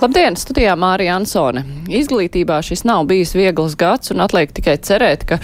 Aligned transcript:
Labdien, 0.00 0.32
studijā 0.32 0.72
Mārija 0.80 1.18
Ansone. 1.18 1.60
Izglītībā 1.92 2.62
šis 2.64 2.86
nav 2.88 3.02
bijis 3.10 3.34
viegls 3.36 3.74
gads 3.76 4.08
un 4.14 4.22
atliek 4.24 4.48
tikai 4.56 4.78
cerēt, 4.80 5.26
ka 5.28 5.36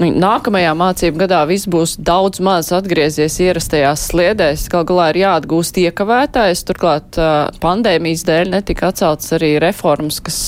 nu, 0.00 0.06
nākamajā 0.16 0.70
mācību 0.80 1.20
gadā 1.20 1.42
viss 1.50 1.68
būs 1.68 1.98
daudz 2.00 2.40
maz 2.40 2.70
atgriezies 2.72 3.36
ierastajās 3.44 4.06
sliedēs. 4.08 4.64
Gal 4.72 4.86
galā 4.88 5.10
ir 5.12 5.18
jāatgūst 5.20 5.76
iekavētājs, 5.82 6.62
turklāt 6.70 7.18
pandēmijas 7.60 8.24
dēļ 8.30 8.54
netika 8.54 8.88
atceltas 8.94 9.34
arī 9.36 9.58
reformas, 9.60 10.22
kas 10.24 10.40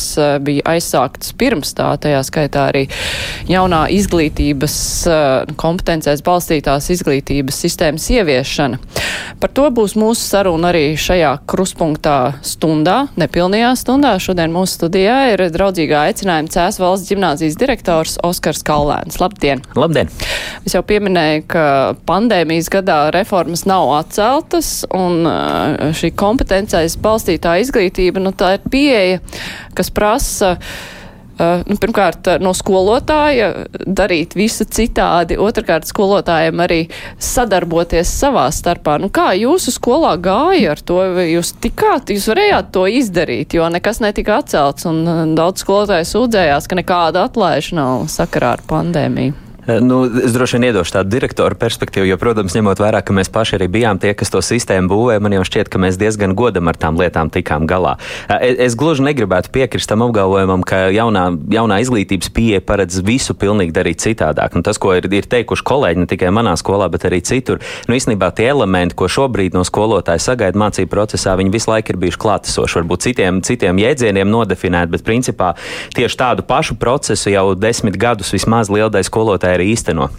bija 0.47 0.65
aizsāktas 0.73 1.37
pirms 1.37 1.77
tā, 1.77 1.91
tajā 2.01 2.25
skaitā 2.25 2.71
arī 2.71 2.87
jaunā 3.51 3.83
izglītības 3.93 4.79
kompetencēs 5.61 6.25
balstītās 6.25 6.89
izglītības 6.97 7.61
sistēmas 7.67 8.09
ieviešana. 8.17 8.81
Par 9.45 9.53
to 9.53 9.69
būs 9.75 9.99
mūsu 10.01 10.31
saruna 10.33 10.73
arī 10.73 10.87
šajā 10.97 11.37
kruspunktā 11.51 12.19
stundā 12.41 13.03
nepilnajā 13.35 13.73
stundā. 13.75 14.13
Šodien 14.23 14.53
mūsu 14.55 14.77
studijā 14.79 15.33
ir 15.33 15.41
draudzīgā 15.51 16.05
aicinājuma 16.07 16.53
Cēs 16.55 16.79
valsts 16.79 17.11
ģimnāzijas 17.11 17.57
direktors 17.59 18.15
Oskars 18.23 18.63
Kaulēns. 18.63 19.19
Labdien! 19.19 19.65
Labdien! 19.75 20.07
Es 20.63 20.77
jau 20.77 20.85
pieminēju, 20.87 21.43
ka 21.51 21.67
pandēmijas 22.07 22.71
gadā 22.71 23.11
reformas 23.15 23.67
nav 23.67 23.91
atceltas 23.97 24.85
un 24.95 25.27
šī 25.99 26.13
kompetencijas 26.15 26.95
balstītā 27.03 27.59
izglītība, 27.65 28.23
nu 28.23 28.31
tā 28.31 28.55
ir 28.61 28.69
pieeja, 28.71 29.23
kas 29.75 29.91
prasa 29.91 30.55
Uh, 30.55 31.04
nu, 31.39 31.77
pirmkārt, 31.81 32.29
no 32.43 32.55
skolotāja 32.57 33.51
darīt 33.87 34.37
visu 34.39 34.67
citādi, 34.67 35.39
otrkārt, 35.41 35.89
skolotājiem 35.91 36.65
arī 36.65 36.81
sadarboties 37.19 38.11
savā 38.21 38.47
starpā. 38.55 38.97
Nu, 39.03 39.11
kā 39.15 39.33
jūsu 39.39 39.75
skolā 39.75 40.15
gāja 40.23 40.75
ar 40.75 40.83
to? 40.83 41.01
Jūs 41.25 41.55
tikāt, 41.65 42.15
jūs 42.15 42.29
varējāt 42.31 42.73
to 42.75 42.87
izdarīt, 43.01 43.57
jo 43.59 43.69
nekas 43.73 44.03
netika 44.05 44.41
atcelts, 44.43 44.87
un 44.91 45.35
daudz 45.39 45.65
skolotāju 45.65 46.11
sūdzējās, 46.11 46.69
ka 46.71 46.81
nekāda 46.81 47.27
atlaiža 47.29 47.81
nav 47.81 48.07
sakarā 48.13 48.57
ar 48.59 48.69
pandēmiju. 48.71 49.44
Eh, 49.67 49.81
nu, 49.81 50.05
es 50.25 50.35
droši 50.37 50.59
vien 50.59 50.69
iedošu 50.69 50.99
tādu 50.99 51.09
direktoru 51.15 51.57
perspektīvu, 51.57 52.05
jo, 52.11 52.19
protams, 52.21 52.53
ņemot 52.57 52.81
vērā, 52.83 53.01
ka 53.01 53.15
mēs 53.17 53.31
paši 53.33 53.57
arī 53.57 53.69
bijām 53.73 54.01
tie, 54.01 54.13
kas 54.13 54.29
to 54.33 54.43
sistēmu 54.45 54.91
būvēja, 54.93 55.23
man 55.25 55.33
jau 55.39 55.45
šķiet, 55.49 55.71
ka 55.73 55.81
mēs 55.81 55.97
diezgan 56.01 56.35
godam 56.37 56.69
ar 56.69 56.77
tām 56.77 56.99
lietām 57.01 57.31
tikām 57.33 57.65
galā. 57.71 57.95
Eh, 58.29 58.51
es, 58.51 58.59
es 58.69 58.77
gluži 58.77 59.07
negribētu 59.07 59.49
piekrist 59.55 59.89
tam 59.89 60.05
apgalvojumam, 60.05 60.67
ka 60.69 60.91
jaunā, 60.93 61.31
jaunā 61.57 61.81
izglītības 61.81 62.29
pieeja 62.37 62.61
paredz 62.61 63.01
visu 63.05 63.33
pilnīgi 63.33 63.73
darīt 63.73 64.05
citādāk. 64.05 64.59
Un 64.59 64.67
tas, 64.67 64.81
ko 64.81 64.93
ir, 64.99 65.09
ir 65.09 65.29
teikuši 65.33 65.65
kolēģi 65.65 66.05
ne 66.05 66.11
tikai 66.13 66.35
manā 66.35 66.53
skolā, 66.61 66.91
bet 66.93 67.09
arī 67.09 67.23
citur, 67.25 67.63
nu, 67.89 67.97
īstenībā 67.97 68.35
tie 68.37 68.51
elementi, 68.53 68.99
ko 68.99 69.09
šobrīd 69.09 69.57
no 69.57 69.65
skolotāja 69.65 70.21
sagaida 70.21 70.61
mācību 70.61 70.93
procesā, 70.93 71.39
viņi 71.41 71.55
visu 71.55 71.73
laiku 71.73 71.95
ir 71.95 72.01
bijuši 72.05 72.21
klātesoši. 72.21 72.81
Varbūt 72.83 73.09
citiem, 73.09 73.41
citiem 73.47 73.81
jēdzieniem 73.81 74.29
nodefinēti, 74.29 74.93
bet 74.93 75.09
principā 75.09 75.55
tieši 75.97 76.21
tādu 76.21 76.45
pašu 76.45 76.77
procesu 76.77 77.33
jau 77.33 77.47
desmit 77.57 77.97
gadus 78.01 78.35
vismaz 78.35 78.69
lielai 78.73 79.05
skolotājai 79.07 79.54
arī 79.57 79.71
īsteno. 79.75 80.11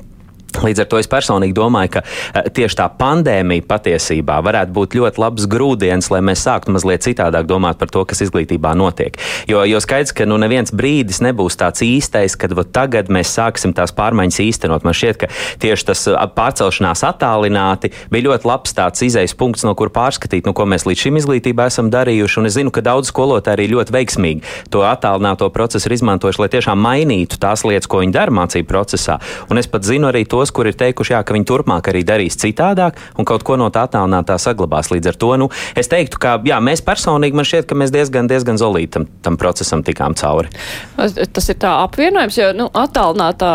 Līdz 0.63 0.83
ar 0.83 0.89
to 0.91 0.99
es 1.01 1.09
personīgi 1.11 1.55
domāju, 1.57 1.95
ka 1.97 2.03
eh, 2.05 2.49
tieši 2.55 2.79
tā 2.79 2.87
pandēmija 2.99 3.65
patiesībā 3.67 4.37
varētu 4.45 4.75
būt 4.75 4.97
ļoti 4.99 5.21
labs 5.21 5.47
grūdienis, 5.51 6.11
lai 6.13 6.21
mēs 6.25 6.45
sāktu 6.45 6.75
mazliet 6.75 7.05
citādāk 7.05 7.47
domāt 7.49 7.79
par 7.81 7.91
to, 7.91 8.05
kas 8.07 8.23
izglītībā 8.25 8.75
notiek. 8.77 9.17
Jo, 9.49 9.63
jo 9.67 9.81
skaidrs, 9.83 10.13
ka 10.15 10.27
nu, 10.29 10.37
neviens 10.41 10.73
brīdis 10.75 11.21
nebūs 11.25 11.59
tāds 11.59 11.83
īstais, 11.85 12.37
kad 12.39 12.55
vat, 12.55 12.71
tagad 12.75 13.11
mēs 13.13 13.33
sāksim 13.35 13.75
tās 13.75 13.93
pārmaiņas 13.95 14.41
īstenot. 14.45 14.85
Man 14.87 14.95
šķiet, 14.95 15.21
ka 15.21 15.31
tieši 15.63 15.89
tas 15.91 16.05
pārcelšanās 16.35 17.03
attālināti 17.07 17.91
bija 18.13 18.29
ļoti 18.29 18.49
labs 18.49 18.75
tāds 18.77 19.03
izējas 19.05 19.35
punkts, 19.37 19.65
no 19.67 19.75
kur 19.77 19.91
pārskatīt, 19.93 20.47
nu, 20.47 20.55
ko 20.55 20.67
mēs 20.69 20.87
līdz 20.87 21.05
šim 21.07 21.19
izglītībā 21.21 21.67
esam 21.71 21.91
darījuši. 21.93 22.39
Un 22.41 22.49
es 22.49 22.57
zinu, 22.57 22.73
ka 22.73 22.83
daudz 22.85 23.11
skolotāji 23.11 23.59
arī 23.59 23.69
ļoti 23.73 23.95
veiksmīgi 23.95 24.55
to 24.73 24.83
attālināto 24.87 25.49
procesu 25.53 25.89
ir 25.89 25.97
izmantojuši, 25.97 26.41
lai 26.41 26.49
tiešām 26.55 26.81
mainītu 26.81 27.39
tās 27.41 27.65
lietas, 27.67 27.89
ko 27.91 28.01
viņi 28.03 28.15
dara 28.15 28.33
mācību 28.35 28.69
procesā. 28.69 29.19
Un 29.49 29.61
es 29.61 29.69
pat 29.71 29.87
zinu 29.87 30.09
arī 30.09 30.25
tos, 30.45 30.53
kur 30.53 30.69
ir 30.69 30.77
teikuši, 30.77 31.15
jā, 31.15 31.23
ka 31.25 31.33
viņi 31.33 31.47
turpmāk 31.49 31.89
arī 31.89 32.03
darīs 32.05 32.37
citādāk 32.37 32.99
un 33.17 33.25
kaut 33.25 33.43
ko 33.45 33.57
no 33.57 33.71
tā 33.73 33.85
attālinātā 33.87 34.37
saglabās. 34.41 34.91
Līdz 34.93 35.11
ar 35.11 35.17
to 35.17 35.31
nu, 35.41 35.49
es 35.77 35.89
teiktu, 35.89 36.19
ka 36.21 36.37
jā, 36.45 36.59
mēs 36.61 36.83
personīgi 36.85 37.37
man 37.37 37.47
šķiet, 37.47 37.67
ka 37.69 37.77
mēs 37.77 37.93
diezgan, 37.93 38.29
diezgan 38.29 38.59
zolīti 38.61 38.93
tam, 38.95 39.07
tam 39.25 39.39
procesam 39.41 39.83
tikām 39.85 40.15
cauri. 40.19 40.51
Tas 40.95 41.49
ir 41.49 41.59
tā 41.61 41.73
apvienojums, 41.85 42.37
jo 42.37 42.51
nu, 42.57 42.69
attālinātā, 42.69 43.51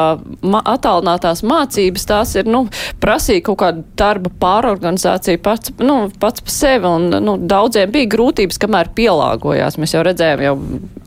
attālinātās 0.74 1.44
mācības 1.46 2.08
tās 2.10 2.34
ir 2.40 2.50
nu, 2.50 2.64
prasīja 3.02 3.46
kaut 3.50 3.60
kādu 3.62 3.84
darba 3.98 4.32
pārorganizāciju 4.42 5.42
pats, 5.44 5.74
nu, 5.78 6.02
pats 6.20 6.42
pa 6.44 6.54
sevi 6.54 6.90
un 6.90 7.10
nu, 7.22 7.36
daudziem 7.38 7.92
bija 7.94 8.10
grūtības, 8.16 8.58
kamēr 8.60 8.90
pielāgojās. 8.96 9.78
Mēs 9.80 9.94
jau 9.94 10.04
redzējām 10.06 10.44
jau 10.48 10.56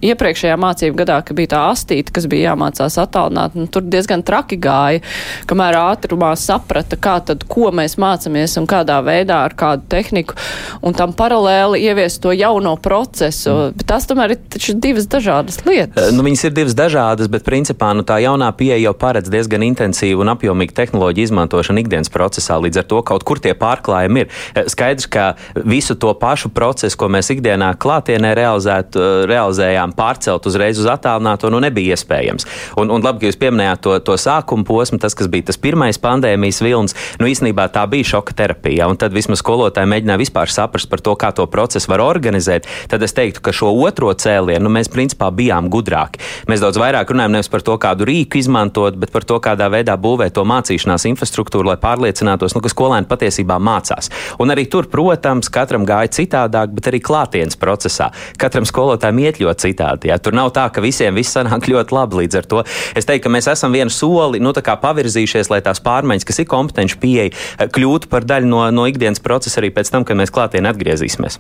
iepriekšējā 0.04 0.56
mācību 0.60 1.00
gadā, 1.04 1.20
ka 1.26 1.36
bija 1.38 1.54
tā 1.56 1.62
astīta, 1.72 2.14
kas 2.16 2.28
bija 2.32 2.52
jāmācās 2.52 2.98
attālināt, 3.02 3.56
nu, 3.58 3.68
tur 3.72 3.86
diezgan 3.88 4.24
traki 4.26 4.58
gāja, 4.62 5.04
kamēr 5.50 5.73
samērā 5.74 5.82
ātrumā 5.94 6.34
saprata, 6.38 6.98
kā 6.98 7.18
tad, 7.26 7.44
ko 7.50 7.72
mēs 7.74 7.98
mācāmies 7.98 8.58
un 8.60 8.68
kādā 8.68 9.00
veidā 9.04 9.44
ar 9.46 9.54
kādu 9.58 9.84
tehniku, 9.90 10.36
un 10.84 10.94
tam 10.94 11.14
paralēli 11.14 11.82
ieviest 11.84 12.22
to 12.22 12.32
jauno 12.34 12.76
procesu. 12.78 13.74
Bet 13.76 13.88
tās 13.90 14.06
tomēr 14.08 14.36
ir 14.36 14.78
divas 14.82 15.08
dažādas 15.08 15.64
lietas. 15.66 16.12
Nu, 16.14 16.24
viņas 16.24 16.46
ir 16.48 16.54
divas 16.54 16.76
dažādas, 16.78 17.30
bet 17.32 17.46
principā 17.46 17.94
nu, 17.94 18.04
tā 18.04 18.20
jaunā 18.24 18.52
pieeja 18.56 18.82
jau 18.84 18.94
paredz 18.94 19.32
diezgan 19.34 19.64
intensīvu 19.66 20.24
un 20.24 20.34
apjomīgu 20.34 20.76
tehnoloģiju 20.78 21.30
izmantošanu 21.30 21.84
ikdienas 21.84 22.12
procesā. 22.14 22.60
Līdz 22.62 22.84
ar 22.84 22.88
to 22.90 23.02
kaut 23.06 23.26
kur 23.26 23.42
tie 23.42 23.56
pārklājumi 23.58 24.26
ir. 24.26 24.34
Skaidrs, 24.70 25.10
ka 25.10 25.34
visu 25.56 25.98
to 26.00 26.14
pašu 26.20 26.52
procesu, 26.54 26.98
ko 27.00 27.10
mēs 27.12 27.32
ikdienā 27.34 27.74
klātienē 27.82 28.34
realizēt, 28.38 28.98
realizējām, 29.30 29.96
pārcelt 29.98 30.46
uzreiz 30.50 30.82
uz 30.82 30.90
attālināto, 30.92 31.50
nu 31.54 31.62
nebija 31.64 31.98
iespējams. 31.98 32.48
Un, 32.80 32.92
un 32.94 33.04
labi, 33.04 33.24
ka 33.24 33.32
jūs 33.32 33.40
pieminējāt 33.42 33.84
to, 33.86 33.98
to 34.06 34.18
sākuma 34.20 34.66
posmu, 34.68 35.00
tas, 35.02 35.16
kas 35.18 35.30
bija 35.32 35.50
tas 35.50 35.60
pirmais 35.64 36.00
pandēmijas 36.02 36.62
vilnis, 36.64 36.96
nu 37.22 37.30
īstenībā 37.32 37.70
tā 37.74 37.86
bija 37.90 38.14
šoka 38.14 38.36
terapija. 38.38 38.90
Un 38.92 39.00
tad 39.00 39.16
vismaz 39.16 39.42
skolotāji 39.44 39.90
mēģināja 39.90 40.22
vispār 40.22 40.52
saprast 40.52 40.90
par 40.92 41.04
to, 41.04 41.16
kā 41.20 41.32
to 41.36 41.48
procesu 41.52 41.92
var 41.92 42.04
organizēt. 42.04 42.68
Tad 42.92 43.04
es 43.06 43.16
teiktu, 43.16 43.44
ka 43.44 43.54
šo 43.56 43.72
otro 43.86 44.12
cēlienu 44.14 44.68
nu, 44.68 44.74
mēs 44.74 44.92
principā 44.92 45.30
bijām 45.34 45.70
gudrāki. 45.74 46.22
Mēs 46.52 46.64
daudz 46.64 46.80
vairāk 46.82 47.12
runājam 47.14 47.38
nevis 47.38 47.52
par 47.52 47.64
to, 47.66 47.78
kādu 47.82 48.08
rīku 48.10 48.40
izmantot, 48.42 48.98
bet 49.00 49.14
par 49.14 49.26
to, 49.28 49.40
kādā 49.44 49.70
veidā 49.74 49.96
būvēt 50.00 50.36
to 50.38 50.46
mācīšanās 50.48 51.08
infrastruktūru, 51.10 51.72
lai 51.72 51.78
pārliecinātos, 51.82 52.56
nu, 52.56 52.64
ka 52.64 52.72
skolēni 52.72 53.10
patiesībā 53.10 53.60
mācās. 53.64 54.12
Un 54.44 54.54
arī 54.54 54.66
tur, 54.72 54.90
protams, 54.92 55.52
katram 55.54 55.88
gāja 55.88 56.12
citādāk, 56.20 56.74
bet 56.76 56.90
arī 56.92 57.02
klātienes 57.04 57.60
procesā. 57.60 58.10
Katram 58.40 58.68
skolotājam 58.68 59.22
iet 59.24 59.42
ļoti 59.44 59.68
citādi. 59.68 60.12
Jā. 60.12 60.20
Tur 60.24 60.36
nav 60.38 60.52
tā, 60.56 60.68
ka 60.74 60.84
visiem 60.84 61.16
viss 61.18 61.36
sanāk 61.36 61.68
ļoti 61.72 61.96
labi. 61.96 62.22
Līdz 62.24 62.40
ar 62.40 62.50
to 62.50 62.64
es 62.98 63.08
teiktu, 63.08 63.26
ka 63.28 63.34
mēs 63.34 63.50
esam 63.52 63.74
vienu 63.76 63.94
soli 63.94 64.42
nu, 64.44 64.54
pavirzījušies 64.54 65.50
lai 65.54 65.62
tās 65.66 65.82
pārmaiņas, 65.84 66.28
kas 66.28 66.44
ir 66.44 66.50
kompetenci 66.52 67.00
pieeja, 67.02 67.34
kļūtu 67.74 68.12
par 68.12 68.28
daļu 68.30 68.50
no, 68.50 68.64
no 68.76 68.88
ikdienas 68.90 69.24
procesa 69.24 69.62
arī 69.62 69.72
pēc 69.76 69.94
tam, 69.94 70.08
kad 70.08 70.20
mēs 70.20 70.34
klātienē 70.34 70.74
atgriezīsimies. 70.74 71.40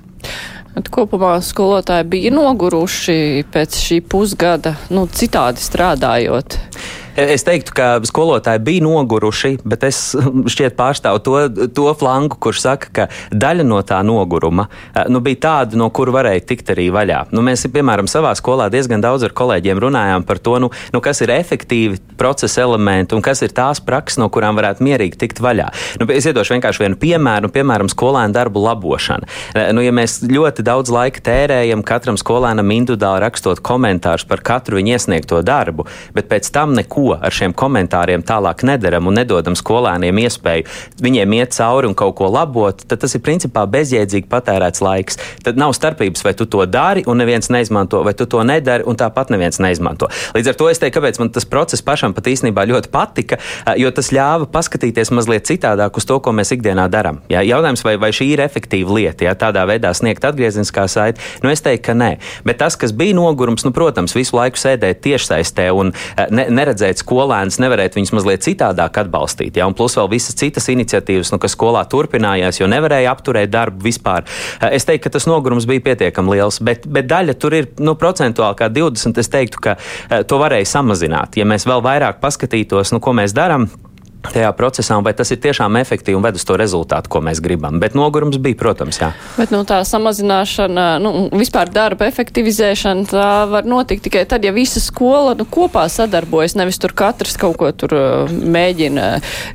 Kopumā 0.94 1.35
skolotāji 1.46 2.07
bija 2.09 2.34
noguruši 2.34 3.46
pēc 3.53 3.78
šī 3.78 4.00
pusgada, 4.09 4.74
nu, 4.94 5.06
citādi 5.06 5.62
strādājot. 5.62 6.57
Es 7.13 7.44
teiktu, 7.46 7.75
ka 7.78 7.88
skolotāji 8.09 8.62
bija 8.66 8.81
noguruši, 8.81 9.59
bet 9.69 9.84
es 9.85 10.00
šķiet 10.50 10.74
pārstāvu 10.74 11.19
to, 11.22 11.34
to 11.75 11.85
flangu, 12.00 12.40
kurš 12.41 12.63
saka, 12.63 12.90
ka 12.90 13.06
daļa 13.29 13.66
no 13.68 13.81
tā 13.85 14.00
noguruma 14.06 14.66
eh, 14.96 15.06
nu, 15.13 15.22
bija 15.22 15.41
tāda, 15.46 15.78
no 15.78 15.91
kur 15.94 16.09
varēja 16.13 16.41
tikt 16.50 16.72
arī 16.74 16.88
vaļā. 16.94 17.28
Nu, 17.35 17.44
mēs, 17.46 17.68
piemēram, 17.69 18.09
savā 18.09 18.31
skolā 18.38 18.66
diezgan 18.74 19.03
daudz 19.03 19.28
ar 19.28 19.35
kolēģiem 19.38 19.81
runājām 19.83 20.25
par 20.25 20.42
to, 20.42 20.56
nu, 20.63 20.71
nu, 20.94 21.01
kas 21.06 21.21
ir 21.21 21.36
efektīvi 21.36 22.00
procesa 22.18 22.63
elementi 22.65 23.13
un 23.13 23.21
kas 23.25 23.44
ir 23.45 23.54
tās 23.54 23.83
prakses, 23.83 24.18
no 24.18 24.31
kurām 24.33 24.57
varētu 24.57 24.86
mierīgi 24.86 25.21
tikt 25.21 25.44
vaļā. 25.44 25.69
Nu, 26.01 26.09
es 26.09 26.25
iedošu 26.30 26.57
vienkārši 26.57 26.86
vienu 26.88 26.98
piemēru, 26.98 27.54
piemēram, 27.54 27.94
skolēnu 27.94 28.33
darbu 28.33 28.66
labošana. 28.66 29.30
Eh, 29.54 29.69
nu, 29.77 29.86
ja 29.86 29.94
mēs 29.94 30.24
ļoti 30.25 30.66
daudz 30.66 30.89
laika 30.94 31.21
tērējam 31.30 31.86
katram 31.86 32.18
skolēnam 32.18 32.74
individuāli 32.74 33.21
rakstot 33.27 33.62
komentārus 33.62 34.25
par 34.25 34.42
katru 34.42 34.81
viņu 34.81 34.98
iesniegto 34.98 35.45
darbu, 35.45 35.86
bet 36.18 36.31
pēc 36.33 36.50
tam 36.57 36.74
neko 36.74 37.02
neko 37.03 37.19
ar 37.21 37.33
šiem 37.33 37.53
komentāriem 37.53 38.23
tālāk 38.23 38.63
nedaram 38.63 39.07
un 39.07 39.17
nedodam 39.17 39.55
skolēniem 39.55 40.17
iespēju 40.23 40.65
viņiem 41.03 41.33
iet 41.38 41.53
cauri 41.53 41.88
un 41.88 41.95
kaut 41.95 42.15
ko 42.15 42.29
labot, 42.31 42.83
tad 42.88 43.01
tas 43.01 43.13
ir 43.15 43.21
principā 43.21 43.65
bezjēdzīgi 43.67 44.27
patērēts 44.29 44.81
laiks. 44.81 45.17
Tad 45.44 45.57
nav 45.57 45.73
starpības, 45.73 46.23
vai 46.23 46.33
tu 46.33 46.45
to 46.45 46.65
dari 46.65 47.03
un 47.07 47.17
neviens 47.17 47.50
neizmanto, 47.50 48.03
vai 48.03 48.13
tu 48.13 48.25
to 48.25 48.44
nedari 48.44 48.83
un 48.85 48.95
tāpat 48.95 49.31
neviens 49.33 49.59
neizmanto. 49.59 50.09
Līdz 50.35 50.53
ar 50.53 50.57
to 50.59 50.69
es 50.69 50.79
teiktu, 50.79 51.00
kāpēc 51.00 51.19
man 51.19 51.31
tas 51.33 51.45
process 51.45 51.83
pašam 51.83 52.13
pat 52.13 52.27
īstenībā 52.31 52.65
ļoti 52.69 52.91
patika, 52.94 53.39
jo 53.77 53.91
tas 53.91 54.11
ļāva 54.13 54.47
paskatīties 54.53 55.11
mazliet 55.13 55.47
citādāk 55.49 55.97
uz 55.97 56.07
to, 56.07 56.19
ko 56.23 56.33
mēs 56.35 56.53
ikdienā 56.56 56.88
darām. 56.91 57.21
Ja? 57.31 57.44
Jautājums, 57.44 57.83
vai, 57.85 57.97
vai 58.01 58.13
šī 58.15 58.33
ir 58.33 58.44
efektīva 58.45 58.97
lieta, 58.99 59.27
ja 59.27 59.35
tādā 59.35 59.65
veidā 59.69 59.94
sniegt 59.97 60.25
atgriezniskā 60.27 60.88
saiti, 60.91 61.21
nu 61.44 61.51
es 61.51 61.63
teiktu, 61.63 61.83
ka 61.83 61.97
nē. 61.97 62.11
Bet 62.47 62.61
tas, 62.61 62.77
kas 62.79 62.94
bija 62.95 63.15
nogurums, 63.17 63.65
nu, 63.65 63.73
protams, 63.75 64.15
visu 64.15 64.38
laiku 64.38 64.61
sēdēt 64.61 65.01
tiešsaistē 65.03 65.67
un 65.75 65.91
ne, 66.31 66.45
neredzēt 66.53 66.93
skolēnus, 67.01 67.60
nevarēt 67.63 67.98
viņus 67.98 68.13
mazliet 68.13 68.45
citādāk 68.45 69.00
atbalstīt. 69.04 69.57
Ja? 69.57 69.68
Un 69.69 69.75
plus 69.78 69.98
vēl 69.98 70.12
visas 70.12 70.38
citas 70.40 70.69
iniciatīvas, 70.74 71.34
nu, 71.34 71.40
kas 71.42 71.56
skolā 71.57 71.84
turpinājās, 71.90 72.62
jo 72.62 72.69
nevarēja 72.72 73.13
apturēt 73.13 73.54
darbu 73.54 73.88
vispār. 73.88 74.28
Es 74.69 74.86
teiktu, 74.90 75.07
ka 75.07 75.16
tas 75.18 75.28
nogurums 75.30 75.68
bija 75.69 75.84
pietiekami 75.90 76.38
liels, 76.38 76.60
bet, 76.63 76.86
bet 76.86 77.10
daļa 77.10 77.38
tur 77.40 77.57
ir 77.57 77.72
nu, 77.84 77.98
procentuāli 78.00 78.60
kā 78.60 78.69
20. 78.74 79.24
Es 79.24 79.31
teiktu, 79.34 79.63
ka 79.63 79.78
to 80.30 80.42
varēja 80.42 80.69
samazināt. 80.75 81.40
Ja 81.40 81.48
mēs 81.50 81.68
vēl 81.69 81.84
vairāk 81.86 82.22
paskatītos, 82.24 82.94
nu, 82.94 83.01
ko 83.04 83.16
mēs 83.18 83.36
darām, 83.36 83.69
tajā 84.31 84.51
procesā, 84.55 84.97
vai 85.03 85.13
tas 85.17 85.31
ir 85.33 85.41
tiešām 85.43 85.75
efektīvi 85.81 86.17
un 86.17 86.23
ved 86.25 86.37
uz 86.39 86.45
to 86.47 86.55
rezultātu, 86.59 87.11
ko 87.11 87.21
mēs 87.25 87.41
gribam. 87.43 87.79
Bet 87.81 87.97
nogurums 87.97 88.39
bija, 88.41 88.57
protams, 88.59 88.99
jā. 89.01 89.11
Bet 89.37 89.51
nu, 89.53 89.63
tā 89.67 89.81
samazināšana, 89.87 90.87
nu, 91.03 91.13
vispār 91.33 91.71
darba 91.73 92.07
efektivizēšana, 92.11 93.07
tā 93.11 93.29
var 93.51 93.67
notikt 93.67 94.05
tikai 94.07 94.25
tad, 94.29 94.45
ja 94.45 94.53
visa 94.55 94.81
skola 94.83 95.35
nu, 95.39 95.47
kopā 95.49 95.85
sadarbojas, 95.91 96.57
nevis 96.59 96.79
tur 96.81 96.95
katrs 96.95 97.37
kaut 97.41 97.57
ko 97.59 97.71
tur 97.75 97.95
uh, 97.97 98.31
mēģina. 98.31 99.09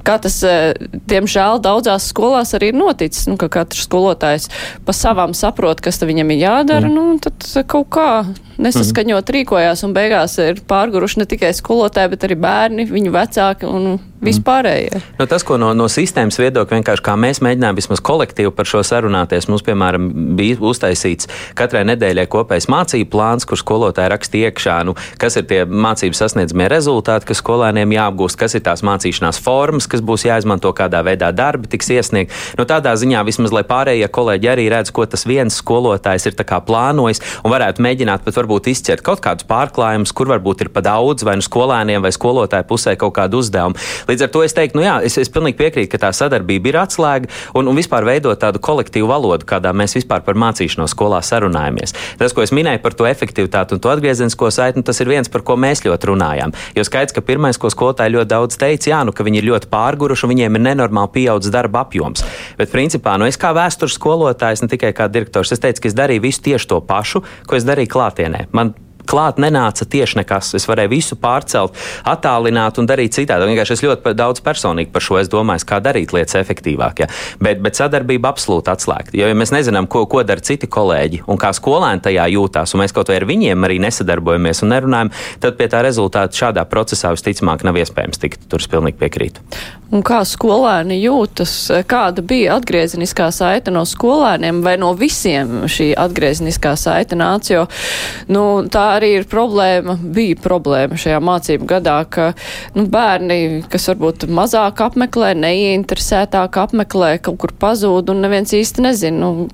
Kā 0.07 0.19
tas, 0.23 0.41
uh, 0.47 0.75
diemžēl, 1.09 1.63
daudzās 1.65 2.11
skolās 2.13 2.55
arī 2.59 2.73
ir 2.73 2.79
noticis, 2.79 3.29
nu, 3.31 3.39
ka 3.41 3.51
katrs 3.61 3.87
skolotājs 3.89 4.51
pa 4.85 4.97
savām 4.97 5.35
saprot, 5.37 5.81
kas 5.85 6.01
viņam 6.03 6.35
ir 6.35 6.45
jādara, 6.45 6.89
mm. 6.89 6.95
nu, 6.95 7.17
tad 7.23 7.49
kaut 7.71 7.91
kā 7.95 8.11
nesaskaņot 8.59 9.23
mm. 9.23 9.35
rīkojās 9.39 9.85
un 9.87 9.95
beigās 9.97 10.37
ir 10.43 10.63
pārguruši 10.69 11.23
ne 11.23 11.27
tikai 11.31 11.53
skolotāji, 11.57 12.13
bet 12.15 12.27
arī 12.27 12.39
bērni, 12.43 12.89
viņu 12.91 13.15
vecāki 13.15 13.69
un 13.69 13.99
vispārējie. 14.25 15.01
Nu, 15.19 15.27
tas, 15.31 15.45
ko 15.47 15.59
no, 15.61 15.71
no 15.77 15.87
sistēmas 15.93 16.39
viedokļa 16.41 16.79
vienkārši 16.81 17.05
kā 17.07 17.15
mēs 17.21 17.41
mēģinājām 17.45 17.79
vismaz 17.79 18.03
kolektīvi 18.05 18.53
par 18.55 18.69
šo 18.69 18.83
sarunāties, 18.87 19.49
mums, 19.51 19.65
piemēram, 19.67 20.09
bija 20.39 20.59
uztaisīts 20.71 21.29
katrai 21.59 21.85
nedēļai 21.89 22.27
kopējs 22.31 22.69
mācību 22.73 23.11
plāns, 23.13 23.47
kur 23.49 23.61
skolotāji 23.61 24.13
rakstīja 24.13 24.51
iekšā, 24.51 24.79
nu, 24.89 24.97
kas 25.21 25.39
ir 25.41 25.47
tie 25.51 25.63
mācību 25.69 26.19
sasniedzamie 26.19 26.69
rezultāti, 26.73 27.29
kas 27.31 27.43
skolēniem 27.43 27.95
jāapgūst, 27.95 28.39
kas 28.41 28.59
ir 28.59 28.65
tās 28.67 28.85
mācīšanās 28.87 29.41
formas, 29.43 29.89
kas 29.91 30.03
būs 30.05 30.27
jāizmanto, 30.29 30.73
kādā 30.77 31.05
veidā 31.07 31.31
darbi 31.37 31.71
tiks 31.71 31.93
iesniegt. 31.95 32.35
Nu, 32.59 32.67
tādā 32.69 32.95
ziņā 32.99 33.23
vismaz, 33.29 33.55
lai 33.55 33.65
pārējie 33.69 34.11
kolēģi 34.13 34.53
arī 34.53 34.69
redz, 34.73 34.93
ko 34.95 35.07
tas 35.07 35.27
viens 35.29 35.61
skolotājs 35.63 36.29
ir 36.31 36.39
plānojis 36.39 37.21
un 37.45 37.53
varētu 37.53 37.83
mēģināt 37.85 38.25
pat 38.25 38.37
varbūt 38.39 38.71
izķert 38.73 39.05
kaut 39.07 39.23
kādus 39.25 39.47
pārklājumus, 39.49 40.13
kur 40.17 40.31
varbūt 40.31 40.65
ir 40.65 40.73
pa 40.75 40.83
daudz 40.85 41.25
vai 41.27 41.37
nu 41.39 41.45
skolēniem 41.45 42.03
vai 42.05 42.13
skolotāju 42.15 42.67
pusē 42.69 42.97
kaut 42.99 43.15
kādu 43.19 43.43
uzdevumu. 43.43 43.79
Līdz 44.09 44.25
ar 44.25 44.31
to 44.33 44.43
es 44.45 44.55
teiktu, 44.57 44.79
nu 44.79 44.85
jā, 44.87 44.95
es, 45.05 45.19
es 45.21 45.29
pilnīgi 45.33 45.59
piekrītu, 45.59 45.91
ka 45.93 46.01
tā 46.07 46.11
sadarbība 46.17 46.71
ir 46.71 46.79
atslēga 46.81 47.29
un, 47.59 47.69
un 47.69 47.77
vispār 47.77 48.07
veidot 48.09 48.41
tādu 48.41 48.61
kolektīvu 48.65 49.11
valodu, 49.11 49.45
kādā 49.49 49.75
mēs 49.77 49.99
vispār 49.99 50.23
par 50.25 50.39
mācīšanos 50.41 50.95
skolā 50.97 51.21
sarunājamies. 51.25 51.93
Tas, 52.21 52.33
ko 52.33 52.45
es 52.45 52.55
minēju 52.57 52.81
par 52.85 52.97
to 52.97 53.09
efektivitāti 53.09 53.77
un 53.77 53.83
to 53.85 53.93
atgriezenisko 53.93 54.49
saiti, 54.55 54.81
nu, 54.81 54.87
tas 54.89 55.03
ir 55.05 55.13
viens, 55.13 55.29
par 55.29 55.45
ko 55.45 55.59
mēs 55.61 55.85
ļoti 55.85 56.11
runājām. 56.13 56.57
Jo 56.79 56.87
skaidrs, 56.89 57.13
ka 57.17 57.25
pirmais, 57.25 57.61
ko 57.61 57.69
skolotāji 57.75 58.17
ļoti 58.17 58.33
daudz 58.33 58.61
teica, 58.61 58.93
jā, 58.95 59.03
nu, 59.05 59.13
ka 59.13 59.29
viņi 59.29 59.43
ir 59.43 59.51
ļoti 59.51 59.71
pārguruši 59.73 60.25
un 60.25 60.35
viņiem 60.35 60.57
ir 60.57 60.67
nenormāli 60.71 61.15
pieaudzis 61.19 61.53
darba 61.53 61.85
apjoms. 61.85 62.25
Bet, 62.57 62.73
principā, 62.73 63.19
nu, 63.21 63.29
es 63.29 63.37
kā 63.41 63.53
vēstures 63.57 64.01
skolotājs, 64.01 64.65
ne 64.65 64.73
tikai 64.73 64.95
kā 64.97 65.13
direktors, 65.13 65.53
es 65.53 65.61
teicu, 65.61 65.85
ka 65.85 65.93
es 65.93 66.01
darīju 66.01 66.25
visu 66.25 66.47
tieši 66.49 66.73
to 66.73 66.81
pašu, 66.81 67.25
ko 67.45 67.61
es 67.61 67.69
darīju 67.69 67.93
klātienē. 67.93 68.47
Man 68.57 68.73
klāt 69.09 69.41
nenāca 69.43 69.87
tieši 69.89 70.21
nekas. 70.21 70.53
Es 70.59 70.69
varēju 70.69 70.93
visu 70.93 71.19
pārcelt, 71.21 71.77
attālināt 72.09 72.81
un 72.81 72.89
darīt 72.89 73.17
citādi. 73.17 73.49
Vienkārši 73.49 73.79
es 73.79 73.85
ļoti 73.87 74.15
daudz 74.19 74.43
personīgi 74.45 74.93
par 74.95 75.05
šo 75.05 75.21
domāju, 75.31 75.67
kā 75.69 75.81
darīt 75.85 76.13
lietas 76.15 76.39
efektīvāk. 76.41 77.05
Ja. 77.05 77.09
Bet, 77.43 77.63
bet 77.65 77.79
sadarbība 77.79 78.31
absolūti 78.33 78.73
atslēgta. 78.73 79.17
Jo 79.19 79.31
ja 79.31 79.37
mēs 79.39 79.53
nezinām, 79.55 79.89
ko, 79.91 80.05
ko 80.11 80.23
dara 80.27 80.45
citi 80.45 80.69
kolēģi 80.71 81.25
un 81.29 81.41
kā 81.41 81.53
skolēni 81.57 82.05
tajā 82.05 82.29
jūtās, 82.35 82.75
un 82.75 82.85
mēs 82.85 82.95
kaut 82.97 83.11
vai 83.13 83.19
ar 83.21 83.29
viņiem 83.29 83.67
arī 83.69 83.81
nesadarbojamies 83.83 84.65
un 84.65 84.75
nerunājam, 84.75 85.13
tad 85.43 85.59
pie 85.59 85.71
tā 85.73 85.83
rezultāta 85.87 86.45
šādā 86.45 86.65
procesā 86.71 87.13
visticamāk 87.17 87.67
nav 87.67 87.81
iespējams 87.81 88.23
tikt. 88.23 88.49
Tur 88.49 88.63
es 88.63 88.71
pilnīgi 88.71 89.01
piekrītu. 89.01 89.45
Un 89.89 90.03
kā 90.05 90.21
skolēni 90.29 90.99
jūtas, 91.01 91.53
kāda 91.89 92.21
bija 92.21 92.59
atgriezeniskā 92.59 93.31
saite 93.33 93.73
no 93.73 93.87
skolēniem 93.89 94.61
vai 94.65 94.75
no 94.81 94.91
visiem 94.99 95.63
šī 95.65 95.95
atgriezeniskā 95.97 96.75
saite 96.77 97.17
nāca, 97.17 97.55
jo 97.55 97.63
nu, 98.29 98.43
tā 98.69 98.98
arī 98.99 99.15
ir 99.19 99.29
problēma, 99.31 99.97
bija 99.99 100.39
problēma 100.43 100.99
šajā 101.01 101.23
mācību 101.25 101.69
gadā, 101.71 101.99
ka 102.11 102.31
nu, 102.77 102.87
bērni, 102.91 103.65
kas 103.71 103.89
varbūt 103.93 104.29
mazāk 104.31 104.83
apmeklē, 104.89 105.33
neieinteresētāk 105.39 106.61
apmeklē, 106.67 107.17
kaut 107.23 107.41
kur 107.43 107.55
pazūd 107.65 108.13
un 108.13 108.25
neviens 108.27 108.55
īsti 108.59 108.85
nezina, 108.85 109.19
nu, 109.25 109.49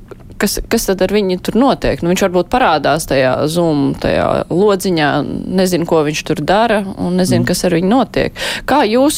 kas, 0.44 0.58
kas 0.68 0.84
tad 0.90 1.02
ar 1.04 1.12
viņu 1.14 1.38
tur 1.44 1.56
notiek? 1.56 2.02
Nu, 2.04 2.10
viņš 2.12 2.24
varbūt 2.26 2.50
parādās 2.52 3.08
tajā 3.08 3.32
Zoom, 3.50 3.94
tajā 4.00 4.26
lodziņā, 4.52 5.08
nezinu, 5.56 5.88
ko 5.88 6.02
viņš 6.04 6.22
tur 6.28 6.42
dara 6.44 6.82
un 6.84 7.16
nezinu, 7.16 7.42
mm. 7.42 7.48
kas 7.48 7.64
ar 7.64 7.76
viņu 7.78 7.88
notiek. 7.88 8.42
Kā 8.68 8.82
jūs 8.88 9.16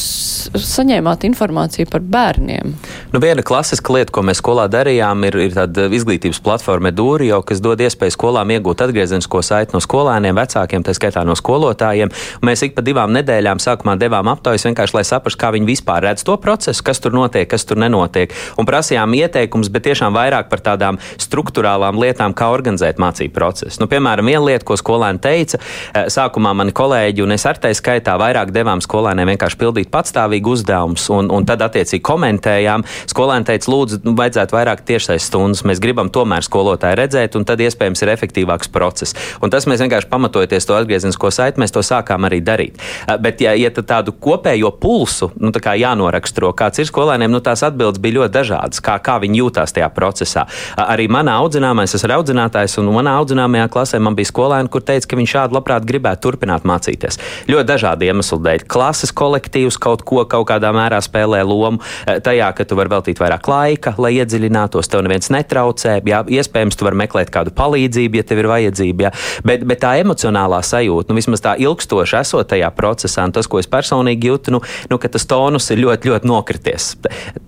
saņēmāt 0.55 1.25
informāciju 1.27 1.89
par 1.91 2.05
bērniem? 2.07 2.75
Nu, 3.11 3.21
viena 3.23 3.43
klasiska 3.45 3.97
lieta, 3.97 4.13
ko 4.15 4.23
mēs 4.27 4.39
skolā 4.39 4.69
darījām, 4.71 5.25
ir, 5.27 5.39
ir 5.49 5.57
tāda 5.57 5.89
izglītības 5.97 6.39
platforma 6.43 6.93
Dūrijo, 6.95 7.41
kas 7.47 7.61
dod 7.63 7.83
iespēju 7.83 8.15
skolām 8.15 8.55
iegūt 8.55 8.85
atgriezenisko 8.87 9.43
saiti 9.43 9.75
no 9.75 9.83
skolēniem, 9.83 10.37
vecākiem, 10.37 10.85
tā 10.87 10.95
skaitā 10.95 11.25
no 11.27 11.35
skolotājiem. 11.37 12.13
Mēs 12.47 12.63
ik 12.67 12.77
pa 12.77 12.85
divām 12.85 13.11
nedēļām 13.17 13.59
sākumā 13.63 13.97
devām 13.99 14.31
aptaujas 14.31 14.67
vienkārši, 14.69 14.95
lai 14.95 15.05
saprastu, 15.07 15.41
kā 15.43 15.51
viņi 15.57 15.71
vispār 15.73 16.07
redz 16.07 16.23
to 16.27 16.37
procesu, 16.39 16.85
kas 16.87 17.03
tur 17.03 17.15
notiek, 17.17 17.49
kas 17.51 17.67
tur 17.67 17.79
nenotiek. 17.83 18.31
Un 18.57 18.69
prasījām 18.69 19.15
ieteikumus, 19.17 19.71
bet 19.73 19.89
tiešām 19.89 20.15
vairāk 20.15 20.51
par 20.51 20.63
tādām 20.63 21.01
struktūrālām 21.25 21.99
lietām, 22.01 22.35
kā 22.37 22.49
organizēt 22.53 22.99
mācību 23.01 23.33
procesu. 23.35 23.81
Nu, 23.81 23.87
piemēram, 23.91 24.27
viena 24.27 24.43
lieta, 24.45 24.65
ko 24.67 24.77
skolēni 24.79 25.21
teica, 25.23 25.59
eh, 25.59 26.07
sākumā 26.13 26.53
mani 26.55 26.73
kolēģi 26.75 27.23
un 27.23 27.35
es 27.35 27.45
ar 27.45 27.57
tai 27.61 27.73
skaitā 27.77 28.17
vairāk 28.19 28.51
devām 28.55 28.81
skolēniem 28.83 29.33
vienkārši 29.33 29.59
pildīt 29.59 29.91
patstāvīgu 29.93 30.53
uzdevumus, 30.55 31.09
un, 31.13 31.31
un 31.31 31.45
tad 31.45 31.61
attiecīgi 31.65 32.03
komentējām. 32.03 32.85
Skolēni 33.07 33.45
teica, 33.45 33.71
lūdzu, 33.71 34.01
nu, 34.05 34.15
vajadzētu 34.17 34.57
vairāk 34.57 34.83
tiešais 34.87 35.27
stundas. 35.29 35.63
Mēs 35.67 35.81
gribam 35.83 36.09
tomēr 36.09 36.45
skolotāju 36.45 36.99
redzēt, 36.99 37.35
un 37.35 37.45
tad 37.47 37.61
iespējams 37.63 38.03
ir 38.03 38.13
efektīvāks 38.13 38.71
process. 38.71 39.15
Un 39.41 39.53
tas 39.53 39.67
mēs 39.69 39.81
vienkārši 39.83 40.09
pamatojoties 40.11 40.67
to 40.67 40.77
atgriezenisko 40.77 41.31
saiti, 41.33 41.61
mēs 41.61 41.73
to 41.75 41.83
sākām 41.85 42.27
arī 42.27 42.41
darīt. 42.41 42.77
Eh, 43.07 43.17
bet, 43.17 43.41
ja, 43.41 43.53
ja 43.57 43.71
tādu 43.77 44.13
kopējo 44.13 44.71
pulsu 44.81 45.31
nu, 45.37 45.51
jānoraksturo, 45.51 46.53
kāds 46.57 46.81
ir 46.81 46.89
skolēniem, 46.89 47.31
nu, 47.31 47.41
tās 47.43 47.63
atbildes 47.67 48.01
bija 48.01 48.19
ļoti 48.19 48.33
dažādas, 48.33 48.81
kā, 48.83 48.97
kā 49.03 49.17
viņi 49.23 49.41
jūtās 49.41 49.75
tajā 49.75 49.89
procesā. 49.93 50.45
Arī 50.77 51.06
arī 51.07 51.13
manā 51.13 51.37
audzināmā, 51.41 51.85
es 51.85 51.95
esmu 51.95 52.11
audzinātājs, 52.17 52.77
un 52.81 52.91
manā 52.91 53.15
audzināmajā 53.21 53.69
klasē 53.71 53.99
man 53.99 54.15
bija 54.15 54.27
skolēni, 54.27 54.69
kur 54.69 54.81
teica, 54.81 55.07
ka 55.07 55.17
viņš 55.17 55.33
šādi 55.33 55.55
labprāt 55.55 55.85
gribētu 55.87 56.27
turpināt 56.27 56.65
mācīties. 56.67 57.19
Ļoti 57.47 57.67
dažādi 57.67 58.07
iemesli 58.07 58.39
dēļ. 58.43 58.65
Klases 58.67 59.13
kolektīvs 59.15 59.77
kaut 59.79 60.03
ko 60.07 60.25
kaut 60.25 60.47
kādā 60.49 60.71
mērā 60.75 60.99
spēlē 61.01 61.43
lomu 61.47 61.79
eh, 62.07 62.19
tajā, 62.19 62.51
ka 62.55 62.65
tu 62.65 62.77
vari 62.77 62.91
veltīt 62.91 63.21
vairāk 63.21 63.47
laika, 63.47 63.95
lai 63.97 64.17
iedziļinātos, 64.19 64.89
tev 64.91 65.05
neviens 65.05 65.31
netraucē. 65.33 65.99
Jā, 66.07 66.23
iespējams, 66.27 66.77
tu 66.77 66.87
vari 66.87 67.01
meklēt 67.03 67.31
kādu 67.33 67.53
palīdzību, 67.55 68.19
ja 68.19 68.27
tev 68.27 68.43
ir 68.43 68.51
vajadzība. 68.51 69.07
Jā. 69.07 69.13
Bet, 69.47 69.65
bet 69.67 69.83
tā 69.83 69.95
emocionālā 70.01 70.61
sajūta, 70.65 71.11
nu, 71.11 71.19
vismaz 71.19 71.43
tā 71.43 71.55
ilgstoši 71.61 72.19
esot 72.21 72.51
tajā 72.51 72.71
procesā, 72.75 73.27
un 73.27 73.35
tas, 73.35 73.47
ko 73.47 73.61
es 73.61 73.69
personīgi 73.71 74.31
jūtu, 74.31 74.55
nu, 74.55 74.63
nu, 74.91 74.99
ka 75.01 75.11
tas 75.13 75.27
tonus 75.29 75.69
ir 75.73 75.83
ļoti, 75.83 76.11
ļoti 76.11 76.31
nokrities. 76.31 76.89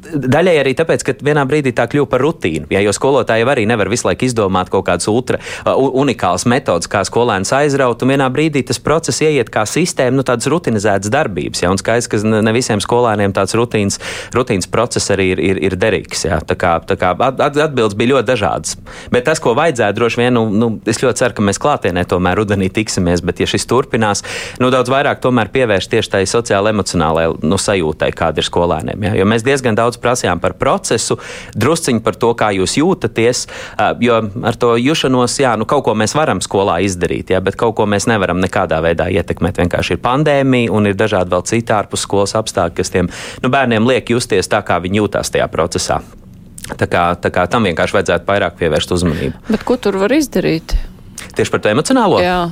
Daļai 0.09 0.55
arī 0.61 0.75
tāpēc, 0.77 1.05
ka 1.05 1.17
vienā 1.25 1.45
brīdī 1.49 1.73
tā 1.75 1.85
kļuva 1.89 2.09
par 2.11 2.23
rutīnu. 2.23 2.69
Ja, 2.73 2.81
jo 2.83 2.93
skolotāji 2.95 3.38
jau 3.41 3.49
arī 3.53 3.65
nevar 3.69 3.89
visu 3.91 4.07
laiku 4.07 4.27
izdomāt 4.27 4.71
kaut 4.73 4.87
kādas 4.89 5.09
ultra 5.11 5.39
uh, 5.39 5.75
unikālas 5.75 6.45
metodas, 6.49 6.89
kā 6.91 7.03
skolēns 7.07 7.53
aizraut, 7.55 8.03
un 8.03 8.13
vienā 8.13 8.29
brīdī 8.33 8.63
tas 8.67 8.79
process 8.83 9.23
ieiet 9.25 9.51
kā 9.53 9.65
sistēma, 9.69 10.17
nu, 10.19 10.25
tādas 10.27 10.49
rutinizētas 10.51 11.11
darbības. 11.13 11.63
Ja, 11.63 11.71
un 11.73 11.79
skaidrs, 11.81 12.09
ka 12.11 12.21
ne 12.23 12.53
visiem 12.55 12.81
skolēniem 12.83 13.33
tāds 13.35 13.55
rutīns, 13.57 13.99
rutīns 14.35 14.69
process 14.71 15.11
arī 15.13 15.31
ir, 15.33 15.43
ir, 15.51 15.61
ir 15.69 15.77
derīgs. 15.79 16.25
Ja. 16.27 16.39
Tā 16.45 16.57
kā, 16.59 16.75
tā 16.85 16.97
kā 16.99 17.13
atbildes 17.19 17.97
bija 17.97 18.15
ļoti 18.15 18.29
dažādas. 18.29 18.77
Bet 19.13 19.27
tas, 19.29 19.41
ko 19.43 19.55
vajadzētu, 19.57 19.97
droši 19.99 20.21
vien, 20.21 20.35
nu, 20.35 20.45
nu, 20.53 20.71
es 20.89 21.01
ļoti 21.01 21.23
ceru, 21.23 21.37
ka 21.37 21.45
mēs 21.49 21.61
klātienē 21.61 22.05
tomēr 22.09 22.39
rudenī 22.39 22.69
tiksimies, 22.73 23.23
bet 23.25 23.41
ja 23.43 23.47
šis 23.49 23.67
turpinās, 23.69 24.23
nu, 24.61 24.71
daudz 24.73 24.91
vairāk 24.91 25.21
tomēr 25.23 25.51
pievērst 25.53 25.91
tieši 25.93 26.13
tai 26.15 26.23
sociāli 26.29 26.73
emocionālajai 26.73 27.39
nu, 27.45 27.59
sajūtai, 27.59 28.11
kāda 28.17 28.41
ir 28.41 28.47
skolēniem. 28.47 29.07
Ja. 29.09 29.15
Jo 29.19 29.27
mēs 29.29 29.45
diezgan 29.45 29.77
daudz 29.77 29.99
prasījām 30.01 30.41
par 30.43 30.55
procesu, 30.59 31.19
drusciņi 31.55 32.03
par 32.05 32.17
to, 32.19 32.33
kā 32.37 32.51
jūs 32.55 32.77
jūtaties 32.79 33.28
ies. 33.29 33.45
Jo 34.03 34.19
ar 34.43 34.59
to 34.59 34.73
jušanos, 34.79 35.37
jā, 35.41 35.55
nu 35.59 35.67
kaut 35.69 35.85
ko 35.87 35.95
mēs 35.97 36.15
varam 36.17 36.41
skolā 36.43 36.79
izdarīt, 36.85 37.33
jā, 37.33 37.41
bet 37.43 37.57
kaut 37.59 37.77
ko 37.77 37.87
mēs 37.89 38.09
nevaram 38.09 38.41
nekādā 38.41 38.81
veidā 38.85 39.09
ietekmēt. 39.13 39.61
Vienkārši 39.63 39.97
ir 39.97 40.03
pandēmija 40.03 40.73
un 40.75 40.89
ir 40.89 40.97
dažādi 40.99 41.33
vēl 41.33 41.45
citi 41.49 41.75
ārpus 41.75 42.05
skolas 42.07 42.35
apstākļi, 42.39 42.77
kas 42.79 42.93
tiem 42.93 43.11
nu, 43.43 43.51
bērniem 43.51 43.87
liek 43.89 44.09
justies 44.15 44.49
tā, 44.51 44.63
kā 44.65 44.79
viņi 44.83 45.03
jūtās 45.03 45.33
tajā 45.33 45.49
procesā. 45.51 46.01
Tā 46.69 46.85
kā, 46.85 47.03
tā 47.17 47.31
kā 47.33 47.47
tam 47.49 47.65
vienkārši 47.65 47.97
vajadzētu 47.97 48.27
vairāk 48.29 48.57
pievērst 48.59 48.91
uzmanību. 48.93 49.45
Bet 49.49 49.65
ko 49.65 49.79
tur 49.81 49.97
var 50.01 50.13
izdarīt? 50.13 50.75
Tieši 51.35 51.53
par 51.53 51.63
to 51.63 51.71
emocionālo? 51.71 52.19
Jā. 52.21 52.49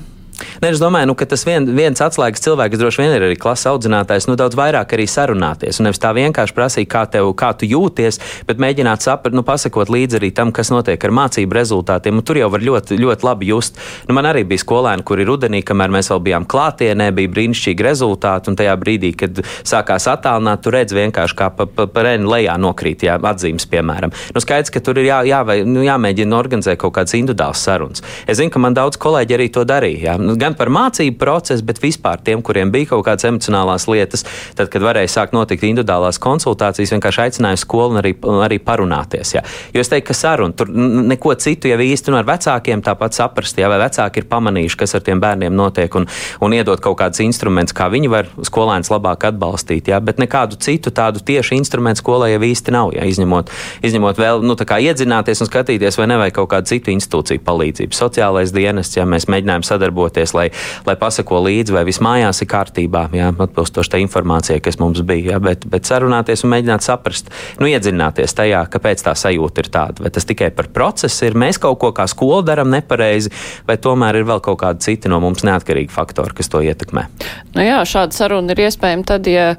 Ne, 0.62 0.70
es 0.70 0.82
domāju, 0.82 1.10
nu, 1.10 1.16
ka 1.18 1.26
tas 1.30 1.44
vien, 1.48 1.66
viens 1.78 2.02
atslēgas 2.02 2.44
cilvēks 2.46 2.80
droši 2.80 3.02
vien 3.02 3.16
ir 3.16 3.26
arī 3.28 3.38
klases 3.40 3.70
audzinātājs, 3.72 4.28
nu, 4.30 4.36
daudz 4.38 4.58
vairāk 4.58 4.94
arī 4.94 5.08
sarunāties. 5.10 5.80
Un 5.80 5.88
nevis 5.88 6.02
tā 6.02 6.12
vienkārši 6.18 6.56
prasīt, 6.58 6.90
kā, 6.92 7.04
tev, 7.10 7.30
kā 7.38 7.52
tu 7.58 7.70
jūties, 7.70 8.20
bet 8.50 8.62
mēģināt 8.62 9.06
saprast, 9.06 9.36
nu, 9.38 9.44
pasakot 9.48 9.90
līdzi 9.94 10.20
arī 10.20 10.32
tam, 10.38 10.54
kas 10.56 10.72
notiek 10.74 11.02
ar 11.02 11.16
mācību 11.18 11.58
rezultātiem. 11.58 12.20
Un 12.20 12.26
tur 12.28 12.40
jau 12.42 12.50
var 12.54 12.66
ļoti, 12.66 13.00
ļoti 13.02 13.28
labi 13.28 13.50
just. 13.50 13.82
Nu, 14.10 14.16
man 14.18 14.30
arī 14.30 14.44
bija 14.48 14.62
skolēni, 14.62 15.06
kuri 15.08 15.26
rudenī, 15.28 15.64
kamēr 15.66 15.94
mēs 15.98 16.12
vēl 16.14 16.24
bijām 16.30 16.48
klātienē, 16.50 17.10
bija 17.18 17.34
brīnišķīgi 17.34 17.88
rezultāti. 17.88 18.52
Un 18.52 18.60
tajā 18.60 18.78
brīdī, 18.82 19.14
kad 19.18 19.42
sākās 19.66 20.10
attālināt, 20.12 20.62
tu 20.66 20.74
redz 20.74 20.94
vienkārši 20.98 21.38
kā 21.38 21.50
pa, 21.54 21.66
pa, 21.66 21.88
pa 21.90 22.06
reni 22.06 22.30
lejā 22.30 22.58
nokrīt, 22.62 23.08
jā, 23.08 23.18
atzīmes, 23.18 23.68
piemēram. 23.72 24.14
Nu, 24.36 24.44
skaidrs, 24.44 24.74
ka 24.74 24.82
tur 24.84 25.02
ir 25.02 25.10
jā, 25.10 25.22
jā, 25.28 25.42
vai, 25.48 25.60
nu, 25.68 25.82
jāmēģina 25.86 26.38
organizēt 26.38 26.82
kaut 26.82 26.96
kādas 26.98 27.18
individuālas 27.18 27.64
sarunas. 27.66 28.06
Es 28.28 28.40
zinu, 28.40 28.54
ka 28.54 28.62
man 28.62 28.78
daudz 28.78 29.00
kolēģi 29.02 29.38
arī 29.38 29.50
to 29.54 29.66
darīja. 29.68 30.04
Jā. 30.08 30.18
Nu, 30.28 30.36
gan 30.40 30.56
par 30.58 30.72
mācību 30.74 31.18
procesu, 31.22 31.64
bet 31.68 31.80
vispār 31.84 32.22
tiem, 32.24 32.42
kuriem 32.46 32.72
bija 32.74 32.92
kaut 32.92 33.06
kādas 33.08 33.28
emocionālās 33.30 33.88
lietas, 33.90 34.26
tad, 34.58 34.70
kad 34.74 34.84
varēja 34.84 35.14
sākt 35.14 35.36
notikt 35.36 35.64
individuālās 35.68 36.20
konsultācijas, 36.24 36.94
vienkārši 36.96 37.24
aicināju 37.28 37.62
skolu 37.62 37.96
un 37.96 38.02
arī, 38.02 38.14
arī 38.46 38.60
parunāties. 38.64 39.34
Jā. 39.38 39.44
Jo 39.76 39.84
es 39.84 39.92
teiktu, 39.92 40.10
ka 40.12 40.18
saruna 40.18 40.56
tur 40.58 40.72
neko 40.72 41.34
citu 41.40 41.72
jau 41.72 41.80
īsti 41.84 42.14
nu, 42.14 42.20
ar 42.20 42.28
vecākiem 42.28 42.84
tāpat 42.86 43.18
saprast, 43.18 43.60
jā, 43.60 43.70
vai 43.72 43.80
vecāki 43.82 44.24
ir 44.24 44.30
pamanījuši, 44.32 44.80
kas 44.82 44.98
ar 44.98 45.06
tiem 45.06 45.22
bērniem 45.24 45.56
notiek 45.56 45.96
un, 46.00 46.08
un 46.44 46.56
iedot 46.56 46.82
kaut 46.84 47.00
kādus 47.00 47.24
instrumentus, 47.24 47.76
kā 47.78 47.90
viņi 47.94 48.12
var 48.12 48.32
skolēnus 48.50 48.92
labāk 48.94 49.30
atbalstīt. 49.32 49.92
Jā, 49.92 50.02
bet 50.04 50.20
nekādu 50.22 50.60
citu 50.62 50.92
tādu 50.92 51.24
tieši 51.24 51.60
instrumentu 51.62 52.04
skolai 52.04 52.34
jau 52.34 52.44
īsti 52.44 52.74
nav. 52.76 52.94
Jā, 52.98 53.06
izņemot, 53.08 53.52
izņemot 53.88 54.20
vēl 54.20 54.44
nu, 54.46 54.58
iedzināties 54.58 55.42
un 55.44 55.50
skatīties, 55.50 55.98
vai 56.00 56.10
nevajag 56.12 56.36
kaut 56.40 56.50
kādu 56.52 56.72
citu 56.74 56.92
institūciju 56.94 57.44
palīdzību. 57.46 57.96
Sociālais 57.96 58.54
dienests, 58.56 58.98
ja 58.98 59.06
mēs 59.08 59.28
mēģinājām 59.32 59.66
sadarboties, 59.68 60.17
lai, 60.38 60.48
lai 60.88 60.96
pasako 61.00 61.42
līdzi, 61.46 61.76
vai 61.76 61.84
viss 61.88 62.02
mājās 62.04 62.42
ir 62.44 62.50
kārtībā, 62.52 63.08
jā, 63.16 63.32
atbilstoši 63.46 63.94
tā 63.94 64.02
informācija, 64.04 64.62
kas 64.64 64.80
mums 64.82 65.04
bija. 65.08 65.34
Jā, 65.34 65.42
bet, 65.44 65.68
bet 65.70 65.90
sarunāties 65.90 66.46
un 66.46 66.54
mēģināt 66.54 66.86
saprast, 66.86 67.32
nu, 67.62 67.70
iedzināties 67.70 68.36
tajā, 68.38 68.64
kāpēc 68.74 69.04
tā 69.06 69.14
sajūta 69.18 69.64
ir 69.64 69.72
tāda. 69.74 70.06
Vai 70.06 70.14
tas 70.14 70.28
tikai 70.28 70.50
par 70.56 70.72
procesu 70.74 71.30
ir, 71.30 71.38
mēs 71.38 71.62
kaut 71.62 71.80
ko 71.84 71.92
kā 71.96 72.08
skola 72.10 72.44
darām 72.48 72.72
nepareizi, 72.74 73.34
vai 73.68 73.78
tomēr 73.82 74.22
ir 74.22 74.28
vēl 74.30 74.44
kaut 74.46 74.62
kādi 74.64 74.88
citi 74.88 75.12
no 75.12 75.22
mums 75.24 75.46
neatkarīgi 75.48 75.94
faktori, 75.94 76.36
kas 76.38 76.52
to 76.54 76.64
ietekmē. 76.66 77.08
Nu 77.56 77.66
jā, 77.66 77.82
šāda 77.88 78.16
saruna 78.16 78.56
ir 78.56 78.68
iespējama 78.68 79.08
tad, 79.08 79.30
ja 79.32 79.54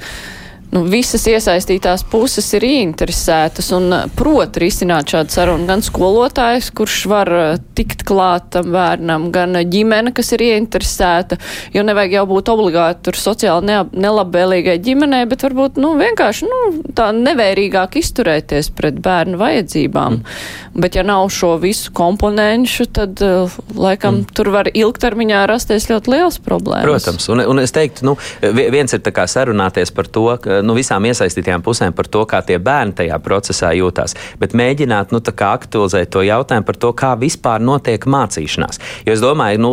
nu, 0.74 0.82
visas 0.88 1.24
iesaistītās 1.30 2.04
puses 2.10 2.46
ir 2.58 2.66
ieinteresētas 2.68 3.70
un 3.76 3.88
uh, 3.94 4.04
prot 4.18 4.58
risināt 4.60 5.12
šādu 5.12 5.32
sarunu. 5.32 5.66
Gan 5.68 5.82
skolotājs, 5.84 6.70
kurš 6.76 6.98
var 7.10 7.30
uh, 7.32 7.46
tikt 7.78 8.04
klāt 8.08 8.50
tam 8.54 8.72
bērnam, 8.74 9.28
gan 9.34 9.56
ģimene, 9.70 10.12
kas 10.16 10.32
ir 10.36 10.44
ieinteresēta. 10.48 11.38
Jo 11.74 11.84
nevajag 11.88 12.18
jau 12.18 12.24
būt 12.34 12.52
obligāti 12.52 13.08
tur 13.08 13.18
sociāli 13.20 13.70
ne, 13.70 13.78
nelabvēlīgai 14.06 14.78
ģimenei, 14.84 15.24
bet 15.30 15.46
varbūt 15.46 15.80
nu, 15.80 15.94
vienkārši 16.00 16.48
nu, 16.48 16.60
tā 16.98 17.10
nevērīgāk 17.16 17.98
izturēties 18.02 18.72
pret 18.76 19.00
bērnu 19.04 19.40
vajadzībām. 19.40 20.20
Mm. 20.20 20.78
Bet 20.78 20.98
ja 20.98 21.02
nav 21.06 21.26
šo 21.34 21.54
visu 21.62 21.92
komponenšu, 21.96 22.88
tad 22.94 23.24
uh, 23.24 23.56
laikam 23.74 24.20
mm. 24.20 24.36
tur 24.36 24.52
var 24.54 24.70
ilgtermiņā 24.72 25.46
rasties 25.50 25.88
ļoti 25.90 26.14
liels 26.14 26.40
problēmas. 26.44 26.86
Protams, 26.88 27.30
un, 27.32 27.42
un 27.48 27.64
es 27.64 27.74
teiktu, 27.74 28.04
nu, 28.10 28.18
viens 28.52 28.92
ir 28.94 29.02
sarunāties 29.28 29.90
par 29.94 30.06
to, 30.12 30.28
ka 30.42 30.57
nu, 30.64 30.76
visām 30.78 31.06
iesaistītajām 31.08 31.64
pusēm 31.64 31.94
par 31.96 32.08
to, 32.10 32.24
kā 32.28 32.40
tie 32.46 32.58
bērni 32.62 32.96
tajā 32.98 33.18
procesā 33.24 33.72
jūtās, 33.76 34.16
bet 34.40 34.56
mēģināt 34.58 35.14
nu, 35.14 35.22
aktualizēt 35.48 36.10
to 36.12 36.22
jautājumu 36.26 36.66
par 36.66 36.76
to, 36.80 36.92
kā 36.96 37.12
vispār 37.18 37.62
notiek 37.62 38.04
mācīšanās. 38.08 38.80
Jo 39.06 39.14
es 39.14 39.22
domāju, 39.22 39.60
nu, 39.62 39.72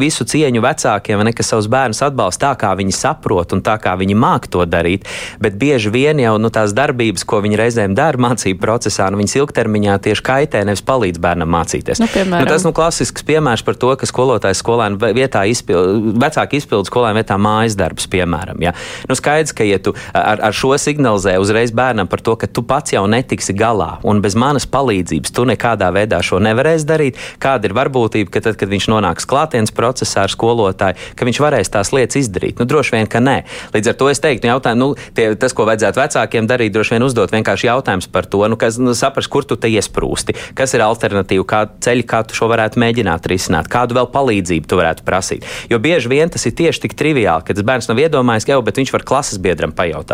visu 0.00 0.26
cieņu 0.28 0.62
vecākiem, 0.64 1.22
ne, 1.24 1.32
kas 1.36 1.52
savus 1.52 1.68
bērnus 1.70 2.02
atbalsta 2.06 2.48
tā, 2.48 2.52
kā 2.60 2.72
viņi 2.78 2.94
saprot 2.94 3.54
un 3.56 3.62
tā, 3.64 3.78
kā 3.82 3.94
viņi 3.98 4.16
māk 4.18 4.48
to 4.52 4.64
darīt, 4.68 5.06
bet 5.42 5.58
bieži 5.60 5.92
vien 5.94 6.20
jau 6.22 6.36
nu, 6.40 6.50
tās 6.54 6.74
darbības, 6.76 7.24
ko 7.28 7.40
viņi 7.44 7.58
reizēm 7.60 7.96
dara 7.98 8.20
mācību 8.28 8.60
procesā, 8.62 9.08
nu, 9.10 9.20
viņas 9.20 9.36
ilgtermiņā 9.40 9.98
tieši 10.06 10.24
kaitē, 10.24 10.62
nevis 10.68 10.84
palīdz 10.86 11.20
bērnam 11.22 11.50
mācīties. 11.54 12.02
Nu, 12.02 12.10
piemēram. 12.12 12.46
nu, 12.46 12.52
tas 12.52 12.66
nu, 12.66 12.74
klasisks 12.76 13.26
piemērs 13.28 13.64
par 13.66 13.78
to, 13.80 13.92
ka 13.98 14.08
skolotājs 14.08 14.62
skolēnu 14.62 15.12
vietā 15.16 15.44
izpild, 15.50 16.12
vecāki 16.20 16.62
izpild 16.62 16.88
skolēnu 16.88 17.20
vietā 17.20 17.38
mājas 17.40 17.76
darbus, 17.78 18.08
piemēram. 18.10 18.62
Ja? 18.64 18.74
Nu, 19.10 19.16
skaidrs, 19.18 19.54
ka, 19.56 19.66
ja 19.66 19.80
tu 19.82 19.94
ar, 20.24 20.42
ar 20.48 20.56
šo 20.56 20.74
signalizē 20.78 21.36
uzreiz 21.40 21.72
bērnam 21.74 22.08
par 22.10 22.22
to, 22.24 22.34
ka 22.38 22.46
tu 22.46 22.62
pats 22.66 22.94
jau 22.94 23.04
netiksi 23.10 23.54
galā 23.56 23.98
un 24.06 24.22
bez 24.24 24.36
manas 24.38 24.66
palīdzības 24.68 25.34
tu 25.34 25.44
nekādā 25.48 25.90
veidā 25.94 26.20
šo 26.24 26.40
nevarēsi 26.42 26.86
darīt. 26.88 27.18
Kāda 27.42 27.68
ir 27.68 27.76
varbūtība, 27.76 28.32
ka 28.34 28.42
tad, 28.44 28.58
kad 28.60 28.70
viņš 28.70 28.88
nonāks 28.92 29.28
klātienes 29.28 29.74
procesā 29.74 30.26
ar 30.26 30.32
skolotāju, 30.32 30.98
ka 31.18 31.28
viņš 31.28 31.40
varēs 31.42 31.72
tās 31.74 31.92
lietas 31.94 32.20
izdarīt? 32.22 32.58
Nu, 32.60 32.66
droši 32.68 32.96
vien, 32.96 33.08
ka 33.10 33.22
nē. 33.22 33.38
Līdz 33.74 33.92
ar 33.92 33.98
to 34.00 34.10
es 34.12 34.22
teiktu, 34.24 34.50
jautājumu, 34.50 34.80
nu, 34.80 35.10
tie, 35.16 35.30
tas, 35.40 35.54
ko 35.56 35.66
vajadzētu 35.68 36.02
vecākiem 36.02 36.48
darīt, 36.50 36.74
droši 36.74 36.96
vien 36.96 37.06
uzdot 37.06 37.34
vienkārši 37.34 37.70
jautājums 37.70 38.10
par 38.12 38.28
to, 38.30 38.44
nu, 38.50 38.58
kas, 38.60 38.80
nu, 38.82 38.94
saprast, 38.98 39.30
kur 39.32 39.46
tu 39.48 39.58
te 39.60 39.70
iesprūsti, 39.72 40.36
kas 40.58 40.74
ir 40.76 40.84
alternatīva, 40.86 41.46
kā 41.48 41.64
ceļi, 41.84 42.06
kā 42.08 42.22
tu 42.26 42.38
šo 42.38 42.50
varētu 42.52 42.80
mēģināt 42.82 43.28
risināt, 43.30 43.70
kādu 43.72 43.98
vēl 43.98 44.10
palīdzību 44.14 44.68
tu 44.68 44.80
varētu 44.80 45.06
prasīt. 45.06 45.46
Jo 45.70 45.80
bieži 45.82 46.10
vien 46.12 46.32
tas 46.32 46.46
ir 46.48 46.56
tieši 46.58 46.86
tik 46.86 46.96
triviāli, 46.98 47.46
ka 47.46 47.56
tas 47.56 47.66
bērns 47.66 47.90
nav 47.90 48.02
iedomājies, 48.02 48.48
ka 48.48 48.56
jau, 48.56 48.64
bet 48.64 48.80
viņš 48.80 48.94
var 48.94 49.06
klases 49.08 49.42
biedram 49.42 49.74
pajautāt. 49.76 50.07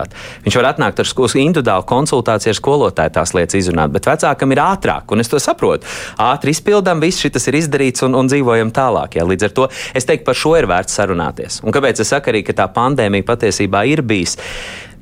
Viņš 0.45 0.59
var 0.61 0.71
atnākt 0.73 1.01
ar 1.01 1.09
skolas 1.09 1.37
individuālu 1.39 1.87
konsultāciju 1.89 2.53
ar 2.53 2.59
skolotāju 2.59 3.15
tās 3.15 3.35
lietas 3.37 3.59
izrunāt, 3.61 3.93
bet 3.95 4.09
vecākam 4.11 4.55
ir 4.55 4.63
ātrāk, 4.65 5.13
un 5.15 5.25
es 5.25 5.31
to 5.31 5.41
saprotu. 5.43 5.89
Ātri 6.21 6.55
izpildām, 6.55 7.03
viss 7.05 7.23
šis 7.23 7.49
ir 7.51 7.61
izdarīts 7.61 8.07
un, 8.07 8.17
un 8.19 8.31
dzīvojam 8.31 8.73
tālāk. 8.75 9.19
Jā. 9.19 9.29
Līdz 9.29 9.49
ar 9.49 9.55
to 9.59 9.69
es 9.95 10.09
teiktu, 10.09 10.27
par 10.27 10.39
šo 10.39 10.57
ir 10.59 10.69
vērts 10.71 10.99
sarunāties. 10.99 11.61
Un 11.65 11.75
kāpēc 11.75 12.03
es 12.03 12.11
saku 12.13 12.33
arī, 12.33 12.45
ka 12.47 12.57
tā 12.57 12.69
pandēmija 12.75 13.27
patiesībā 13.29 13.85
ir 13.91 14.05
bijusi? 14.07 14.41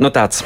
Nu, 0.01 0.11
tāds 0.15 0.43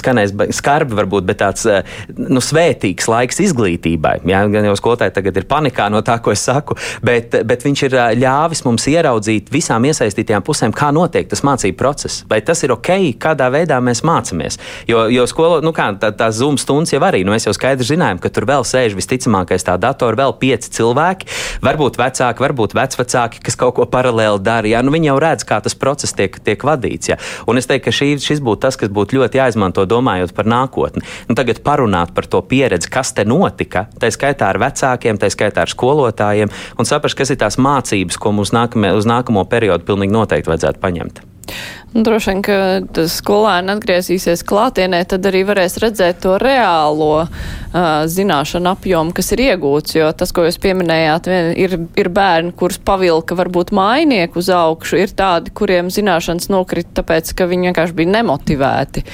skanējis 0.00 0.56
skarbi, 0.56 0.96
varbūt, 0.98 1.26
bet 1.28 1.40
tāds 1.42 1.66
eh, 1.70 1.86
nu, 2.16 2.42
svētīgs 2.44 3.08
laiks 3.10 3.40
izglītībai. 3.46 4.20
Jā, 4.28 4.42
gan 4.52 4.68
jau 4.68 4.76
skolotāji 4.78 5.14
tagad 5.16 5.40
ir 5.40 5.46
panikā 5.50 5.88
no 5.92 6.02
tā, 6.06 6.18
ko 6.22 6.34
es 6.34 6.44
saku, 6.46 6.76
bet, 7.06 7.36
bet 7.46 7.64
viņš 7.66 7.84
ir 7.88 7.96
eh, 7.96 8.14
ļāvis 8.20 8.64
mums 8.66 8.86
ieraudzīt 8.90 9.50
visām 9.52 9.86
iesaistītajām 9.88 10.44
pusēm, 10.46 10.74
kā 10.76 10.90
notiek 10.94 11.28
tas 11.30 11.44
mācību 11.46 11.78
process. 11.80 12.24
Vai 12.30 12.40
tas 12.46 12.62
ir 12.66 12.74
ok, 12.76 12.92
kādā 13.20 13.50
veidā 13.52 13.80
mēs 13.84 14.04
mācāmies. 14.06 14.60
Jo, 14.90 15.06
jo 15.12 15.26
skolo, 15.30 15.60
nu, 15.64 15.74
kā, 15.76 15.90
tā, 16.00 16.12
tā 16.16 16.30
Zoom 16.34 16.58
stundas 16.60 16.94
jau 16.94 17.02
arī, 17.06 17.22
nu, 17.24 17.34
mēs 17.34 17.48
jau 17.48 17.54
skaidri 17.56 17.86
zinājām, 17.92 18.20
ka 18.22 18.32
tur 18.32 18.48
vēl 18.48 18.66
sēž 18.66 18.96
visticamākais 18.98 19.66
tā 19.66 19.76
datora, 19.80 20.18
vēl 20.24 20.36
pieci 20.40 20.72
cilvēki, 20.78 21.28
varbūt 21.64 21.98
vecāki, 22.00 22.44
varbūt 22.44 22.76
vecvecāki, 22.76 23.42
kas 23.46 23.58
kaut 23.60 23.76
ko 23.78 23.86
paralēli 23.90 24.42
dara. 24.44 24.70
Jā, 24.70 24.82
nu, 24.84 24.94
viņi 24.94 25.10
jau 25.10 25.18
redz, 25.22 25.46
kā 25.48 25.60
tas 25.64 25.76
process 25.78 26.14
tiek, 26.16 26.36
tiek 26.44 26.64
vadīts. 26.66 27.12
Jā. 27.12 27.18
Un 27.50 27.60
es 27.60 27.68
teiktu, 27.70 27.88
ka 27.88 27.94
šī, 27.94 28.10
šis 28.22 28.42
būtu 28.44 28.64
tas, 28.66 28.78
kas 28.80 28.89
būtu 28.90 29.10
būtu 29.10 29.18
ļoti 29.18 29.40
jāizmanto 29.40 29.86
domājot 29.88 30.34
par 30.34 30.46
nākotni. 30.46 31.02
Nu, 31.28 31.34
tagad 31.34 31.62
parunāt 31.66 32.14
par 32.14 32.26
to 32.26 32.42
pieredzi, 32.42 32.90
kas 32.90 33.12
te 33.12 33.24
notika, 33.24 33.88
tā 33.98 34.10
skaitā 34.10 34.50
ar 34.50 34.60
vecākiem, 34.60 35.18
tā 35.18 35.30
skaitā 35.30 35.64
ar 35.64 35.72
skolotājiem, 35.72 36.52
un 36.78 36.88
saprast, 36.88 37.18
kas 37.18 37.30
ir 37.30 37.40
tās 37.40 37.58
mācības, 37.58 38.18
ko 38.20 38.32
mums 38.32 38.54
nākamie, 38.54 38.94
uz 38.96 39.08
nākamo 39.08 39.44
periodu 39.50 39.86
pilnīgi 39.88 40.14
noteikti 40.14 40.50
vajadzētu 40.50 40.80
paņemt. 40.80 41.24
Nu, 41.90 42.04
droši 42.06 42.30
vien, 42.30 42.42
ka 42.46 43.04
skolēni 43.10 43.72
atgriezīsies 43.74 44.44
klātienē, 44.46 45.02
tad 45.10 45.26
arī 45.26 45.42
varēs 45.48 45.74
redzēt 45.82 46.20
to 46.22 46.36
reālo 46.38 47.24
uh, 47.24 47.30
zināšanu 48.06 48.70
apjomu, 48.70 49.14
kas 49.16 49.32
ir 49.34 49.42
iegūts. 49.48 49.96
Jo 49.98 50.12
tas, 50.14 50.30
ko 50.30 50.46
jūs 50.46 50.60
pieminējāt, 50.62 51.26
ir, 51.58 51.74
ir 51.98 52.12
bērni, 52.14 52.54
kurus 52.54 52.78
pavilka 52.78 53.34
varbūt 53.38 53.74
mainieku 53.74 54.38
uz 54.38 54.52
augšu, 54.54 55.00
ir 55.02 55.16
tādi, 55.18 55.50
kuriem 55.50 55.90
zināšanas 55.90 56.46
nokrita 56.54 57.00
tāpēc, 57.02 57.34
ka 57.34 57.50
viņi 57.50 57.72
vienkārši 57.72 57.98
bija 57.98 58.18
nemotivēti. 58.20 59.06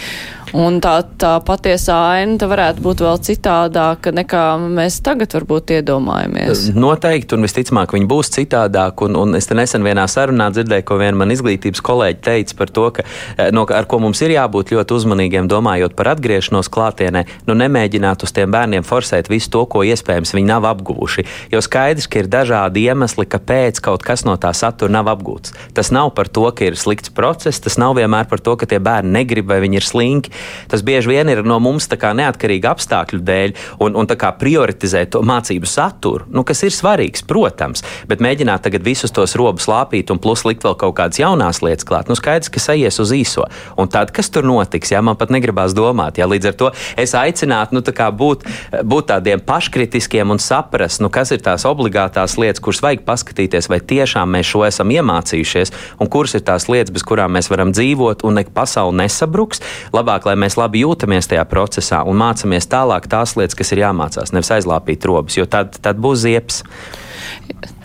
Un 0.54 0.78
tā, 0.80 1.00
tā 1.18 1.32
patiesā 1.44 1.96
aina 2.14 2.46
varētu 2.48 2.82
būt 2.84 3.02
vēl 3.02 3.18
citādāka 3.26 4.12
nekā 4.14 4.42
mēs 4.62 5.00
tagad 5.04 5.34
varbūt 5.34 5.72
iedomājamies. 5.80 6.68
Noteikti, 6.76 7.34
un 7.34 7.44
visticamāk, 7.44 7.96
viņi 7.96 8.08
būs 8.08 8.30
citādāk. 8.36 9.02
Un, 9.04 9.18
un 9.18 9.36
es 9.38 9.50
te 9.50 9.56
nesen 9.58 9.84
vienā 9.86 10.06
sarunā 10.10 10.48
dzirdēju, 10.54 10.86
ko 10.86 11.00
viena 11.02 11.18
man 11.18 11.34
izglītības 11.34 11.82
kolēģi 11.84 12.22
teica 12.28 12.58
par 12.60 12.65
par 12.66 12.74
to, 12.74 12.86
ka, 12.90 13.06
eh, 13.38 13.50
no, 13.54 13.66
ar 13.70 13.86
ko 13.86 14.00
mums 14.02 14.20
ir 14.26 14.34
jābūt 14.34 14.74
ļoti 14.74 14.96
uzmanīgiem, 14.98 15.48
domājot 15.50 15.94
par 15.96 16.12
atgriešanos 16.16 16.70
klātienē, 16.72 17.24
nu 17.46 17.54
nemēģināt 17.54 18.26
uz 18.26 18.34
tiem 18.34 18.50
bērniem 18.50 18.82
forsēt 18.82 19.30
visu 19.30 19.50
to, 19.54 19.64
ko 19.70 19.84
iespējams 19.86 20.34
viņi 20.34 20.50
nav 20.50 20.66
apguvuši. 20.66 21.26
Jo 21.54 21.62
skaidrs, 21.62 22.08
ka 22.10 22.20
ir 22.22 22.30
dažādi 22.30 22.86
iemesli, 22.90 23.26
kāpēc 23.26 23.80
kaut 23.80 24.02
kas 24.02 24.26
no 24.26 24.34
tā 24.36 24.52
satura 24.56 24.92
nav 24.92 25.06
apgūts. 25.14 25.54
Tas 25.74 25.92
nav 25.94 26.12
par 26.18 26.28
to, 26.28 26.50
ka 26.50 26.66
ir 26.66 26.76
slikts 26.76 27.12
process, 27.14 27.62
tas 27.62 27.78
nav 27.78 27.96
vienmēr 27.96 28.26
par 28.28 28.42
to, 28.42 28.56
ka 28.56 28.66
tie 28.66 28.80
bērni 28.82 29.14
negrib 29.20 29.46
vai 29.46 29.60
viņi 29.62 29.80
ir 29.80 29.86
slinki. 29.86 30.34
Tas 30.68 30.82
bieži 30.82 31.12
vien 31.12 31.30
ir 31.30 31.44
no 31.46 31.58
mums 31.62 31.86
neatkarīgi 31.86 32.66
apstākļu 32.66 33.20
dēļ 33.22 33.54
un, 33.84 33.96
un 33.96 34.08
prioritizēt 34.40 35.12
to 35.14 35.22
mācību 35.26 35.68
saturu, 35.68 36.26
nu, 36.32 36.42
kas 36.46 36.62
ir 36.66 36.74
svarīgs, 36.74 37.24
protams, 37.26 37.84
bet 38.08 38.22
mēģināt 38.24 38.66
tagad 38.66 38.84
visus 38.86 39.14
tos 39.14 39.36
robus 39.38 39.68
lāpīt 39.70 40.10
un 40.10 40.20
plus 40.22 40.44
likt 40.48 40.64
vēl 40.66 40.76
kaut 40.80 40.96
kādas 40.98 41.20
jaunas 41.20 41.62
lietas 41.64 41.86
klāt. 41.86 42.10
Nu, 42.10 42.16
skaidrs, 42.18 42.50
ka 42.56 42.64
aizies 42.72 42.98
uz 43.02 43.12
īso. 43.14 43.46
Un 43.76 43.90
tad, 43.92 44.12
kas 44.14 44.30
tur 44.32 44.46
notiks, 44.46 44.92
jā, 44.92 45.02
man 45.04 45.18
pat 45.18 45.32
negribās 45.34 45.74
domāt. 45.76 46.20
Jā, 46.20 46.28
līdz 46.30 46.50
ar 46.50 46.56
to 46.58 46.70
es 46.98 47.14
aicinātu 47.16 47.76
nu, 47.76 47.82
tā 47.84 48.08
būt, 48.10 48.46
būt 48.82 49.10
tādiem 49.12 49.42
paškritiskiem 49.46 50.32
un 50.32 50.42
saprast, 50.42 51.02
nu, 51.04 51.10
kas 51.12 51.32
ir 51.34 51.42
tās 51.44 51.66
obligātās 51.68 52.36
lietas, 52.40 52.62
kuras 52.64 52.82
vajag 52.84 53.04
paskatīties, 53.06 53.70
vai 53.72 53.80
tiešām 53.80 54.36
mēs 54.36 54.50
šo 54.52 54.64
esam 54.68 54.92
iemācījušies, 54.94 55.74
un 56.00 56.10
kuras 56.12 56.36
ir 56.38 56.44
tās 56.46 56.68
lietas, 56.72 56.94
bez 56.94 57.06
kurām 57.06 57.36
mēs 57.36 57.50
varam 57.52 57.72
dzīvot, 57.76 58.24
un 58.26 58.40
ne, 58.40 58.46
pasaule 58.56 58.96
nesabruks. 59.02 59.62
Labāk, 59.96 60.28
lai 60.28 60.36
mēs 60.40 60.58
labi 60.60 60.84
jūtamies 60.84 61.30
tajā 61.30 61.44
procesā 61.50 62.02
un 62.06 62.18
mācāmies 62.20 62.70
tālāk 62.70 63.08
tās 63.10 63.36
lietas, 63.38 63.58
kas 63.58 63.74
ir 63.74 63.84
jāmācās, 63.84 64.34
nevis 64.34 64.54
aizlāpīt 64.58 65.04
robus, 65.08 65.38
jo 65.40 65.48
tad, 65.50 65.76
tad 65.82 66.00
būs 66.02 66.24
ziepes. 66.24 66.62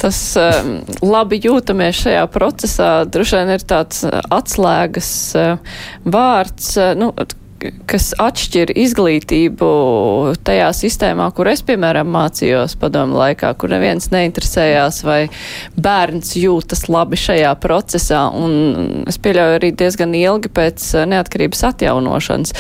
Tas 0.02 0.18
um, 0.40 0.72
labi 1.06 1.38
jūtamies 1.44 2.00
šajā 2.06 2.24
procesā, 2.34 2.90
droši 3.06 3.38
vien 3.38 3.54
ir 3.56 3.68
tāds 3.70 4.02
uh, 4.08 4.18
atslēgas 4.34 5.12
uh, 5.38 5.78
vārds. 6.10 6.74
Uh, 6.80 6.96
nu, 6.98 7.12
kas 7.90 8.12
atšķir 8.22 8.72
izglītību 8.80 9.68
tajā 10.46 10.70
sistēmā, 10.76 11.28
kur 11.38 11.52
es, 11.52 11.62
piemēram, 11.68 12.10
mācījos 12.14 12.74
padomu 12.82 13.20
laikā, 13.20 13.52
kur 13.62 13.74
neviens 13.74 14.10
neinteresējās, 14.14 15.04
vai 15.06 15.20
bērns 15.78 16.34
jūtas 16.40 16.88
labi 16.90 17.20
šajā 17.22 17.54
procesā, 17.62 18.24
un 18.34 19.06
es 19.10 19.22
pieļauju 19.22 19.60
arī 19.60 19.72
diezgan 19.78 20.18
ilgi 20.18 20.52
pēc 20.58 20.88
neatkarības 21.12 21.64
atjaunošanas 21.72 22.58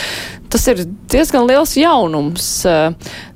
tas 0.51 0.67
ir 0.71 0.83
diezgan 1.11 1.47
liels 1.49 1.75
jaunums 1.79 2.47
eh, 2.67 2.91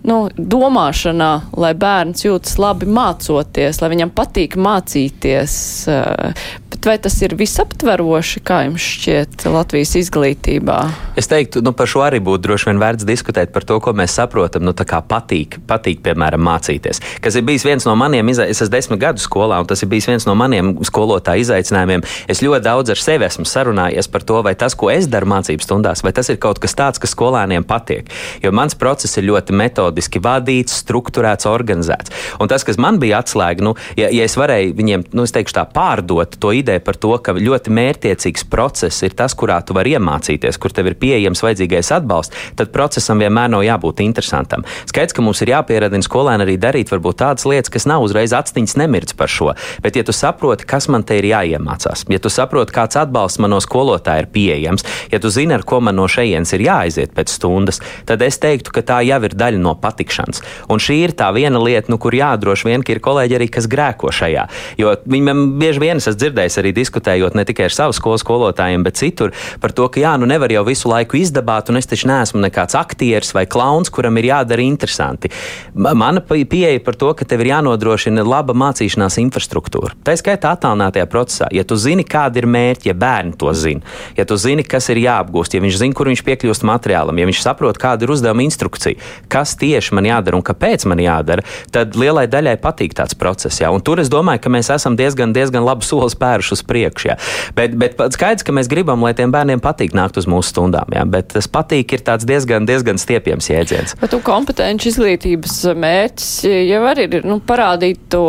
nu, 0.05 0.17
domāšanā, 0.36 1.31
lai 1.57 1.72
bērns 1.79 2.25
jūtas 2.25 2.60
labi 2.62 2.88
mācoties, 2.89 3.81
lai 3.81 3.91
viņam 3.95 4.12
patīk 4.15 4.57
mācīties. 4.60 5.55
Eh, 5.91 6.45
bet 6.75 6.89
vai 6.89 6.98
tas 7.01 7.15
ir 7.24 7.36
visaptveroši, 7.39 8.41
kā 8.45 8.62
jums 8.67 8.84
šķiet 8.84 9.48
Latvijas 9.51 9.95
izglītībā? 10.01 10.79
Es 11.19 11.29
teiktu, 11.31 11.63
nu, 11.65 11.74
par 11.77 11.89
šo 11.89 12.03
arī 12.05 12.19
būtu 12.24 12.43
droši 12.45 12.69
vien 12.69 12.81
vērts 12.81 13.07
diskutēt 13.07 13.53
par 13.55 13.65
to, 13.67 13.79
ko 13.84 13.95
mēs 13.95 14.17
saprotam. 14.19 14.65
Nu, 14.67 14.75
patīk, 14.75 15.60
patīk, 15.67 16.01
piemēram, 16.05 16.43
mācīties. 16.45 17.01
Kas 17.24 17.38
ir 17.39 17.45
bijis 17.48 17.65
viens 17.65 17.88
no 17.88 17.95
maniem, 18.00 18.27
izai... 18.29 18.50
es 18.51 18.62
esmu 18.62 18.74
desmit 18.75 19.01
gadu 19.01 19.24
skolā, 19.24 19.60
un 19.63 19.69
tas 19.69 19.81
ir 19.81 19.89
bijis 19.91 20.10
viens 20.12 20.27
no 20.27 20.36
maniem 20.38 20.74
skolotāja 20.86 21.45
izaicinājumiem. 21.45 22.03
Es 22.31 22.43
ļoti 22.43 22.65
daudz 22.67 22.93
ar 22.93 23.01
sevi 23.01 23.27
esmu 23.29 23.48
sarunājies 23.50 24.12
par 24.12 24.25
to, 24.27 24.41
vai 24.45 24.55
tas, 24.60 24.75
ko 24.77 24.91
es 24.93 25.07
daru 25.12 25.29
mācību 25.31 25.65
stundās, 25.65 26.03
vai 26.05 26.13
tas 26.15 26.29
ir 26.34 26.39
kaut 26.41 26.60
kas 26.63 26.75
tāds, 26.77 27.01
ka 27.05 27.12
skolēniem 27.12 27.65
patiek. 27.67 28.09
Jo 28.43 28.51
mans 28.55 28.75
process 28.77 29.19
ir 29.19 29.29
ļoti 29.29 29.55
metodiski 29.55 30.21
vadīts, 30.24 30.81
strukturēts, 30.83 31.47
organizēts. 31.50 32.13
Un 32.41 32.50
tas, 32.51 32.65
kas 32.65 32.79
man 32.81 33.00
bija 33.01 33.21
atslēga, 33.21 33.63
nu, 33.65 33.75
ja, 34.00 34.09
ja 34.13 34.25
es 34.25 34.35
varēju 34.39 34.75
viņiem, 34.77 35.05
nu, 35.15 35.25
es 35.27 35.33
teikšu 35.35 35.59
tā, 35.59 35.65
pārdot 35.69 36.38
to 36.41 36.51
ideju 36.55 36.83
par 36.85 37.00
to, 37.00 37.13
ka 37.21 37.38
ļoti 37.38 37.74
mērķiecīgs 37.75 38.47
process 38.51 39.05
ir 39.05 39.15
tas, 39.17 39.35
kurā 39.38 39.62
tu 39.65 39.77
vari 39.77 39.95
iemācīties, 39.95 40.59
kur 40.62 40.74
tev 40.75 40.89
ir 40.91 40.97
pieejams 41.00 41.43
vajadzīgais 41.45 41.91
atbalsts, 41.95 42.45
tad 42.57 42.74
procesam 42.75 43.21
vienmēr 43.21 43.51
nav 43.53 43.65
jābūt 43.65 44.01
interesantam. 44.05 44.65
Skaidrs, 44.89 45.15
ka 45.15 45.25
mums 45.25 45.41
ir 45.43 45.53
jāpieradina 45.53 46.05
skolēni 46.05 46.45
arī 46.45 46.57
darīt 46.62 46.91
varbūt 46.93 47.21
tādas 47.21 47.47
lietas, 47.50 47.71
kas 47.74 47.88
nav 47.89 48.05
uzreiz 48.05 48.33
atstiņas 48.35 48.77
nemirds 48.81 49.17
par 49.17 49.31
šo. 49.31 49.53
Bet, 49.83 50.00
ja 50.00 50.05
tu 50.05 50.15
saproti, 50.15 50.67
kas 50.67 50.89
man 50.91 51.05
te 51.05 51.19
ir 51.19 51.29
jāiemācās, 51.29 52.05
ja 52.12 52.21
tu 52.21 52.31
saproti, 52.33 52.74
kāds 52.75 52.97
atbalsts 53.00 53.41
man 53.43 53.53
no 53.53 53.62
skolotāja 53.63 54.25
ir 54.25 54.31
pieejams, 54.33 54.85
ja 55.12 55.21
tu 55.21 55.31
zini, 55.33 55.55
ar 55.55 55.65
ko 55.67 55.81
man 55.83 55.97
no 56.00 56.07
šejienes 56.12 56.55
ir 56.55 56.65
jāaiziet, 56.65 56.94
aiziet 56.95 57.15
pēc 57.15 57.33
stundas, 57.35 57.81
tad 58.07 58.23
es 58.25 58.39
teiktu, 58.41 58.71
ka 58.71 58.83
tā 58.85 59.01
jau 59.05 59.19
ir 59.27 59.35
daļa 59.35 59.59
no 59.61 59.75
patikšanas. 59.79 60.41
Un 60.71 60.81
šī 60.81 60.97
ir 61.03 61.15
tā 61.17 61.31
viena 61.35 61.59
lieta, 61.61 61.91
nu, 61.91 61.99
kur 62.01 62.15
jādroši 62.15 62.69
vien, 62.69 62.83
ka 62.85 62.95
ir 62.95 63.01
kolēģi 63.03 63.37
arī, 63.37 63.49
kas 63.51 63.67
grēko 63.71 64.11
šajā. 64.15 64.47
Jo 64.79 64.95
viņiem 65.05 65.57
bieži 65.59 65.83
vien 65.83 65.99
es 65.99 66.07
esmu 66.07 66.21
dzirdējis 66.21 66.59
arī 66.61 66.73
diskutējot 66.75 67.35
ne 67.35 67.45
tikai 67.47 67.67
ar 67.69 67.75
savu 67.75 67.95
skolu 67.95 68.19
skolotājiem, 68.21 68.85
bet 68.85 68.99
citur 68.99 69.33
par 69.61 69.75
to, 69.75 69.87
ka 69.91 70.01
jā, 70.01 70.15
nu 70.19 70.29
nevar 70.29 70.51
jau 70.53 70.65
visu 70.67 70.89
laiku 70.91 71.19
izdabāt, 71.19 71.71
un 71.71 71.79
es 71.81 71.89
taču 71.89 72.09
neesmu 72.09 72.41
nekāds 72.45 72.77
aktieris 72.79 73.33
vai 73.35 73.45
klauns, 73.49 73.91
kuram 73.93 74.17
ir 74.21 74.29
jādara 74.31 74.63
interesanti. 74.63 75.31
Mana 75.75 76.23
pieeja 76.25 76.79
par 76.85 76.97
to, 76.99 77.11
ka 77.17 77.27
tev 77.27 77.43
ir 77.43 77.53
jānodrošina 77.53 78.23
laba 78.25 78.55
mācīšanās 78.57 79.19
infrastruktūra. 79.21 79.95
Tā 80.05 80.15
skaitā 80.19 80.53
attālinātajā 80.55 81.07
procesā. 81.11 81.49
Ja 81.55 81.65
tu 81.67 81.77
zini, 81.79 82.05
kāda 82.07 82.41
ir 82.41 82.47
mērķi, 82.49 82.89
ja 82.91 82.95
bērni 82.97 83.35
to 83.39 83.51
zina, 83.57 83.83
ja 84.17 84.25
tu 84.27 84.37
zini, 84.39 84.65
kas 84.67 84.89
ir 84.93 85.01
jāapgūst, 85.03 85.55
ja 85.55 85.63
viņš 85.63 85.79
zina, 85.81 85.95
kur 85.97 86.09
viņš 86.11 86.23
piekļūst 86.25 86.65
materiāliem, 86.67 86.85
materiālam, 86.86 87.18
ja 87.18 87.25
viņš 87.25 87.42
saprot, 87.42 87.80
kāda 87.82 88.06
ir 88.06 88.13
uzdevuma 88.13 88.46
instrukcija, 88.46 89.00
kas 89.32 89.56
tieši 89.58 89.96
man 89.96 90.06
jādara 90.06 90.38
un 90.38 90.44
kāpēc 90.46 90.86
man 90.88 91.01
jādara, 91.01 91.44
tad 91.72 91.96
lielai 91.96 92.27
daļai 92.27 92.58
patīk 92.62 92.94
tāds 92.96 93.15
process. 93.18 93.62
Jā. 93.62 93.72
Un 93.74 93.82
tur 93.82 94.00
es 94.00 94.10
domāju, 94.10 94.44
ka 94.44 94.50
mēs 94.54 94.70
esam 94.74 94.96
diezgan, 94.96 95.34
diezgan 95.34 95.65
labu 95.65 95.86
soli 95.86 96.10
spēruši 96.13 96.54
uz 96.54 96.63
priekšu. 96.63 97.10
Jā. 97.10 97.18
Bet, 97.56 97.75
bet 97.80 97.98
skaidrs, 98.13 98.46
ka 98.46 98.54
mēs 98.56 98.70
gribam, 98.70 99.01
lai 99.01 99.15
tiem 99.18 99.34
bērniem 99.34 99.63
patīk 99.63 99.96
nākt 99.98 100.20
uz 100.22 100.30
mūsu 100.30 100.54
stundām. 100.54 100.93
Jā. 100.93 101.06
Bet 101.10 101.34
tas 101.34 101.50
patīk 101.50 101.95
ir 101.98 102.06
diezgan, 102.06 102.67
diezgan 102.69 103.02
stiepjams 103.02 103.50
jēdziens. 103.50 103.98
Bet 104.02 104.13
tu 104.13 104.21
kompetenci 104.26 104.91
izglītības 104.91 105.58
mērķis 105.76 106.32
jau 106.69 106.84
arī 106.91 107.10
ir 107.10 107.28
nu, 107.28 107.39
parādīt 107.45 108.08
to, 108.13 108.26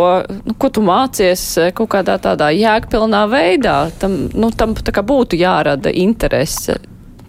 nu, 0.47 0.57
ko 0.59 0.73
tu 0.73 0.85
mācies 0.87 1.45
kaut 1.77 1.93
kādā 1.93 2.19
tādā 2.23 2.51
jēgpilnā 2.57 3.27
veidā. 3.33 3.79
Tam, 4.01 4.27
nu, 4.35 4.51
tam 4.57 4.75
būtu 4.77 5.39
jārada 5.39 5.93
interese 5.93 6.81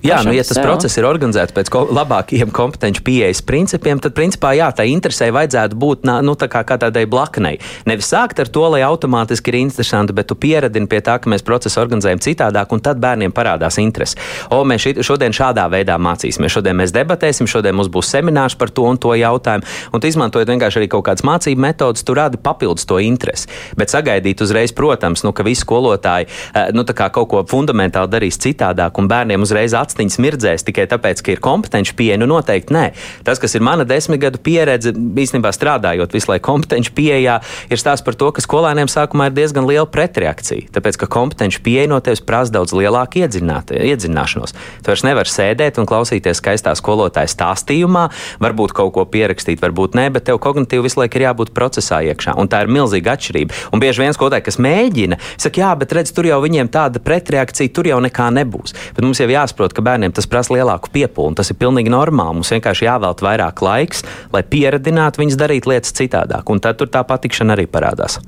Jā, 0.06 0.20
nu, 0.26 0.34
ja 0.36 0.44
tas 0.46 0.58
sev. 0.60 0.66
process 0.66 0.98
ir 1.00 1.08
organizēts 1.08 1.54
pēc 1.56 1.72
ko, 1.74 1.84
labākiem 1.94 2.52
kompetenci 2.54 3.02
pieejas 3.06 3.42
principiem, 3.46 4.00
tad, 4.02 4.14
principā, 4.18 4.54
jā, 4.58 4.70
tā 4.76 4.86
interesē 4.90 5.30
vajadzētu 5.34 5.78
būt 5.80 6.06
nu, 6.06 6.36
tā 6.38 6.50
kā, 6.52 6.62
kā 6.68 6.78
tādai 6.82 7.06
blaknei. 7.10 7.58
Nevis 7.90 8.12
sākt 8.14 8.42
ar 8.44 8.52
to, 8.54 8.66
lai 8.74 8.84
automātiski 8.86 9.52
ir 9.52 9.60
interesanti, 9.64 10.14
bet 10.14 10.30
tu 10.30 10.38
pieradini 10.38 10.90
pie 10.90 11.02
tā, 11.06 11.18
ka 11.22 11.32
mēs 11.32 11.46
procesu 11.46 11.82
organizējam 11.82 12.22
citādāk, 12.24 12.74
un 12.74 12.84
tad 12.84 13.02
bērniem 13.02 13.34
parādās 13.36 13.80
interese. 13.82 14.20
O, 14.54 14.62
mēs 14.68 14.86
šodien 15.06 15.36
šādā 15.36 15.66
veidā 15.74 15.98
mācīsimies, 16.02 16.54
šodien 16.60 16.78
mēs 16.78 16.94
debatēsim, 16.96 17.50
šodien 17.50 17.76
mums 17.78 17.92
būs 17.92 18.14
seminārs 18.14 18.58
par 18.60 18.70
to 18.70 18.86
un 18.88 19.02
to 19.02 19.16
jautājumu, 19.18 19.66
un 19.94 20.04
tu 20.04 20.12
izmantojot 20.12 20.54
vienkārši 20.54 20.82
arī 20.84 20.92
kaut 20.94 21.08
kādas 21.10 21.26
mācību 21.28 21.66
metodas, 21.68 22.06
tu 22.06 22.16
radi 22.18 22.40
papildus 22.42 22.86
to 22.88 23.02
interesi. 23.02 23.50
Bet 23.78 23.94
sagaidīt 23.94 24.46
uzreiz, 24.46 24.76
protams, 24.78 25.26
nu, 25.26 25.34
ka 25.34 25.46
visi 25.48 25.66
skolotāji 25.66 26.30
eh, 26.30 26.72
nu, 26.76 26.86
kaut 26.88 27.30
ko 27.32 27.44
fundamentāli 27.50 28.12
darīs 28.14 28.40
citādāk, 28.42 28.98
un 29.02 29.10
bērniem 29.10 29.44
uzreiz 29.44 29.74
atstāt 29.78 29.87
astiņas 29.88 30.20
mirdzēs 30.24 30.66
tikai 30.68 30.88
tāpēc, 30.92 31.24
ka 31.24 31.34
ir 31.34 31.42
kompetenci 31.44 31.96
pieeja. 31.98 32.20
Nu, 32.22 32.28
noteikti 32.30 32.76
nē. 32.76 32.86
Tas, 33.28 33.42
kas 33.42 33.56
ir 33.58 33.66
mana 33.66 33.86
desmitgadu 33.88 34.42
pieredze, 34.44 34.94
īstenībā 34.94 35.52
strādājot 35.56 36.14
visu 36.16 36.32
laiku 36.32 36.46
kompetenci 36.52 36.94
pieejā, 36.96 37.40
ir 37.72 37.82
stāsts 37.82 38.06
par 38.06 38.18
to, 38.20 38.30
ka 38.36 38.44
skolēniem 38.44 38.90
sākumā 38.92 39.30
ir 39.30 39.38
diezgan 39.38 39.68
liela 39.68 39.88
pretreakcija. 39.90 40.72
Tāpēc, 40.76 41.00
ka 41.02 41.10
kompetenci 41.12 41.62
pieeja 41.64 41.90
no 41.92 42.00
tevis 42.04 42.24
prasa 42.24 42.54
daudz 42.56 42.76
lielāku 42.78 43.24
iedzināšanos. 43.24 44.56
Tu 44.84 44.92
vairs 44.92 45.06
nevari 45.08 45.32
sēdēt 45.32 45.80
un 45.82 45.90
klausīties 45.90 46.42
skaistā 46.42 46.74
skolotāja 46.78 47.32
stāstījumā, 47.32 48.08
varbūt 48.44 48.76
kaut 48.78 48.94
ko 48.96 49.06
pierakstīt, 49.10 49.62
varbūt 49.64 49.98
nē, 49.98 50.10
bet 50.16 50.28
tev 50.30 50.42
kognitīvi 50.44 50.88
visu 50.88 51.02
laiku 51.02 51.20
ir 51.20 51.28
jābūt 51.28 51.54
procesā 51.56 52.02
iekšā. 52.12 52.36
Un 52.40 52.50
tā 52.52 52.64
ir 52.66 52.72
milzīga 52.74 53.16
atšķirība. 53.16 53.64
Un 53.74 53.84
bieži 53.84 54.04
vien 54.04 54.16
skolotāji, 54.16 54.48
kas 54.48 54.60
mēģina, 54.64 55.20
saka, 55.36 55.64
jā, 55.64 55.72
bet 55.80 55.96
redz, 55.98 56.14
tur 56.16 56.30
jau 56.30 56.40
viņiem 56.44 56.72
tāda 56.74 57.02
pretreakcija, 57.04 57.74
tur 57.74 57.90
jau 57.90 58.00
nekā 58.04 58.30
nebūs. 58.38 58.76
Bet 58.98 59.06
mums 59.06 59.22
jau 59.22 59.30
jāsaprot, 59.32 59.76
ka 59.78 59.86
bērniem 59.86 60.16
tas 60.18 60.30
prasa 60.30 60.56
lielāku 60.56 60.92
piepūli. 60.96 61.38
Tas 61.38 61.54
ir 61.54 61.60
pilnīgi 61.62 61.94
normāli. 61.94 62.40
Mums 62.40 62.52
vienkārši 62.56 62.90
jāvēlta 62.90 63.28
vairāk 63.28 63.64
laiks, 63.66 64.04
lai 64.34 64.44
pieradinātu 64.48 65.24
viņus 65.24 65.40
darīt 65.40 65.70
lietas 65.70 65.96
citādāk. 65.98 66.50
Un 66.52 66.64
tad 66.64 66.82
tā 66.82 67.06
patikšana 67.08 67.58
arī 67.58 67.70
parādās. 67.70 68.20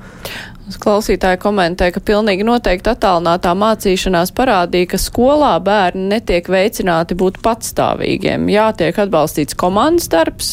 Klausītāji 0.78 1.40
komentē, 1.42 1.88
ka 1.94 2.02
pilnīgi 2.06 2.46
noteikti 2.46 2.92
attālinātā 2.92 3.56
mācīšanās 3.58 4.32
parādīja, 4.38 4.92
ka 4.92 5.00
skolā 5.02 5.56
bērni 5.66 6.06
netiek 6.12 6.46
veicināti 6.52 7.18
būt 7.18 7.40
patstāvīgiem. 7.46 8.46
Jā, 8.54 8.70
tiek 8.78 9.00
atbalstīts 9.02 9.58
komandas 9.58 10.10
darbs, 10.12 10.52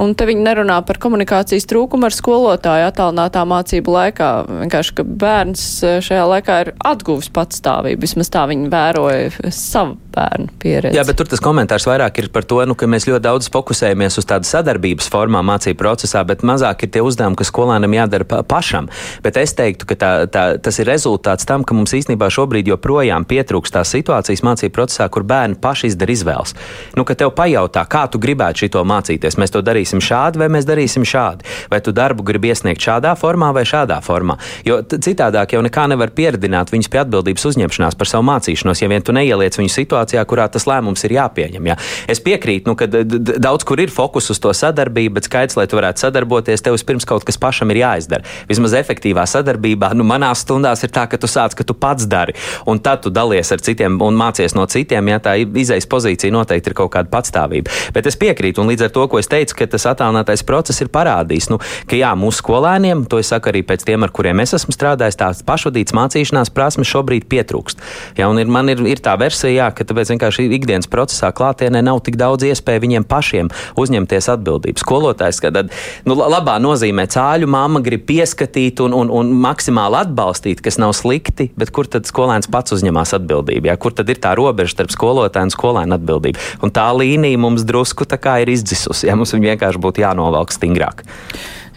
un 0.00 0.14
te 0.16 0.28
viņi 0.28 0.46
nerunā 0.46 0.78
par 0.88 1.00
komunikācijas 1.02 1.68
trūkumu 1.68 2.08
ar 2.08 2.16
skolotāju 2.16 2.88
attālinātā 2.88 3.44
mācību 3.48 3.96
laikā. 3.98 4.30
Vienkārši, 4.64 4.96
ka 4.96 5.06
bērns 5.26 5.68
šajā 6.06 6.24
laikā 6.32 6.58
ir 6.64 6.72
atguvis 6.88 7.28
patstāvību, 7.36 8.06
vismaz 8.06 8.32
tā 8.32 8.46
viņi 8.48 8.72
vēroja 8.72 9.52
savu 9.52 9.98
bērnu 10.16 10.48
pieredzi. 10.62 10.96
Jā, 10.96 11.04
bet 11.06 11.18
tur 11.20 11.28
tas 11.28 11.42
komentārs 11.44 11.86
vairāk 11.88 12.22
ir 12.22 12.30
par 12.32 12.46
to, 12.48 12.62
nu, 12.68 12.76
ka 12.78 12.88
mēs 12.88 13.08
ļoti 13.08 13.24
daudz 13.26 13.50
fokusējamies 13.52 14.16
uz 14.20 14.28
tādu 14.28 14.48
sadarbības 14.48 15.10
formā 15.12 15.42
mācību 15.46 15.78
procesā, 15.82 16.24
bet 16.28 16.44
mazāk 16.46 16.86
ir 16.86 16.92
tie 16.96 17.04
uzdevumi, 17.04 17.36
kas 17.38 17.52
skolēnam 17.52 17.96
jādara 17.98 18.28
pa 18.28 18.40
pašam. 18.46 18.88
Bet 19.26 19.40
es 19.42 19.54
teiktu, 19.58 19.88
ka 19.90 19.98
tā, 19.98 20.10
tā, 20.30 20.44
tas 20.62 20.78
ir 20.82 20.88
rezultāts 20.90 21.48
tam, 21.48 21.66
ka 21.66 21.74
mums 21.76 21.94
īstenībā 21.96 22.30
šobrīd 22.32 22.70
joprojām 22.70 23.26
pietrūkst 23.28 23.74
tās 23.76 23.92
situācijas 23.96 24.44
mācību 24.46 24.74
procesā, 24.76 25.08
kur 25.12 25.26
bērni 25.26 25.58
paši 25.62 25.90
izdara 25.90 26.14
izvēles. 26.14 26.54
Nu, 26.96 27.04
ka 27.08 27.16
tev 27.18 27.32
pajautā, 27.36 27.84
kā 27.90 28.06
tu 28.10 28.20
gribētu 28.22 28.66
šo 28.66 28.84
mācīties, 28.86 29.38
mēs 29.40 29.54
to 29.54 29.62
darīsim 29.66 30.02
šādi 30.04 30.40
vai 30.40 30.48
mēs 30.52 30.66
darīsim 30.68 31.04
šādi. 31.06 31.46
Vai 31.72 31.80
tu 31.84 31.94
darbu 31.96 32.24
gribi 32.26 32.52
iesniegt 32.52 32.82
šādā 32.82 33.14
formā 33.18 33.52
vai 33.56 33.64
šādā 33.68 33.98
formā. 34.04 34.36
Jo 34.66 34.80
citādāk 34.82 35.56
jau 35.56 35.62
nekā 35.64 35.86
nevar 35.90 36.12
pieredzināt 36.16 36.72
viņus 36.74 36.90
pie 36.92 37.02
atbildības 37.02 37.46
uzņemšanās 37.50 37.98
par 37.98 38.10
savu 38.10 38.26
mācīšanos, 38.28 38.82
ja 38.82 38.90
vien 38.92 39.04
tu 39.04 39.14
neieliec 39.16 39.56
viņu 39.58 39.72
situācijā, 39.72 40.24
kurā 40.28 40.48
tas 40.52 40.68
lēmums 40.68 41.06
ir 41.08 41.16
jāpieņem. 41.16 41.70
Jā. 41.72 41.78
Es 42.12 42.22
piekrītu, 42.24 42.70
nu, 42.70 42.76
ka 42.78 42.88
daudz 42.90 43.66
kur 43.66 43.80
ir 43.82 43.92
fokus 43.94 44.30
uz 44.34 44.40
to 44.42 44.52
sadarbību, 44.56 45.16
bet 45.18 45.30
skaidrs, 45.30 45.58
lai 45.58 45.66
tu 45.70 45.78
varētu 45.78 46.06
sadarboties, 46.06 46.64
tev 46.64 46.76
vispirms 46.76 47.08
kaut 47.08 47.26
kas 47.26 47.40
pašam 47.40 47.72
ir 47.74 47.82
jāizdara. 47.82 48.26
Vismaz 48.50 48.76
efektīvā 49.16 49.24
sadarbībā, 49.26 49.94
nu, 49.94 50.04
manās 50.04 50.44
stundās 50.44 50.82
ir 50.84 50.90
tā, 50.90 51.06
ka 51.08 51.16
tu 51.16 51.26
sāc, 51.26 51.54
ka 51.56 51.64
tu 51.64 51.74
pats 51.74 52.06
dari, 52.06 52.34
un 52.66 52.78
tad 52.78 53.02
tu 53.02 53.10
dalies 53.10 53.50
ar 53.52 53.60
citiem 53.60 54.00
un 54.00 54.14
mācies 54.16 54.54
no 54.54 54.66
citiem. 54.66 55.08
Ja 55.08 55.18
tā 55.20 55.36
izejas 55.36 55.86
pozīcija 55.86 56.32
noteikti 56.32 56.70
ir 56.70 56.76
kaut 56.76 56.92
kāda 56.92 57.08
patstāvība. 57.10 57.70
Bet 57.94 58.06
es 58.06 58.16
piekrītu, 58.16 58.60
un 58.60 58.70
līdz 58.70 58.86
ar 58.86 58.92
to, 58.92 59.06
ko 59.08 59.18
es 59.18 59.28
teicu, 59.28 59.56
ka 59.56 59.66
tas 59.66 59.86
attālinātais 59.86 60.44
process 60.44 60.82
ir 60.82 60.90
parādījis, 60.92 61.50
nu, 61.50 61.58
ka 61.86 61.96
jā, 61.96 62.12
mūsu 62.16 62.42
skolēniem, 62.42 63.06
to 63.08 63.20
es 63.20 63.30
saku 63.32 63.50
arī 63.50 63.62
pēc 63.66 63.86
tiem, 63.86 64.04
ar 64.04 64.12
kuriem 64.12 64.40
es 64.40 64.54
esmu 64.56 64.74
strādājis, 64.74 65.18
tās 65.20 65.42
pašvadītas 65.46 65.96
mācīšanās 65.96 66.52
prasmes 66.54 66.90
šobrīd 66.90 67.28
pietrūkst. 67.30 67.82
Ja, 68.18 68.28
ir, 68.28 68.50
man 68.50 68.72
ir, 68.72 68.82
ir 68.86 69.02
tā 69.02 69.16
versija, 69.20 69.54
jā, 69.66 69.70
ka 69.76 69.86
tāpēc 69.88 70.12
vienkārši 70.14 70.48
ikdienas 70.58 70.90
procesā 70.90 71.32
klātienē 71.36 71.82
nav 71.86 72.02
tik 72.06 72.18
daudz 72.20 72.46
iespēju 72.50 72.84
viņiem 72.84 73.08
pašiem 73.08 73.50
uzņemties 73.78 74.30
atbildību. 74.36 74.82
Skolotājs, 74.82 75.40
kad 75.44 75.62
nu, 76.06 76.16
labā 76.18 76.58
nozīmē 76.62 77.06
cāļu 77.10 77.48
mamma 77.50 77.82
grib 77.86 78.06
pieskatīt 78.08 78.80
un, 78.84 78.94
un, 78.96 79.05
un 79.12 79.32
maksimāli 79.42 80.00
atbalstīt, 80.02 80.62
kas 80.64 80.78
nav 80.82 80.94
slikti, 80.96 81.50
bet 81.58 81.72
kur 81.74 81.88
tad 81.90 82.08
skolēns 82.08 82.50
pats 82.52 82.74
uzņemās 82.76 83.14
atbildību? 83.18 83.70
Jā? 83.70 83.76
Kur 83.80 83.96
tad 83.96 84.10
ir 84.12 84.20
tā 84.22 84.34
robeža 84.38 84.76
starp 84.76 84.94
skolotāju 84.94 85.48
un 85.48 85.54
skolēnu 85.54 85.98
atbildību? 85.98 86.42
Un 86.66 86.74
tā 86.74 86.88
līnija 86.96 87.40
mums 87.40 87.66
drusku 87.66 88.06
ir 88.06 88.52
izdzisusi. 88.52 89.08
Ja? 89.10 89.16
Mums 89.16 89.34
vienkārši 89.36 89.82
būtu 89.82 90.04
jānovelk 90.04 90.52
stingrāk. 90.54 91.04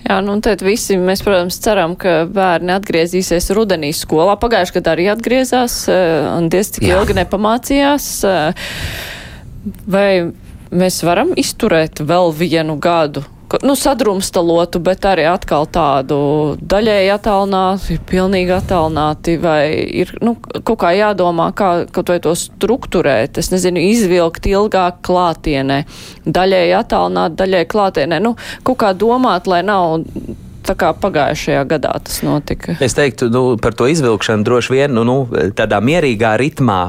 Jā, 0.08 0.20
nu 0.24 0.38
tad 0.42 0.64
visi 0.64 0.96
mēs, 0.98 1.22
protams, 1.26 1.60
ceram, 1.62 1.96
ka 2.00 2.24
bērni 2.32 2.72
atgriezīsies 2.78 3.52
rudenī 3.56 3.92
skolā. 3.94 4.38
Pagājuši 4.40 4.78
gadā 4.80 4.96
arī 4.96 5.10
atgriezās, 5.12 5.82
eh, 5.92 6.30
un 6.38 6.48
diez 6.50 6.72
cik 6.72 6.88
ilgi 6.88 7.18
nepamācījās. 7.20 8.08
Eh, 8.24 8.54
vai 9.86 10.32
mēs 10.72 11.04
varam 11.04 11.36
izturēt 11.36 12.00
vēl 12.00 12.34
vienu 12.34 12.80
gadu? 12.80 13.26
Nu, 13.64 13.76
sadrumstalotu, 13.76 14.82
bet 14.84 15.06
arī 15.10 15.26
atkal 15.30 15.68
tādu 15.74 16.20
daļēji 16.60 17.12
attālināti, 17.14 18.00
pilnīgi 18.10 18.54
attālināti, 18.56 19.38
vai 19.42 19.64
ir 20.02 20.14
nu, 20.26 20.36
kaut 20.38 20.80
kā 20.84 20.94
jādomā, 20.98 21.50
kā 21.58 21.72
kaut 21.94 22.12
vai 22.14 22.20
to 22.24 22.36
strukturēt, 22.38 23.40
es 23.42 23.52
nezinu, 23.54 23.82
izvilkt 23.90 24.50
ilgāk 24.50 25.02
klātienē, 25.08 25.82
daļēji 26.26 26.78
attālināt, 26.82 27.40
daļēji 27.40 27.72
klātienē, 27.74 28.22
nu, 28.24 28.36
kaut 28.68 28.82
kā 28.84 28.94
domāt, 28.98 29.50
lai 29.50 29.64
nav 29.66 30.00
tā 30.70 30.76
kā 30.78 30.92
pagājušajā 30.94 31.64
gadā 31.70 31.94
tas 32.06 32.22
notika? 32.26 32.76
Es 32.84 32.96
teiktu, 32.98 33.30
nu, 33.34 33.44
par 33.62 33.76
to 33.78 33.88
izvilkšanu 33.90 34.46
droši 34.46 34.76
vien 34.76 34.94
nu, 34.94 35.04
nu, 35.08 35.18
tādā 35.58 35.80
mierīgā 35.84 36.36
ritmā, 36.40 36.80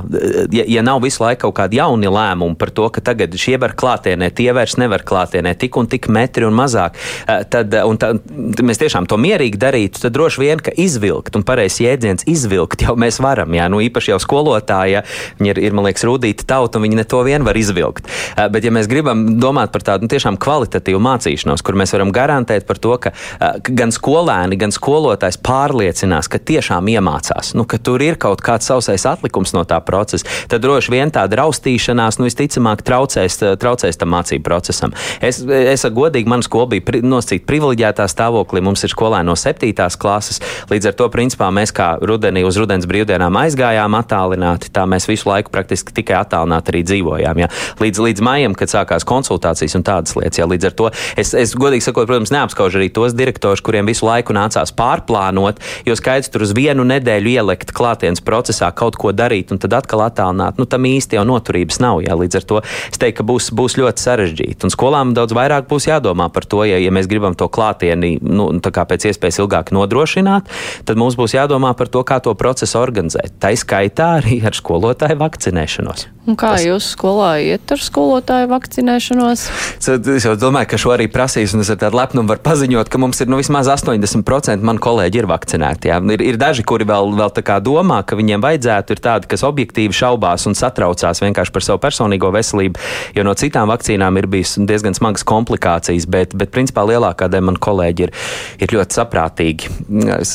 ja, 0.52 0.66
ja 0.68 0.84
nav 0.86 1.00
visu 1.04 1.22
laiku 1.24 1.48
kaut 1.48 1.56
kādi 1.62 1.80
jauni 1.80 2.10
lēmumi 2.10 2.58
par 2.60 2.72
to, 2.76 2.88
ka 2.92 3.02
tagad 3.04 3.34
šie 3.40 3.56
var 3.60 3.74
klātienē, 3.78 4.30
tie 4.36 4.50
vairs 4.56 4.76
nevar 4.80 5.04
klātienē, 5.06 5.54
tik 5.58 5.78
un 5.80 5.88
tik 5.90 6.10
metri 6.12 6.46
un 6.48 6.56
mazāk, 6.56 6.98
eh, 7.26 7.44
tad, 7.50 7.74
un 7.86 8.00
tad 8.00 8.20
mēs 8.66 8.82
tiešām 8.82 9.08
to 9.08 9.16
mierīgi 9.20 9.60
darītu, 9.60 10.04
tad 10.04 10.16
droši 10.16 10.44
vien, 10.44 10.60
ka 10.60 10.74
izvilkt, 10.76 11.36
un 11.38 11.46
pareizs 11.46 11.80
jēdziens 11.80 12.26
izvilkt 12.30 12.84
jau 12.86 12.96
mēs 13.00 13.20
varam, 13.22 13.56
jā, 13.56 13.70
nu 13.72 13.80
īpaši 13.84 14.12
jau 14.12 14.20
skolotāja, 14.22 15.04
viņi 15.40 15.54
ir, 15.54 15.62
ir 15.70 15.76
man 15.76 15.88
liekas, 15.88 16.04
rūdīta 16.08 16.48
tauta, 16.50 16.78
un 16.78 16.88
viņi 16.88 17.00
ne 17.00 17.06
to 17.08 17.22
vien 17.26 17.46
var 17.46 17.56
izvilkt. 17.56 18.08
Eh, 18.36 18.46
bet 18.52 18.66
ja 18.66 18.74
mēs 18.74 18.90
gribam 18.90 19.24
domāt 19.40 19.72
par 19.72 19.86
tādu 19.86 20.06
nu, 20.06 20.12
tiešām 20.12 20.38
kvalitatīvu 20.40 21.00
mācīšanos, 21.08 21.64
kur 21.64 21.78
mēs 21.80 21.96
varam 21.96 22.12
garantēt 22.14 22.68
par 22.68 22.80
to, 22.82 22.98
eh, 23.00 23.12
ka 23.40 23.69
gan 23.76 23.92
skolēni, 23.94 24.58
gan 24.60 24.72
skolotājs 24.74 25.38
pārliecinās, 25.44 26.28
ka 26.30 26.38
tiešām 26.38 26.88
iemācās, 26.92 27.52
nu, 27.58 27.66
ka 27.68 27.78
tur 27.82 28.02
ir 28.04 28.18
kaut 28.20 28.42
kāds 28.44 28.68
sausais 28.70 29.06
atlikums 29.08 29.54
no 29.56 29.64
tā 29.68 29.80
procesa, 29.84 30.26
tad 30.50 30.64
droši 30.64 30.94
vien 30.94 31.12
tāda 31.14 31.40
raustīšanās, 31.42 32.20
nu, 32.20 32.28
visticamāk, 32.28 32.84
traucēs, 32.86 33.40
traucēs 33.60 34.00
tam 34.00 34.12
mācību 34.14 34.44
procesam. 34.46 34.94
Es, 35.20 35.40
es 35.44 35.84
godīgi, 35.86 36.28
mana 36.30 36.46
skola 36.46 36.70
bija 36.74 36.86
pri, 36.86 37.02
nosacīta 37.06 37.46
privileģētā 37.48 38.06
stāvoklī, 38.10 38.62
mums 38.64 38.84
ir 38.86 38.92
skolēni 38.92 39.30
no 39.30 39.36
7. 39.38 39.72
klases, 40.00 40.40
līdz 40.70 40.90
ar 40.90 40.98
to, 40.98 41.10
principā, 41.12 41.50
mēs 41.54 41.74
kā 41.76 41.92
rudenī 42.00 42.44
uz 42.46 42.58
rudens 42.60 42.88
brīvdienām 42.90 43.36
aizgājām 43.42 43.96
attālināti, 43.98 44.72
tā 44.74 44.86
mēs 44.90 45.08
visu 45.10 45.30
laiku 45.30 45.52
praktiski 45.54 45.94
tikai 45.96 46.20
attālināti 46.20 46.74
arī 46.74 46.84
dzīvojām. 46.88 47.42
Jā. 47.44 47.50
Līdz, 47.82 48.04
līdz 48.06 48.24
maijam, 48.24 48.56
kad 48.58 48.72
sākās 48.72 49.06
konsultācijas 49.08 49.76
un 49.78 49.86
tādas 49.86 50.16
lietas, 50.18 50.40
jā, 50.40 50.48
līdz 50.50 50.70
ar 50.70 50.76
to 50.78 50.90
es, 51.20 51.32
es 51.34 51.54
godīgi 51.58 51.84
sakot, 51.86 52.08
protams, 52.10 52.32
neapskaužu 52.34 52.80
arī 52.80 52.90
tos 52.94 53.14
direktorus, 53.16 53.59
direktori, 53.60 53.70
kuriem 53.70 53.86
visu 53.86 54.06
laiku 54.06 54.32
nācās 54.32 54.72
pārplānot, 54.72 55.60
jo 55.86 55.94
skaidrs 55.94 56.30
tur 56.30 56.42
uz 56.42 56.52
vienu 56.54 56.84
nedēļu 56.84 57.36
ielikt 57.36 57.72
klātienes 57.72 58.20
procesā 58.20 58.72
kaut 58.72 58.96
ko 58.96 59.12
darīt 59.12 59.52
un 59.52 59.58
tad 59.58 59.72
atkal 59.72 60.02
attālināt. 60.02 60.58
Nu, 60.58 60.66
tam 60.66 60.84
īsti 60.84 61.16
jau 61.16 61.24
noturības 61.24 61.80
nav. 61.80 62.02
Jā. 62.02 62.16
Līdz 62.16 62.36
ar 62.36 62.44
to 62.44 62.62
es 62.62 62.98
teiktu, 62.98 63.20
ka 63.20 63.24
būs, 63.24 63.50
būs 63.52 63.76
ļoti 63.78 64.00
sarežģīti. 64.00 64.64
Un 64.64 64.70
skolām 64.70 65.14
daudz 65.14 65.32
vairāk 65.32 65.68
būs 65.68 65.88
jādomā 65.88 66.30
par 66.32 66.44
to, 66.44 66.64
ja, 66.64 66.78
ja 66.78 66.90
mēs 66.90 67.08
gribam 67.08 67.34
to 67.34 67.48
klātieni 67.48 68.18
nu, 68.20 68.50
pēc 68.60 69.10
iespējas 69.10 69.40
ilgāk 69.42 69.72
nodrošināt, 69.74 70.48
tad 70.84 70.96
mums 70.96 71.16
būs 71.18 71.34
jādomā 71.36 71.74
par 71.76 71.88
to, 71.88 72.02
kā 72.02 72.20
to 72.20 72.34
procesu 72.34 72.80
organizēt. 72.80 73.36
Tā 73.40 73.52
izskaitā 73.54 74.16
arī 74.20 74.40
ar 74.46 74.56
skolotāju 74.56 75.20
vakcinēšanos. 75.20 76.08
Un 76.28 76.36
kā 76.38 76.54
Tas... 76.54 76.64
jūs 76.66 76.90
skolā 76.94 77.30
iet 77.42 77.72
ar 77.72 77.80
skolotāju 77.82 78.50
vakcinēšanos? 78.50 79.46
Es 80.20 80.24
jau 80.26 80.34
domāju, 80.38 80.68
ka 80.70 80.78
šo 80.80 80.92
arī 80.94 81.06
prasīs, 81.10 81.54
un 81.56 81.64
es 81.64 81.70
ar 81.72 81.78
tādu 81.80 81.98
lepnumu 81.98 82.30
varu 82.30 82.42
paziņot, 82.44 82.90
ka 82.92 83.00
mums 83.00 83.20
ir 83.22 83.30
nu, 83.32 83.39
vismaz 83.40 83.68
80% 83.72 84.64
mani 84.66 84.82
kolēģi 84.82 85.22
ir 85.22 85.28
vakcinēti. 85.30 85.90
Jā. 85.90 85.98
Ir, 86.14 86.24
ir 86.32 86.38
daži, 86.40 86.64
kuri 86.66 86.86
vēl, 86.88 87.12
vēl 87.18 87.32
tā 87.36 87.44
kā 87.46 87.58
domā, 87.64 88.00
ka 88.06 88.18
viņiem 88.18 88.42
vajadzētu, 88.44 88.96
ir 88.96 89.02
tādi, 89.04 89.30
kas 89.30 89.44
objektīvi 89.46 89.96
šaubās 89.96 90.46
un 90.50 90.56
satraucās 90.58 91.22
vienkārši 91.24 91.54
par 91.54 91.64
savu 91.64 91.80
personīgo 91.82 92.30
veselību, 92.34 92.80
jo 93.16 93.24
no 93.26 93.34
citām 93.38 93.70
vakcīnām 93.72 94.20
ir 94.20 94.28
bijis 94.30 94.56
diezgan 94.68 94.96
smagas 94.96 95.24
komplikācijas, 95.26 96.06
bet, 96.10 96.36
bet 96.36 96.52
principā 96.54 96.84
lielākā 96.88 97.30
daļa 97.32 97.48
mani 97.48 97.62
kolēģi 97.62 98.06
ir, 98.06 98.14
ir 98.60 98.74
ļoti 98.76 98.98
saprātīgi. 98.98 99.72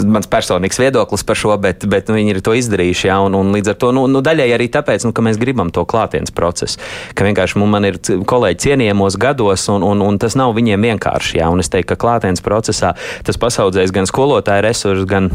Mans 0.10 0.30
personīgs 0.32 0.82
viedoklis 0.82 1.26
par 1.28 1.40
šo, 1.40 1.54
bet, 1.62 1.86
bet 1.92 2.10
nu, 2.10 2.18
viņi 2.20 2.36
ir 2.36 2.42
to 2.46 2.56
izdarījuši, 2.58 3.10
jā, 3.12 3.20
un, 3.28 3.38
un 3.38 3.54
līdz 3.56 3.74
ar 3.74 3.80
to, 3.82 3.92
nu, 3.96 4.08
nu 4.12 4.24
daļai 4.26 4.50
arī 4.58 4.70
tāpēc, 4.74 5.08
nu, 5.08 5.14
ka 5.16 5.26
mēs 5.26 5.40
gribam 5.42 5.72
to 5.76 5.86
klātienes 5.90 6.34
procesu. 6.36 6.82
Ka 7.16 7.28
vienkārši 7.28 7.62
man 7.62 7.88
ir 7.88 8.00
kolēģi 8.02 8.64
cienījamos 8.68 9.20
gados, 9.22 9.68
un, 9.74 9.86
un, 9.86 10.04
un 10.06 10.20
tas 10.22 10.38
nav 10.40 10.56
viņiem 10.58 10.90
vienkārši. 10.90 11.40
Jā, 11.42 11.52
un 11.54 11.64
es 11.64 11.72
teiktu, 11.72 11.94
ka 11.94 12.02
klātienes 12.06 12.44
procesā 12.46 12.95
tas 13.28 13.40
pasaudzēs 13.42 13.94
gan 13.96 14.10
skolotāju 14.10 14.68
resursus, 14.68 15.08
gan 15.10 15.32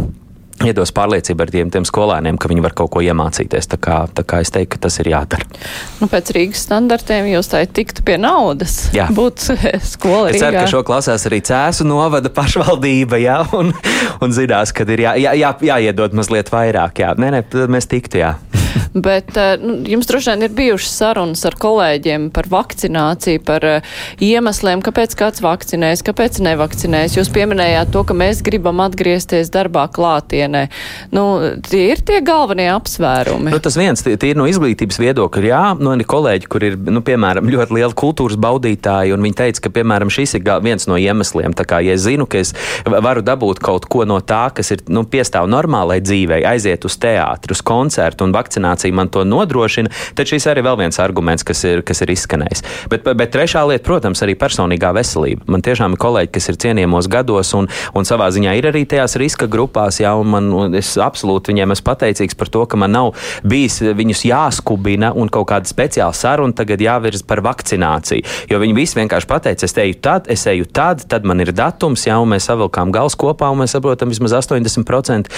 iedos 0.67 0.93
pārliecību 0.93 1.45
ar 1.45 1.53
tiem, 1.53 1.71
tiem 1.73 1.87
skolēniem, 1.89 2.39
ka 2.41 2.51
viņi 2.51 2.65
var 2.65 2.75
kaut 2.77 2.93
ko 2.95 3.03
iemācīties. 3.05 3.69
Tā 3.73 3.79
kā, 3.81 3.97
tā 4.17 4.25
kā 4.29 4.41
es 4.45 4.53
teiktu, 4.53 4.75
ka 4.75 4.83
tas 4.87 4.99
ir 5.01 5.11
jādara. 5.13 5.47
Nu, 6.01 6.09
pēc 6.11 6.33
Rīgas 6.37 6.65
standartiem 6.67 7.31
jūs 7.33 7.51
tā 7.53 7.63
tiktu 7.65 8.05
pie 8.07 8.19
naudas. 8.21 8.83
Jā. 8.97 9.09
Būt 9.17 9.47
skola 9.95 10.31
Rīgā. 10.31 10.37
Es 10.37 10.45
ceru, 10.45 10.59
ka 10.59 10.67
šo 10.75 10.85
klasās 10.87 11.27
arī 11.31 11.41
cēsu 11.47 11.89
novada 11.89 12.33
pašvaldība, 12.35 13.21
jā, 13.23 13.41
un, 13.57 13.73
un 14.21 14.37
zinās, 14.37 14.75
ka 14.77 14.89
ir 14.89 15.07
jā, 15.07 15.17
jā, 15.25 15.37
jā, 15.41 15.55
jāiedod 15.73 16.17
mazliet 16.17 16.53
vairāk. 16.53 17.05
Jā. 17.05 17.15
Nē, 17.21 17.33
nē, 17.39 17.45
mēs 17.73 17.89
tiktu, 17.91 18.25
jā. 18.25 18.35
Bet 19.07 19.37
eh, 19.37 19.55
nu, 19.61 19.77
jums 19.89 20.09
droši 20.11 20.33
vien 20.33 20.45
ir 20.47 20.55
bijušas 20.57 20.95
sarunas 21.01 21.45
ar 21.49 21.57
kolēģiem 21.61 22.29
par 22.35 22.49
vakcināciju, 22.51 23.43
par 23.47 23.67
uh, 23.67 23.95
iemesliem, 24.23 24.83
kāpēc 24.85 25.15
kāds 25.19 25.43
vakcinēs, 25.45 26.05
kāpēc 26.07 26.41
nevakcinēs. 26.45 27.17
Jūs 27.19 27.31
pieminējāt 27.35 27.93
to, 27.95 28.05
ka 28.07 28.17
mēs 28.17 28.43
gribam 28.47 28.83
atgriezties 28.85 29.53
darbā 29.53 29.87
klātienē. 29.93 30.67
Nu, 31.15 31.25
tie 31.67 31.91
ir 31.93 32.03
tie 32.07 32.21
galvenie 32.25 32.69
apsvērumi. 32.73 33.53
Nu, 33.55 33.61
tas 33.63 33.79
viens, 33.79 34.03
tie 34.05 34.33
ir 34.33 34.41
no 34.41 34.47
izglītības 34.51 35.01
viedokļa, 35.03 35.47
jā, 35.51 35.63
nu, 35.81 35.95
ir 35.97 36.09
kolēģi, 36.11 36.51
kur 36.51 36.67
ir, 36.67 36.79
nu, 36.91 37.03
piemēram, 37.07 37.51
ļoti 37.51 37.79
liela 37.79 37.97
kultūras 37.97 38.39
baudītāji, 38.41 39.15
un 39.15 39.27
viņi 39.27 39.39
teica, 39.43 39.65
ka, 39.67 39.75
piemēram, 39.81 40.13
šis 40.13 40.37
ir 40.39 40.47
viens 40.65 40.89
no 40.91 40.99
iemesliem. 41.01 41.55
Tā 41.57 41.67
kā, 41.69 41.81
ja 41.85 41.97
es 41.97 42.05
zinu, 42.07 42.29
ka 42.31 42.43
es 42.43 42.55
varu 42.87 43.25
dabūt 43.27 43.63
kaut 43.63 43.89
ko 43.91 44.07
no 44.09 44.21
tā, 44.25 44.47
kas 44.55 44.75
ir, 44.75 44.85
nu, 44.93 45.05
piestāv 45.09 45.49
normālai 45.51 46.01
dzīvei, 46.05 46.43
aiziet 46.49 46.87
uz 46.89 46.97
teātru, 47.01 47.57
uz 47.57 47.65
koncertu 47.67 48.27
un 48.27 48.35
vakcinēt 48.37 48.60
vakcinācija 48.61 48.95
man 48.95 49.09
to 49.09 49.25
nodrošina, 49.25 49.91
tad 50.15 50.27
šis 50.27 50.47
arī 50.47 50.63
vēl 50.63 50.79
viens 50.79 50.99
arguments, 51.01 51.45
kas 51.45 51.65
ir, 51.65 51.83
kas 51.83 52.03
ir 52.03 52.11
izskanējis. 52.11 52.63
Bet, 52.91 53.05
bet 53.05 53.33
trešā 53.33 53.65
lieta, 53.67 53.85
protams, 53.85 54.23
arī 54.23 54.37
personīgā 54.37 54.93
veselība. 54.95 55.45
Man 55.49 55.63
tiešām 55.63 55.95
ir 55.95 56.01
kolēģi, 56.01 56.33
kas 56.33 56.49
ir 56.49 56.59
cienījamos 56.61 57.09
gados 57.09 57.55
un, 57.55 57.69
un 57.95 58.05
savā 58.05 58.31
ziņā 58.31 58.57
ir 58.59 58.69
arī 58.71 58.85
tajās 58.87 59.17
riska 59.17 59.49
grupās, 59.51 60.01
jā, 60.01 60.13
un, 60.15 60.29
man, 60.31 60.51
un 60.53 60.75
es 60.79 60.97
absolūti 61.01 61.53
viņiem 61.53 61.75
esmu 61.75 61.87
pateicīgs 61.87 62.37
par 62.37 62.49
to, 62.53 62.65
ka 62.67 62.77
man 62.77 62.93
nav 62.93 63.15
bijis 63.45 63.81
viņus 63.81 64.25
jāskubina 64.29 65.13
un 65.17 65.31
kaut 65.33 65.49
kāda 65.51 65.69
speciāla 65.69 66.15
saruna 66.17 66.57
tagad 66.57 66.81
jāvirz 66.81 67.25
par 67.27 67.43
vakcināciju. 67.45 68.27
Jo 68.51 68.61
viņi 68.61 68.77
visi 68.77 68.99
vienkārši 69.01 69.31
pateica, 69.31 69.67
es 69.67 69.77
eju 69.77 69.99
tad, 70.03 70.29
es 70.31 70.45
eju 70.51 70.69
tad, 70.69 71.07
tad 71.09 71.27
man 71.29 71.41
ir 71.41 71.55
datums, 71.57 72.05
jā, 72.07 72.19
un 72.21 72.35
mēs 72.35 72.51
savilkām 72.51 72.93
gals 72.95 73.17
kopā, 73.19 73.49
un 73.53 73.63
mēs 73.63 73.75
saprotam, 73.77 74.13
vismaz 74.13 74.37
80% 74.37 75.31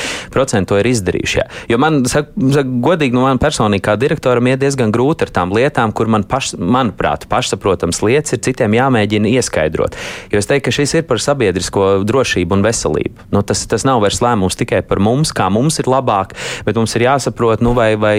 to 0.68 0.78
ir 0.78 0.88
izdarījuši. 0.88 1.38
Jā. 1.38 1.46
Jo 1.72 1.78
man, 1.82 2.02
sak, 2.08 2.32
sak, 2.54 2.68
godīgi, 2.84 3.11
nu, 3.14 3.22
man 3.26 3.40
personīgi 3.42 3.84
kā 3.86 3.96
direktoram 4.00 4.48
iet 4.50 4.62
diezgan 4.62 4.92
grūti 4.94 5.26
ar 5.26 5.32
tām 5.34 5.52
lietām, 5.54 5.92
kur 5.96 6.10
man, 6.10 6.24
paš, 6.28 6.52
manuprāt, 6.58 7.26
pašsaprotams 7.30 8.02
lietas 8.04 8.36
ir 8.36 8.42
citiem 8.44 8.76
jāmēģina 8.76 9.30
ieskaidrot. 9.36 9.98
Jo 10.32 10.40
es 10.40 10.48
teiktu, 10.50 10.68
ka 10.68 10.76
šis 10.78 10.96
ir 10.98 11.06
par 11.08 11.22
sabiedrisko 11.22 12.02
drošību 12.08 12.58
un 12.58 12.64
veselību. 12.66 13.28
Nu, 13.34 13.42
tas, 13.46 13.64
tas 13.70 13.86
nav 13.88 14.02
vairs 14.04 14.22
lēmums 14.24 14.58
tikai 14.58 14.82
par 14.86 15.02
mums, 15.02 15.34
kā 15.36 15.48
mums 15.52 15.80
ir 15.82 15.90
labāk, 15.90 16.34
bet 16.66 16.78
mums 16.78 16.96
ir 16.98 17.06
jāsaprot, 17.06 17.64
nu, 17.64 17.74
vai, 17.78 17.92
vai, 18.00 18.16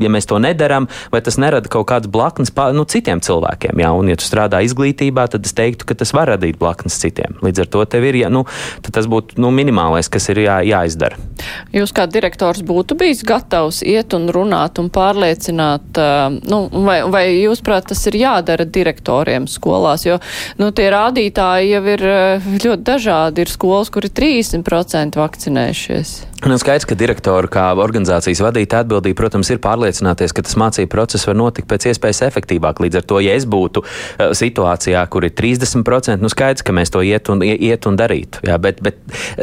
ja 0.00 0.12
mēs 0.12 0.28
to 0.30 0.40
nedaram, 0.42 0.88
vai 1.12 1.22
tas 1.24 1.38
nerada 1.40 1.70
kaut 1.70 1.88
kādas 1.90 2.10
blaknes 2.10 2.52
nu, 2.76 2.86
citiem 2.88 3.22
cilvēkiem. 3.24 3.80
Jā, 3.80 3.92
un, 3.96 4.10
ja 4.10 4.18
tu 4.20 4.26
strādā 4.26 4.62
izglītībā, 4.66 5.26
tad 5.32 5.46
es 5.46 5.56
teiktu, 5.56 5.88
ka 5.88 5.98
tas 5.98 6.14
var 6.16 6.32
radīt 6.34 6.58
blaknes 6.60 6.98
citiem. 7.02 7.38
Līdz 7.44 7.64
ar 7.64 7.72
to 7.74 7.84
tev 7.90 8.06
ir, 8.10 8.20
ja, 8.22 8.30
nu, 8.32 8.44
tas 8.86 9.08
būtu 9.10 9.40
nu, 9.40 9.52
minimālais, 9.54 10.10
kas 10.12 10.30
ir 10.32 10.42
jā, 10.44 10.60
jāizdara. 10.66 11.18
Jūs 11.74 11.94
kā 11.96 12.06
direktors 12.10 12.62
būtu 12.66 12.96
bijis 13.00 13.22
gatavs 13.26 13.82
iet 13.86 14.14
un 14.16 14.29
runāt 14.34 14.80
un 14.82 14.90
pārliecināt, 14.92 16.00
nu, 16.50 16.60
vai, 16.86 17.00
vai 17.10 17.24
jūs 17.34 17.62
prāt 17.66 17.90
tas 17.90 18.02
ir 18.10 18.18
jādara 18.20 18.66
direktoriem 18.66 19.48
skolās, 19.50 20.06
jo 20.06 20.18
nu, 20.60 20.70
tie 20.76 20.90
rādītāji 20.92 21.74
jau 21.74 21.84
ir 21.94 22.06
ļoti 22.64 22.82
dažādi. 22.86 23.44
Ir 23.44 23.52
skolas, 23.52 23.90
kur 23.92 24.06
ir 24.06 24.14
30% 24.16 25.20
vakcinējušies. 25.20 26.14
Nu, 26.40 26.56
skaidrs, 26.56 26.86
ka 26.88 26.96
direktori 26.96 27.50
kā 27.52 27.66
organizācijas 27.76 28.40
vadītāja 28.40 28.86
atbildība, 28.86 29.18
protams, 29.18 29.50
ir 29.52 29.58
pārliecināties, 29.60 30.32
ka 30.32 30.40
tas 30.46 30.56
mācību 30.56 30.88
process 30.88 31.26
var 31.28 31.36
notikt 31.36 31.68
pēc 31.68 31.90
iespējas 31.90 32.22
efektīvāk. 32.30 32.78
Līdz 32.80 32.96
ar 32.96 33.04
to, 33.10 33.18
ja 33.20 33.34
es 33.36 33.44
būtu 33.44 33.82
uh, 33.84 34.30
situācijā, 34.36 35.02
kur 35.12 35.26
ir 35.28 35.34
30%, 35.36 36.16
nu 36.16 36.30
skaidrs, 36.32 36.64
ka 36.64 36.72
mēs 36.72 36.94
to 36.94 37.02
iet 37.04 37.28
un, 37.28 37.44
iet 37.44 37.84
un 37.90 37.98
darītu. 38.00 38.40
Jā, 38.48 38.56
bet, 38.56 38.80
bet 38.80 38.96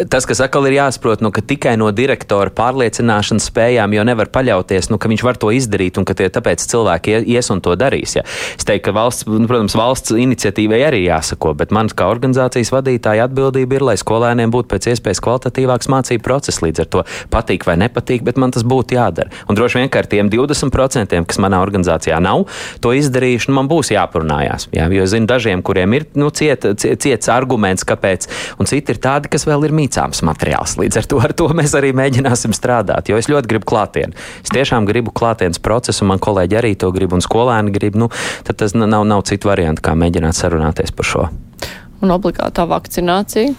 tas, 0.09 0.25
kas 0.25 0.41
atkal 0.41 0.65
ir 0.71 0.79
jāsaprot, 0.79 1.21
nu, 1.21 1.29
ka 1.35 1.43
tikai 1.45 1.75
no 1.77 1.91
direktora 1.93 2.49
pārliecināšanas 2.57 3.45
spējām 3.51 3.93
jau 3.93 4.07
nevar 4.09 4.33
paļauties, 4.33 4.89
nu, 4.89 4.97
ka 4.97 5.13
viņš 5.13 5.25
var 5.27 5.37
to 5.37 5.53
izdarīt 5.53 6.01
un 6.01 6.07
ka 6.07 6.17
tie 6.17 6.31
tāpēc 6.33 6.65
cilvēki 6.65 7.19
ies 7.29 7.51
un 7.53 7.61
to 7.61 7.77
darīs. 7.77 8.17
Jā. 8.17 8.25
Es 8.57 8.65
teiktu, 8.65 8.87
ka 8.89 8.95
valsts, 8.97 9.29
nu, 9.29 9.45
protams, 9.45 9.77
valsts 9.77 10.17
iniciatīvai 10.17 10.81
arī 10.89 11.05
jāsako, 11.05 11.53
bet 11.61 11.69
man 11.77 11.93
kā 11.93 12.09
organizācijas 12.09 12.73
vadītāja 12.73 13.29
atbildība 13.29 13.77
ir, 13.77 13.87
lai 13.91 13.97
skolēniem 14.01 14.49
būtu 14.49 14.73
pēc 14.73 14.91
iespējas 14.95 15.21
kvalitatīvāks 15.21 15.93
mācību 15.93 16.25
process. 16.25 16.65
Ar 16.87 16.93
to 16.93 17.03
patīk 17.33 17.65
vai 17.67 17.75
nepatīk, 17.79 18.23
bet 18.23 18.39
man 18.39 18.53
tas 18.55 18.63
būtu 18.67 18.95
jādara. 18.95 19.31
Un 19.51 19.57
droši 19.59 19.81
vien, 19.81 19.89
ar 19.91 20.07
tiem 20.07 20.31
20%, 20.31 21.19
kas 21.27 21.39
manā 21.43 21.59
organizācijā 21.63 22.19
nav, 22.23 22.45
to 22.83 22.93
izdarījuši, 22.95 23.51
nu, 23.51 23.57
man 23.59 23.69
būs 23.71 23.91
jāparunājās. 23.91 24.69
Jā, 24.75 24.87
jo 24.93 25.03
es 25.03 25.11
zinu 25.13 25.27
dažiem, 25.29 25.63
kuriem 25.65 25.97
ir 25.97 26.07
nu, 26.17 26.29
ciet, 26.31 26.65
ciet, 26.79 27.01
ciets 27.03 27.31
arguments, 27.33 27.85
kāpēc, 27.87 28.29
un 28.61 28.69
citi 28.69 28.95
ir 28.95 29.01
tādi, 29.03 29.31
kas 29.33 29.47
vēl 29.49 29.67
ir 29.67 29.75
mīcāms 29.75 30.23
materiāls. 30.27 30.77
Līdz 30.79 31.01
ar 31.01 31.09
to, 31.11 31.21
ar 31.27 31.35
to 31.37 31.49
mēs 31.57 31.75
arī 31.77 31.91
mēģināsim 31.97 32.55
strādāt, 32.55 33.11
jo 33.11 33.19
es 33.19 33.29
ļoti 33.31 33.51
gribu 33.51 33.69
klātienu. 33.73 34.15
Es 34.45 34.53
tiešām 34.53 34.87
gribu 34.87 35.13
klātienes 35.15 35.61
procesu, 35.63 36.05
un 36.05 36.13
man 36.13 36.23
kolēģi 36.23 36.61
arī 36.61 36.75
to 36.79 36.91
grib, 36.95 37.15
un 37.17 37.25
skolēni 37.25 37.73
grib. 37.75 37.97
Nu, 37.99 38.11
tad 38.47 38.61
tas 38.61 38.77
nav, 38.77 39.03
nav 39.07 39.25
citu 39.27 39.51
variantu, 39.51 39.83
kā 39.85 39.97
mēģināt 39.97 40.37
sarunāties 40.37 40.93
par 40.95 41.11
šo. 41.11 41.27
Un 42.05 42.13
obligātā 42.13 42.67
vakcinācija? 42.69 43.55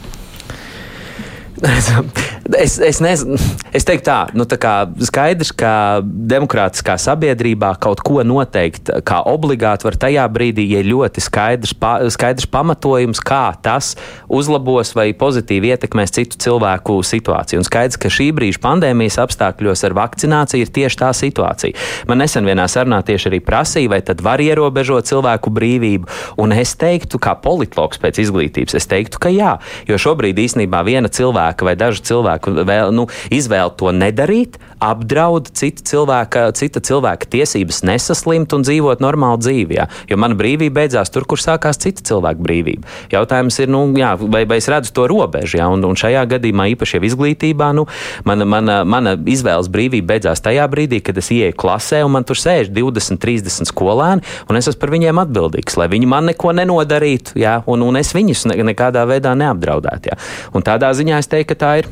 Es, 2.56 2.78
es, 2.80 2.96
nezinu, 3.04 3.36
es 3.76 3.84
teiktu 3.84 4.06
tā, 4.06 4.16
nu, 4.32 4.46
tā 4.48 4.56
kā 4.56 4.72
skaidrs, 5.04 5.50
ka 5.52 6.00
demokrātiskā 6.02 6.94
sabiedrībā 6.96 7.74
kaut 7.82 8.00
ko 8.00 8.22
noteikt 8.24 8.88
kā 9.04 9.18
obligāti 9.28 9.84
var 9.84 9.98
tajā 10.00 10.24
brīdī, 10.32 10.64
ja 10.72 10.80
ļoti 10.86 11.20
skaidrs, 11.20 11.74
pa, 11.76 11.98
skaidrs 12.08 12.48
pamatojums, 12.48 13.20
kā 13.20 13.52
tas 13.60 13.90
uzlabos 14.32 14.94
vai 14.96 15.10
pozitīvi 15.12 15.74
ietekmēs 15.74 16.14
citu 16.16 16.40
cilvēku 16.40 16.96
situāciju. 17.04 17.60
Un 17.60 17.68
skaidrs, 17.68 18.00
ka 18.00 18.08
šī 18.12 18.30
brīža 18.38 18.62
pandēmijas 18.64 19.20
apstākļos 19.26 19.84
ar 19.84 19.98
vakcināciju 20.00 20.64
ir 20.64 20.72
tieši 20.80 21.00
tā 21.04 21.12
situācija. 21.12 21.76
Man 22.08 22.22
nesen 22.24 22.48
vienā 22.48 22.64
sarunā 22.72 23.02
tieši 23.04 23.28
arī 23.28 23.42
prasīja, 23.44 23.92
vai 23.92 24.00
tad 24.00 24.24
var 24.24 24.40
ierobežot 24.40 25.10
cilvēku 25.12 25.52
brīvību, 25.52 26.08
un 26.40 26.56
es 26.56 26.72
teiktu, 26.80 27.20
kā 27.20 27.36
politologs 27.44 28.00
pēc 28.00 28.24
izglītības, 28.24 28.80
es 28.80 28.88
teiktu, 28.88 29.20
ka 29.20 29.36
jā, 29.36 29.58
jo 29.84 30.00
šobrīd 30.00 30.40
īstenībā 30.48 30.80
viena 30.88 31.12
cilvēka 31.12 31.68
vai 31.68 31.76
dažu 31.76 32.06
cilvēku 32.08 32.37
cilvēku 32.38 32.66
vēl, 32.66 32.92
nu, 32.94 33.06
izvēle 33.30 33.70
to 33.76 33.92
nedarīt, 33.92 34.58
apdraud 34.80 35.48
cita 35.54 35.82
cilvēka, 35.82 36.52
cita 36.54 36.80
cilvēka 36.80 37.26
tiesības 37.26 37.82
nesaslimt 37.82 38.52
un 38.54 38.62
dzīvot 38.62 39.00
normālu 39.02 39.40
dzīvi. 39.42 39.74
Jā. 39.78 39.88
Jo 40.08 40.16
mana 40.16 40.36
brīvība 40.38 40.82
beidzās 40.82 41.10
tur, 41.10 41.26
kur 41.26 41.38
sākās 41.38 41.78
cita 41.78 42.02
cilvēka 42.02 42.40
brīvība. 42.42 42.86
Jautājums 43.10 43.58
ir, 43.58 43.68
nu, 43.68 43.82
jā, 43.98 44.14
vai, 44.18 44.44
vai 44.46 44.58
es 44.58 44.68
redzu 44.70 44.92
to 44.94 45.08
robežu, 45.10 45.58
jā, 45.58 45.66
un, 45.68 45.82
un 45.84 45.98
šajā 45.98 46.24
gadījumā 46.30 46.68
īpaši 46.74 46.98
jau 46.98 47.04
izglītībā, 47.08 47.72
nu, 47.74 47.86
mana, 48.24 48.46
mana, 48.46 48.78
mana 48.84 49.16
izvēles 49.18 49.70
brīvība 49.72 50.14
beidzās 50.14 50.42
tajā 50.44 50.66
brīdī, 50.70 51.02
kad 51.02 51.18
es 51.18 51.32
ieeju 51.34 51.56
klasē 51.58 52.04
un 52.06 52.14
man 52.14 52.26
tur 52.28 52.38
sēž 52.38 52.70
20, 52.74 53.18
30 53.18 53.72
skolēni, 53.72 54.26
un 54.48 54.60
es 54.60 54.70
esmu 54.70 54.82
par 54.82 54.94
viņiem 54.94 55.22
atbildīgs, 55.24 55.78
lai 55.80 55.90
viņi 55.90 56.10
man 56.10 56.30
neko 56.30 56.54
nenodarītu, 56.54 57.38
jā, 57.42 57.58
un, 57.66 57.82
un 57.86 57.98
es 57.98 58.14
viņus 58.14 58.46
ne, 58.52 58.60
nekādā 58.70 59.02
veidā 59.10 59.34
neapdraudētu. 59.38 60.12
Jā. 60.12 60.20
Un 60.54 60.66
tādā 60.66 60.92
ziņā 60.94 61.18
es 61.18 61.30
teiktu, 61.30 61.48
ka 61.48 61.58
tā 61.58 61.72
ir 61.82 61.88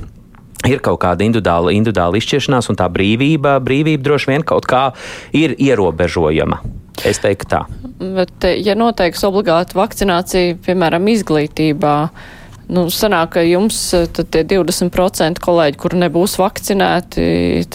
ir 0.65 0.81
kaut 0.85 1.01
kāda 1.05 1.27
individuāla, 1.27 1.75
individuāla 1.77 2.21
izšķiršanās, 2.21 2.71
un 2.73 2.79
tā 2.81 2.89
brīvība, 2.93 3.59
brīvība 3.65 4.05
droši 4.07 4.33
vien 4.33 4.47
kaut 4.47 4.69
kā 4.71 4.89
ir 5.37 5.57
ierobežojama. 5.61 6.63
Es 7.05 7.21
teiktu 7.21 7.51
tā. 7.51 7.63
Bet, 8.01 8.47
ja 8.65 8.77
noteiks 8.79 9.25
obligāta 9.29 9.77
vakcinācija, 9.77 10.57
piemēram, 10.65 11.11
izglītībā, 11.13 11.95
nu, 12.73 12.87
sanāk, 12.93 13.35
ka 13.37 13.45
jums 13.45 13.79
tad 14.17 14.33
tie 14.33 14.47
20% 14.49 15.43
kolēģi, 15.45 15.81
kur 15.81 15.97
nebūs 16.01 16.39
vakcinēti, 16.41 17.27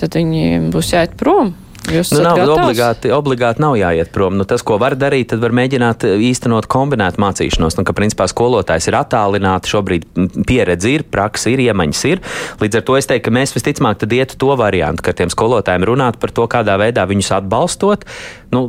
tad 0.02 0.18
viņi 0.18 0.72
būs 0.74 0.96
jāiet 0.96 1.14
prom? 1.22 1.54
Jūs 1.90 2.12
nu, 2.14 2.22
nav 2.22 2.38
gatavs? 2.38 2.60
obligāti, 2.60 3.12
obligāti 3.16 3.64
nav 3.64 3.76
jāiet 3.80 4.12
prom. 4.14 4.36
Nu, 4.38 4.46
tas, 4.48 4.62
ko 4.66 4.78
var 4.82 4.94
darīt, 5.00 5.32
tad 5.32 5.42
var 5.42 5.54
mēģināt 5.58 6.06
īstenot 6.22 6.68
kombinētu 6.72 7.22
mācīšanos. 7.24 7.80
Nu, 7.80 7.86
ka, 7.88 7.96
principā, 7.98 8.28
skolotājs 8.30 8.88
ir 8.92 8.98
attālināti, 9.00 9.72
šobrīd 9.74 10.06
pieredze 10.48 10.94
ir, 10.94 11.06
praksa 11.10 11.50
ir, 11.52 11.64
iemaņas 11.66 12.04
ir. 12.12 12.22
Līdz 12.62 12.80
ar 12.80 12.86
to 12.86 13.00
es 13.00 13.10
teiktu, 13.10 13.26
ka 13.28 13.36
mēs 13.40 13.56
visticamāk 13.58 14.04
tad 14.04 14.14
ietu 14.14 14.38
to 14.44 14.54
variantu, 14.60 15.08
ka 15.08 15.16
tiem 15.18 15.34
skolotājiem 15.34 15.88
runāt 15.90 16.22
par 16.22 16.34
to, 16.36 16.46
kādā 16.52 16.78
veidā 16.82 17.08
viņus 17.10 17.34
atbalstot. 17.42 18.06
Nu, 18.52 18.66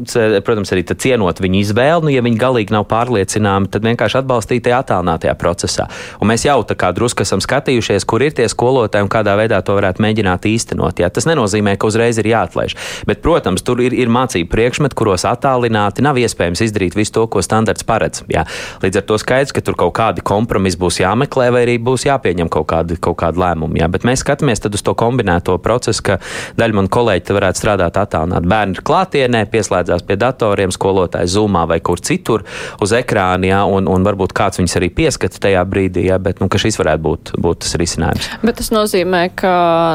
protams, 0.46 0.70
arī 0.72 0.84
cienot 0.86 1.40
viņu 1.42 1.58
izvēli. 1.58 2.06
Nu, 2.06 2.12
ja 2.14 2.22
viņi 2.24 2.38
galīgi 2.38 2.74
nav 2.74 2.86
pārliecināmi, 2.90 3.68
tad 3.72 3.84
vienkārši 3.86 4.20
atbalstīt 4.22 4.64
tajā 4.66 4.78
attālinātajā 4.84 5.34
procesā. 5.40 5.88
Un 6.22 6.30
mēs 6.30 6.46
jau 6.46 6.60
tā 6.66 6.76
kā 6.78 6.92
drusku 6.94 7.26
esam 7.26 7.42
skatījušies, 7.42 8.06
kur 8.06 8.22
ir 8.22 8.36
tie 8.38 8.46
skolotāji 8.50 9.04
un 9.04 9.10
kādā 9.12 9.34
veidā 9.38 9.58
to 9.66 9.74
varētu 9.74 10.04
mēģināt 10.06 10.46
īstenot. 10.48 11.02
Jā. 11.02 11.10
Tas 11.10 11.26
nenozīmē, 11.26 11.74
ka 11.74 11.90
uzreiz 11.90 12.20
ir 12.22 12.30
jāatlaiž. 12.30 12.78
Bet, 13.08 13.22
protams, 13.24 13.64
tur 13.66 13.82
ir, 13.82 13.94
ir 13.96 14.10
mācību 14.12 14.50
priekšmeti, 14.52 14.96
kuros 14.98 15.26
attālināti 15.28 16.04
nav 16.04 16.18
iespējams 16.20 16.62
izdarīt 16.66 16.96
visu 16.98 17.16
to, 17.16 17.26
ko 17.30 17.42
standarts 17.44 17.86
paredz. 17.86 18.22
Jā. 18.32 18.44
Līdz 18.82 19.00
ar 19.00 19.06
to 19.08 19.18
skaidrs, 19.20 19.54
ka 19.54 19.64
tur 19.64 19.78
kaut 19.78 19.94
kādi 19.98 20.24
kompromisi 20.24 20.80
būs 20.80 21.00
jāmeklē, 21.02 21.50
vai 21.54 21.64
arī 21.66 21.78
būs 21.82 22.06
jāpieņem 22.08 22.50
kaut 22.52 22.68
kādi, 22.72 22.98
kaut 23.02 23.18
kādi 23.22 23.42
lēmumi. 23.42 23.82
Jā. 23.82 23.90
Bet 23.92 24.06
mēs 24.08 24.22
skatāmies 24.24 24.62
uz 24.62 24.84
to 24.84 24.94
kombinēto 24.98 25.56
procesu, 25.62 26.04
ka 26.06 26.18
daļa 26.60 26.78
man 26.78 26.90
kolēģi 26.92 27.36
varētu 27.36 27.62
strādāt 27.62 27.98
attālināti. 28.00 28.50
Bērni 28.52 28.78
ir 28.78 28.84
klātienē, 28.86 29.44
pieslēdzās 29.52 30.04
pie 30.06 30.18
datoriem, 30.20 30.72
skolotājs 30.74 31.34
zumā 31.36 31.64
vai 31.70 31.80
kur 31.84 32.00
citur 32.02 32.44
uz 32.82 32.94
ekrāna, 32.96 33.48
jā, 33.48 33.62
un, 33.68 33.88
un 33.90 34.06
varbūt 34.06 34.34
kāds 34.36 34.60
viņus 34.60 34.78
arī 34.80 34.90
pieskata 34.94 35.40
tajā 35.46 35.62
brīdī, 35.68 36.06
jā, 36.10 36.18
bet 36.22 36.42
nu, 36.42 36.50
šis 36.52 36.78
varētu 36.80 37.02
būt, 37.02 37.32
būt 37.42 37.62
tas 37.64 37.76
risinājums. 37.80 38.28
Bet 38.44 38.58
tas 38.60 38.70
nozīmē, 38.74 39.22
ka 39.38 39.54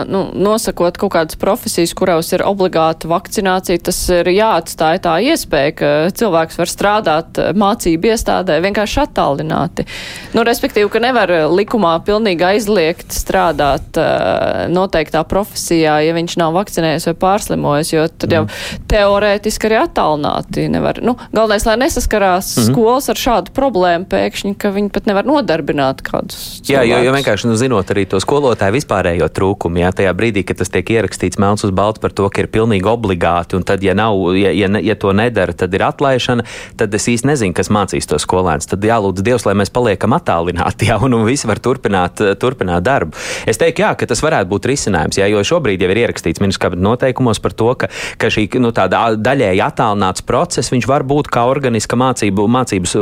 nu, 0.09 0.25
nosakot 0.33 0.97
kaut 0.99 1.13
kādas 1.13 1.39
profesijas, 1.39 1.93
kurās 1.97 2.33
ir 2.35 2.43
obligāti 2.47 2.96
obligāta 2.97 3.07
vakcinācija, 3.07 3.79
tas 3.83 4.09
ir 4.09 4.27
jāatstāja 4.31 4.99
tā 5.01 5.17
iespēja, 5.21 5.71
ka 5.77 5.89
cilvēks 6.13 6.57
var 6.57 6.67
strādāt 6.67 7.37
eh, 7.37 7.53
mācību 7.53 8.11
iestādē 8.11 8.61
vienkārši 8.61 9.01
attālināti. 9.05 9.85
Nu, 10.33 10.43
respektīvi, 10.43 10.89
ka 10.89 10.99
nevar 10.99 11.29
likumā 11.51 11.99
pilnīgi 12.05 12.43
aizliegt 12.43 13.11
strādāt 13.13 13.97
uh, 13.97 14.67
noteiktā 14.69 15.23
profesijā, 15.27 15.99
ja 16.05 16.13
viņš 16.15 16.37
nav 16.39 16.53
vakcinējies 16.55 17.07
vai 17.09 17.15
pārslimojis, 17.17 17.93
jo 17.93 18.05
tad 18.07 18.33
jau 18.33 18.43
mm. 18.45 18.85
teorētiski 18.91 19.69
arī 19.69 19.79
attālināti 19.81 20.67
nevar. 20.71 21.01
Nu, 21.03 21.15
galvenais, 21.31 21.65
lai 21.67 21.77
nesaskarās 21.81 22.55
mm 22.55 22.61
-hmm. 22.61 22.71
skolas 22.71 23.09
ar 23.09 23.21
šādu 23.21 23.53
problēmu 23.55 24.05
pēkšņi, 24.09 24.55
ka 24.57 24.71
viņi 24.75 24.91
pat 24.93 25.09
nevar 25.09 25.25
nodarbināt 25.25 26.03
kādus. 26.05 26.61
Cilvēkus. 26.61 26.69
Jā, 26.69 26.83
jo, 26.83 27.03
jo 27.03 27.15
vienkārši 27.15 27.47
nu, 27.47 27.55
zinot 27.55 27.91
arī 27.91 28.05
to 28.05 28.19
skolotāju 28.19 28.77
vispārējo 28.77 29.29
trūkumu, 29.29 29.81
jā, 29.83 29.91
tajā 29.91 30.13
brīdī, 30.13 30.45
kad 30.47 30.61
tas 30.61 30.69
tiek 30.69 30.89
ierakstīts 30.89 31.39
melns 31.39 31.65
uz 31.67 31.71
baltu 31.71 32.03
par 32.03 32.11
to, 32.11 32.29
ka 32.29 32.41
ir 32.41 32.51
pilnīgi 32.51 32.86
pilnīgi 32.87 33.17
obligāti, 33.17 33.55
un 33.57 33.63
tad, 33.63 33.83
ja, 33.83 33.93
nav, 33.93 34.15
ja, 34.35 34.51
ja, 34.51 34.67
ja 34.81 34.95
to 34.95 35.11
nedara, 35.13 35.53
tad 35.53 35.73
ir 35.73 35.83
atlaišana, 35.83 36.43
tad 36.77 36.93
es 36.93 37.07
īsti 37.07 37.27
nezinu, 37.27 37.53
kas 37.53 37.69
mācīs 37.69 38.07
to 38.07 38.17
skolēns. 38.17 38.67
Tad 38.67 38.83
jālūdz 38.83 39.23
Dievs, 39.23 39.45
lai 39.45 39.55
mēs 39.55 39.71
paliekam 39.71 40.13
attālināti, 40.13 40.87
jā, 40.89 40.97
un, 41.01 41.13
un 41.13 41.25
visi 41.27 41.47
var 41.47 41.59
turpināt, 41.59 42.21
turpināt 42.39 42.83
darbu. 42.83 43.15
Es 43.47 43.57
teiktu, 43.57 43.83
jā, 43.83 43.93
ka 43.95 44.07
tas 44.07 44.21
varētu 44.23 44.49
būt 44.49 44.69
risinājums, 44.71 45.17
jā, 45.19 45.27
jo 45.27 45.43
šobrīd 45.43 45.81
jau 45.81 45.91
ir 45.91 46.03
ierakstīts 46.05 46.41
ministrs 46.41 46.61
kabineta 46.63 46.87
noteikumos 46.87 47.41
par 47.43 47.55
to, 47.57 47.73
ka, 47.79 47.91
ka 48.17 48.31
šī 48.33 48.47
nu, 48.61 48.71
daļēji 48.71 49.63
attālināts 49.63 50.25
process, 50.27 50.73
var 50.87 51.03
būt 51.03 51.27
kā 51.33 51.43
organiska 51.49 51.97
mācību, 51.99 52.45
mācības 52.47 52.93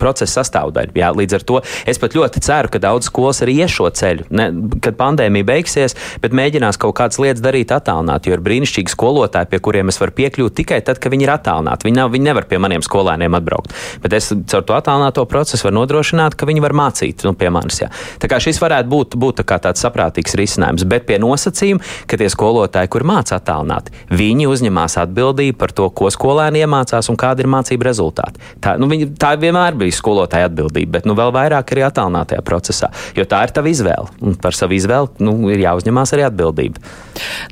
procesa 0.00 0.40
sastāvdaļa. 0.40 0.92
Jā, 0.98 1.12
līdz 1.16 1.38
ar 1.38 1.44
to 1.46 1.60
es 1.88 2.00
pat 2.00 2.16
ļoti 2.16 2.42
ceru, 2.44 2.68
ka 2.72 2.82
daudz 2.82 3.08
skolas 3.08 3.40
arī 3.44 3.54
ies 3.62 3.72
šo 3.72 3.88
ceļu, 3.96 4.26
ne, 4.34 4.48
kad 4.84 4.98
pandēmija 4.98 5.46
beigsies, 5.48 5.96
bet 6.20 6.36
mēģinās 6.36 6.76
kaut 6.80 6.98
kādas 6.98 7.20
lietas 7.22 7.40
darīt 7.44 7.72
attālināti, 7.72 8.28
jo 8.28 8.36
ir 8.36 8.44
brīnišķīgi 8.44 8.92
skolotāji, 9.30 9.50
pie 9.50 9.60
kuriem 9.60 9.88
es 9.88 9.98
varu 10.00 10.12
piekļūt 10.16 10.54
tikai 10.60 10.80
tad, 10.82 10.98
kad 10.98 11.12
viņi 11.12 11.24
ir 11.26 11.32
attālināti. 11.32 11.86
Viņi, 11.86 11.96
nav, 11.96 12.10
viņi 12.10 12.24
nevar 12.24 12.46
pie 12.48 12.58
maniem 12.58 12.82
skolēniem 12.82 13.34
atbraukt. 13.34 13.72
Bet 14.02 14.12
es 14.12 14.32
caur 14.50 14.64
to 14.64 14.74
attālināto 14.74 15.24
procesu 15.26 15.66
varu 15.66 15.80
nodrošināt, 15.80 16.34
ka 16.34 16.46
viņi 16.46 16.60
var 16.60 16.74
mācīt 16.74 17.24
nu, 17.24 17.34
pie 17.34 17.50
manis. 17.50 17.80
Jā. 17.82 17.90
Tā 18.20 18.28
kā 18.30 18.40
šis 18.40 18.60
varētu 18.60 18.90
būt, 18.90 19.16
būt 19.16 19.42
tā 19.42 19.58
tāds 19.58 19.82
saprātīgs 19.82 20.34
risinājums, 20.38 20.84
bet 20.88 21.06
pie 21.06 21.18
nosacījuma, 21.22 21.82
ka 22.06 22.18
tie 22.18 22.28
skolotāji, 22.30 22.90
kur 22.90 23.06
māca 23.06 23.38
attālināti, 23.38 23.94
viņi 24.10 24.48
uzņemās 24.50 24.98
atbildību 25.04 25.58
par 25.60 25.74
to, 25.76 25.88
ko 25.90 26.10
skolēni 26.10 26.64
iemācās 26.64 27.10
un 27.10 27.18
kāda 27.20 27.44
ir 27.44 27.50
mācība 27.50 27.88
rezultāti. 27.90 28.42
Tā, 28.62 28.76
nu, 28.80 28.88
viņi, 28.90 29.12
tā 29.20 29.34
vienmēr 29.40 29.78
bija 29.78 29.96
skolotāja 29.96 30.50
atbildība, 30.50 30.98
bet 30.98 31.08
nu, 31.08 31.16
vēl 31.18 31.32
vairāk 31.36 31.74
arī 31.74 31.86
attālinātajā 31.86 32.42
procesā, 32.46 32.90
jo 33.16 33.26
tā 33.28 33.44
ir 33.46 33.54
tava 33.54 33.70
izvēle. 33.70 34.10
Un 34.24 34.36
par 34.40 34.56
savu 34.56 34.76
izvēli 34.76 35.24
nu, 35.24 35.36
ir 35.52 35.62
jāuzņemās 35.62 36.14
arī 36.16 36.26
atbildība. 36.26 36.82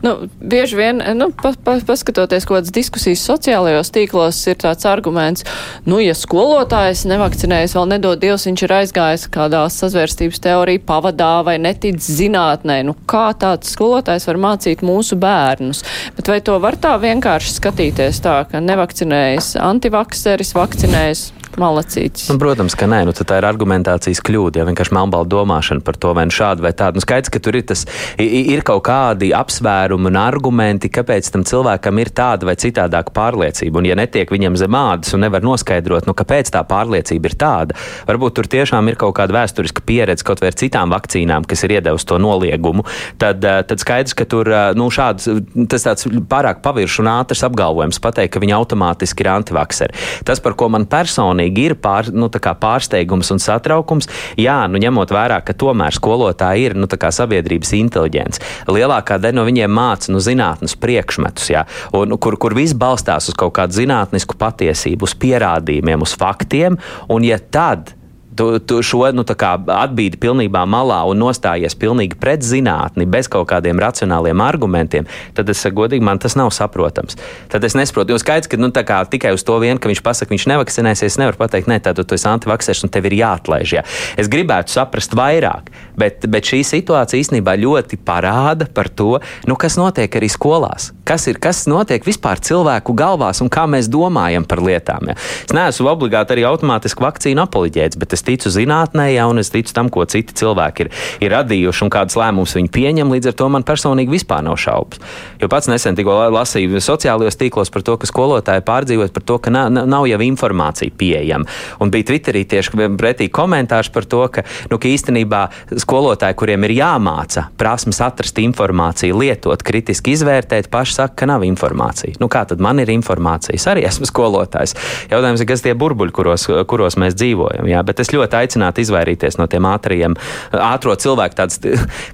Nu, 0.05 0.15
bieži 0.41 0.79
vien, 0.79 1.03
nu, 1.19 1.31
pa, 1.37 1.53
paskatoties 1.89 2.47
kaut 2.49 2.59
kādas 2.59 2.75
diskusijas 2.75 3.23
sociālajos 3.29 3.93
tīklos, 3.95 4.41
ir 4.51 4.59
tāds 4.63 4.87
arguments, 4.89 5.45
nu, 5.89 6.01
ja 6.03 6.15
skolotājs 6.17 7.05
nevakcinējas, 7.11 7.77
vēl 7.79 7.91
nedod 7.93 8.21
Dievs, 8.23 8.47
viņš 8.49 8.65
ir 8.65 8.75
aizgājis 8.81 9.27
kādā 9.35 9.65
sazvērstības 9.73 10.43
teorija 10.45 10.85
pavadā 10.89 11.33
vai 11.47 11.59
netic 11.63 12.01
zinātnē. 12.03 12.81
Nu, 12.89 12.97
kā 13.11 13.31
tāds 13.39 13.75
skolotājs 13.77 14.29
var 14.31 14.41
mācīt 14.49 14.85
mūsu 14.87 15.19
bērnus? 15.21 15.85
Bet 16.17 16.33
vai 16.33 16.41
to 16.45 16.59
var 16.63 16.79
tā 16.81 16.97
vienkārši 17.03 17.59
skatīties 17.59 18.23
tā, 18.25 18.41
ka 18.51 18.63
nevakcinējas 18.65 19.55
antivakseris, 19.63 20.57
vakcinējas 20.59 21.29
malacītis. 21.57 22.29
Nu, 22.33 22.39
protams, 22.41 22.77
ka 22.79 22.89
nē, 22.91 23.05
nu, 23.09 23.15
tā 23.17 23.41
ir 23.41 23.47
argumentācijas 23.49 24.21
kļūda. 24.25 24.61
Ja 24.61 24.69
vienkārši 24.69 24.95
melnbalda 24.97 25.33
domāšana 25.33 25.85
par 25.85 25.97
to, 26.01 26.13
vai 26.17 26.27
nu 26.29 26.35
šādu 26.35 26.65
vai 26.67 26.75
tādu. 26.77 26.99
Nu, 26.99 27.05
skaidrs, 27.05 27.33
ka 27.33 27.41
tur 27.43 27.57
ir, 27.59 27.65
tas, 27.69 27.87
ir 28.21 28.65
kaut 28.67 28.85
kādi 28.89 29.31
apsvērumi 29.37 30.11
un 30.11 30.21
argumenti, 30.21 30.91
kāpēc 30.93 31.31
tam 31.33 31.47
cilvēkam 31.49 32.03
ir 32.03 32.13
tāda 32.13 32.49
vai 32.49 32.57
citādāka 32.61 33.15
pārliecība. 33.17 33.81
Un, 33.81 33.89
ja 33.89 33.97
netiek 33.99 34.31
viņam 34.33 34.59
zem 34.61 34.77
ādas 34.79 35.15
un 35.17 35.25
nevar 35.25 35.45
noskaidrot, 35.47 36.09
nu, 36.09 36.17
kāpēc 36.19 36.53
tā 36.55 36.63
pārliecība 36.69 37.31
ir 37.31 37.39
tāda, 37.39 37.79
varbūt 38.09 38.39
tur 38.39 38.51
tiešām 38.51 38.91
ir 38.91 38.99
kaut 39.01 39.17
kāda 39.19 39.37
vēsturiska 39.39 39.85
pieredze 39.87 40.27
kaut 40.27 40.43
vai 40.43 40.53
ar 40.53 40.59
citām 40.59 40.93
vakcīnām, 40.93 41.47
kas 41.49 41.65
ir 41.65 41.79
iedevusi 41.79 42.09
to 42.09 42.19
noliegumu, 42.23 42.85
tad, 43.21 43.45
eh, 43.45 43.63
tad 43.69 43.83
skaidrs, 43.83 44.17
ka 44.19 44.27
tur 44.29 44.51
eh, 44.51 44.73
nu, 44.79 44.89
šāds, 44.93 45.29
tas 45.71 45.87
tāds 45.87 46.09
pārāk 46.31 46.63
paviršs 46.65 47.01
un 47.03 47.11
ātrs 47.13 47.45
apgalvojums 47.47 48.01
pateikt, 48.03 48.35
ka 48.35 48.43
viņi 48.43 48.57
automātiski 48.59 49.25
ir 49.25 49.33
antivakseri. 49.33 49.97
Tas, 50.29 50.43
par 50.45 50.57
ko 50.59 50.69
man 50.73 50.87
personīgi 50.91 51.48
personīgi 51.49 51.65
ir 51.69 51.75
pār, 51.81 52.11
nu, 52.13 52.29
pārsteigums 52.29 53.31
un 53.33 53.39
satraukums. 53.39 54.09
Jā, 54.39 54.69
nu, 54.69 54.79
ņemot 54.79 55.11
vērā, 55.11 55.43
ka 55.45 55.55
tomēr 55.55 55.93
skolotāji 55.93 56.69
ir 56.69 56.77
nu, 56.77 56.87
sabiedrības 56.89 57.73
inteliģents. 57.73 58.41
Lielākā 58.69 59.19
daļa 59.19 59.37
no 59.37 59.45
viņiem 59.47 59.71
māca 59.71 60.13
nu, 60.13 60.21
zinātnes 60.21 60.77
priekšmetus, 60.77 61.51
jā, 61.51 61.67
un, 61.93 62.17
kur, 62.19 62.37
kur 62.37 62.55
viss 62.55 62.75
balstās 62.75 63.29
uz 63.29 63.35
kaut 63.35 63.55
kādu 63.57 63.75
zinātnisku 63.75 64.37
patiesību, 64.39 65.05
uz 65.05 65.15
pierādījumiem, 65.15 66.03
uz 66.03 66.15
faktiem. 66.19 66.79
Un, 67.09 67.25
ja 67.25 67.39
tad 67.39 67.98
tu, 68.39 68.59
tu 68.63 68.79
šo 68.87 69.09
nu, 69.15 69.25
atbīdi 69.27 70.19
pilnībā 70.21 70.63
malā 70.71 71.01
un 71.11 71.19
nostājies 71.23 71.75
pilnīgi 71.79 72.19
pret 72.21 72.45
zinātni, 72.47 73.07
bez 73.11 73.27
kaut 73.31 73.49
kādiem 73.51 73.81
racionāliem 73.83 74.39
argumentiem, 74.45 75.09
tad 75.35 75.51
es 75.51 75.65
godīgi 75.67 76.05
man 76.05 76.21
tas 76.23 76.37
nav 76.39 76.53
saprotams. 76.55 77.19
Tad 77.51 77.67
es 77.67 77.75
nesaprotu, 77.79 78.15
jo 78.15 78.21
skaidrs, 78.23 78.51
ka 78.51 78.61
nu, 78.61 78.71
kā, 78.71 79.01
tikai 79.11 79.35
uz 79.35 79.45
to 79.47 79.59
vien, 79.63 79.81
ka 79.81 79.91
viņš 79.91 80.03
pasaka, 80.07 80.33
viņš 80.35 80.47
nevakcinēsies, 80.53 81.15
es 81.15 81.21
nevaru 81.21 81.41
pateikt, 81.41 81.71
nē, 81.71 81.81
tad 81.83 81.99
tu 81.99 82.17
esi 82.17 82.29
antivaksers 82.31 82.85
un 82.87 82.93
tev 82.95 83.09
ir 83.11 83.19
jāatlaiž. 83.19 83.75
Jā. 83.79 83.85
Es 84.21 84.31
gribētu 84.31 84.75
saprast 84.75 85.17
vairāk, 85.19 85.73
bet, 85.99 86.29
bet 86.31 86.53
šī 86.53 86.63
situācija 86.67 87.21
īstenībā 87.25 87.57
ļoti 87.59 87.99
parāda 88.07 88.69
par 88.71 88.91
to, 88.93 89.19
nu, 89.49 89.59
kas 89.59 89.79
notiek 89.81 90.21
arī 90.21 90.31
skolās. 90.31 90.93
Kas, 91.09 91.25
ir, 91.31 91.39
kas 91.41 91.65
notiek 91.71 92.05
vispār 92.05 92.41
cilvēku 92.45 92.93
galvās 92.97 93.41
un 93.41 93.49
kā 93.53 93.65
mēs 93.71 93.89
domājam 93.89 94.45
par 94.49 94.61
lietām. 94.61 95.09
Ja. 95.09 95.17
Es 95.17 95.55
neesmu 95.57 95.89
obligāti 95.89 96.37
arī 96.37 96.45
automātiski 96.49 97.05
vakcīnu 97.05 97.47
apoloģēts, 97.47 97.97
bet 98.01 98.13
es 98.13 98.25
ticu 98.29 98.53
zinātnē, 98.53 99.09
ja, 99.15 99.27
un 99.31 99.41
es 99.43 99.53
ticu 99.55 99.75
tam, 99.75 99.91
ko 99.93 100.05
citi 100.09 100.37
cilvēki 100.39 100.87
ir, 100.87 100.93
ir 101.25 101.35
radījuši 101.35 101.85
un 101.87 101.93
kādas 101.93 102.19
lēmumus 102.19 102.57
viņi 102.59 102.73
pieņem. 102.75 103.13
Līdz 103.17 103.33
ar 103.33 103.39
to 103.41 103.49
man 103.53 103.67
personīgi 103.67 104.13
vispār 104.13 104.45
nav 104.47 104.59
šaubas. 104.61 105.01
Jo 105.41 105.49
pats 105.51 105.71
nesen 105.71 105.97
tikko 105.99 106.17
lasīju 106.35 106.83
sociālajos 106.85 107.39
tīklos 107.41 107.73
par 107.75 107.85
to, 107.87 107.97
ka 108.01 108.09
skolotāji 108.11 108.65
pārdzīvot 108.67 109.15
par 109.15 109.25
to, 109.29 109.39
ka 109.43 109.53
nav, 109.55 109.71
nav 109.73 110.07
jau 110.11 110.21
informācija 110.25 110.95
pieejama. 110.99 111.49
Un 111.83 111.93
bija 111.95 112.09
Twitterī 112.11 112.45
tieši 112.49 112.89
pretī 112.99 113.29
komentārs 113.33 113.91
par 113.95 114.07
to, 114.09 114.25
ka, 114.33 114.45
nu, 114.71 114.81
ka 114.81 114.91
īstenībā 114.91 115.43
skolotāji, 115.79 116.37
kuriem 116.39 116.67
ir 116.69 116.77
jāmāca 116.79 117.49
prasmes 117.61 118.01
atrast 118.05 118.39
informāciju, 118.43 119.19
lietot, 119.23 119.63
kritiski 119.67 120.15
izvērtēt, 120.17 120.71
paši 120.73 120.99
saka, 121.01 121.17
ka 121.23 121.31
nav 121.31 121.47
informācija. 121.47 122.19
Nu, 122.23 122.31
kā 122.33 122.45
tad 122.49 122.63
man 122.65 122.83
ir 122.83 122.91
informācija? 122.93 123.57
Es 123.59 123.67
arī 123.71 123.85
esmu 123.89 124.09
skolotājs. 124.09 124.75
Jautājums 125.13 125.43
ir, 125.43 125.49
kas 125.51 125.65
tie 125.65 125.75
burbuļi, 125.79 126.15
kuros, 126.15 126.49
kuros 126.71 126.99
mēs 127.01 127.17
dzīvojam. 127.19 127.69
Jā? 127.71 127.83
Bet 127.87 128.03
es 128.03 128.13
ļoti 128.15 128.18
aicinātu 128.27 128.83
izvairīties 128.83 129.39
no 129.41 129.47
tiem 129.51 129.67
ātriem, 129.69 130.17
ātro 130.53 130.95
cilvēku 130.99 131.39
tādas 131.39 131.61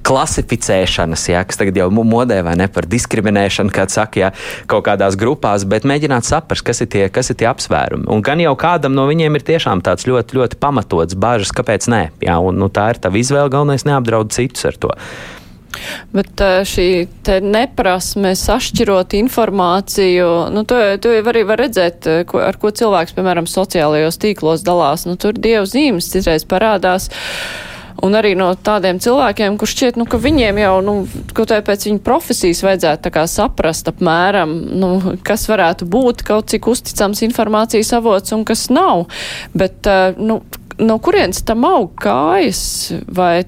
klasificēšanas, 0.07 1.29
jā, 1.33 1.45
kas 1.49 1.61
tagad 1.61 1.79
jau 1.81 1.88
modē 1.95 2.40
vai 2.47 2.57
ne 2.61 2.69
par 2.73 2.88
diskriminēšanu, 2.90 3.73
kā 3.75 3.87
saka, 3.90 4.21
jā, 4.21 4.33
kaut 4.71 4.87
kādās 4.88 5.19
grupās, 5.21 5.67
bet 5.69 5.87
mēģināt 5.88 6.29
saprast, 6.29 6.67
kas 6.67 6.85
ir 6.85 6.90
tie, 6.93 7.05
kas 7.12 7.33
ir 7.33 7.40
tie 7.40 7.49
apsvērumi. 7.51 8.09
Un 8.12 8.25
gan 8.25 8.43
jau 8.43 8.55
kādam 8.59 8.97
no 8.97 9.07
viņiem 9.11 9.38
ir 9.38 9.47
tiešām 9.55 9.85
tāds 9.85 10.09
ļoti, 10.09 10.40
ļoti 10.40 10.61
pamatots 10.61 11.17
bažas, 11.19 11.55
kāpēc 11.55 11.88
nē. 11.93 12.03
Jā, 12.25 12.40
un, 12.43 12.59
nu, 12.61 12.71
tā 12.73 12.90
ir 12.95 13.01
tā 13.03 13.12
izvēle, 13.14 13.53
galvenais 13.53 13.87
neapdraud 13.88 14.35
citus 14.35 14.69
ar 14.69 14.79
to. 14.81 14.93
Bet 16.15 16.41
šī 16.71 16.89
neprasme 17.45 18.35
sašķirot 18.39 19.17
informāciju, 19.19 20.31
nu, 20.55 20.65
to, 20.69 20.81
to 21.03 21.13
jau 21.17 21.27
arī 21.33 21.45
var 21.49 21.63
redzēt, 21.65 22.09
ko, 22.31 22.41
ar 22.45 22.59
ko 22.61 22.73
cilvēks, 22.75 23.17
piemēram, 23.17 23.51
sociālajos 23.51 24.21
tīklos 24.23 24.65
dalās. 24.67 25.07
Nu, 25.09 25.19
tur 25.21 25.37
dievu 25.37 25.69
zīmes 25.71 26.11
citreiz 26.13 26.47
parādās. 26.49 27.11
Un 28.05 28.17
arī 28.19 28.33
no 28.37 28.49
tādiem 28.59 28.99
cilvēkiem, 29.01 29.55
kurš 29.57 29.75
šķiet, 29.77 29.99
nu, 30.01 30.05
ka 30.11 30.19
viņiem 30.21 30.59
jau, 30.61 30.73
nu, 30.85 30.95
kaut 31.37 31.53
kā 31.53 31.61
pēc 31.65 31.87
viņa 31.89 32.03
profesijas 32.05 32.65
vajadzētu 32.67 33.07
tā 33.07 33.13
kā 33.15 33.23
saprast 33.31 33.89
apmēram, 33.89 34.51
nu, 34.81 34.91
kas 35.25 35.47
varētu 35.49 35.87
būt 35.89 36.25
kaut 36.27 36.51
cik 36.53 36.67
uzticams 36.73 37.23
informācijas 37.25 37.95
avots 37.97 38.35
un 38.35 38.43
kas 38.49 38.67
nav. 38.75 39.07
Bet, 39.55 39.87
nu, 40.19 40.41
no 40.83 40.99
kurienes 40.99 41.45
tam 41.47 41.65
aug 41.69 41.95
kājas? 42.03 42.65
Vai 43.07 43.47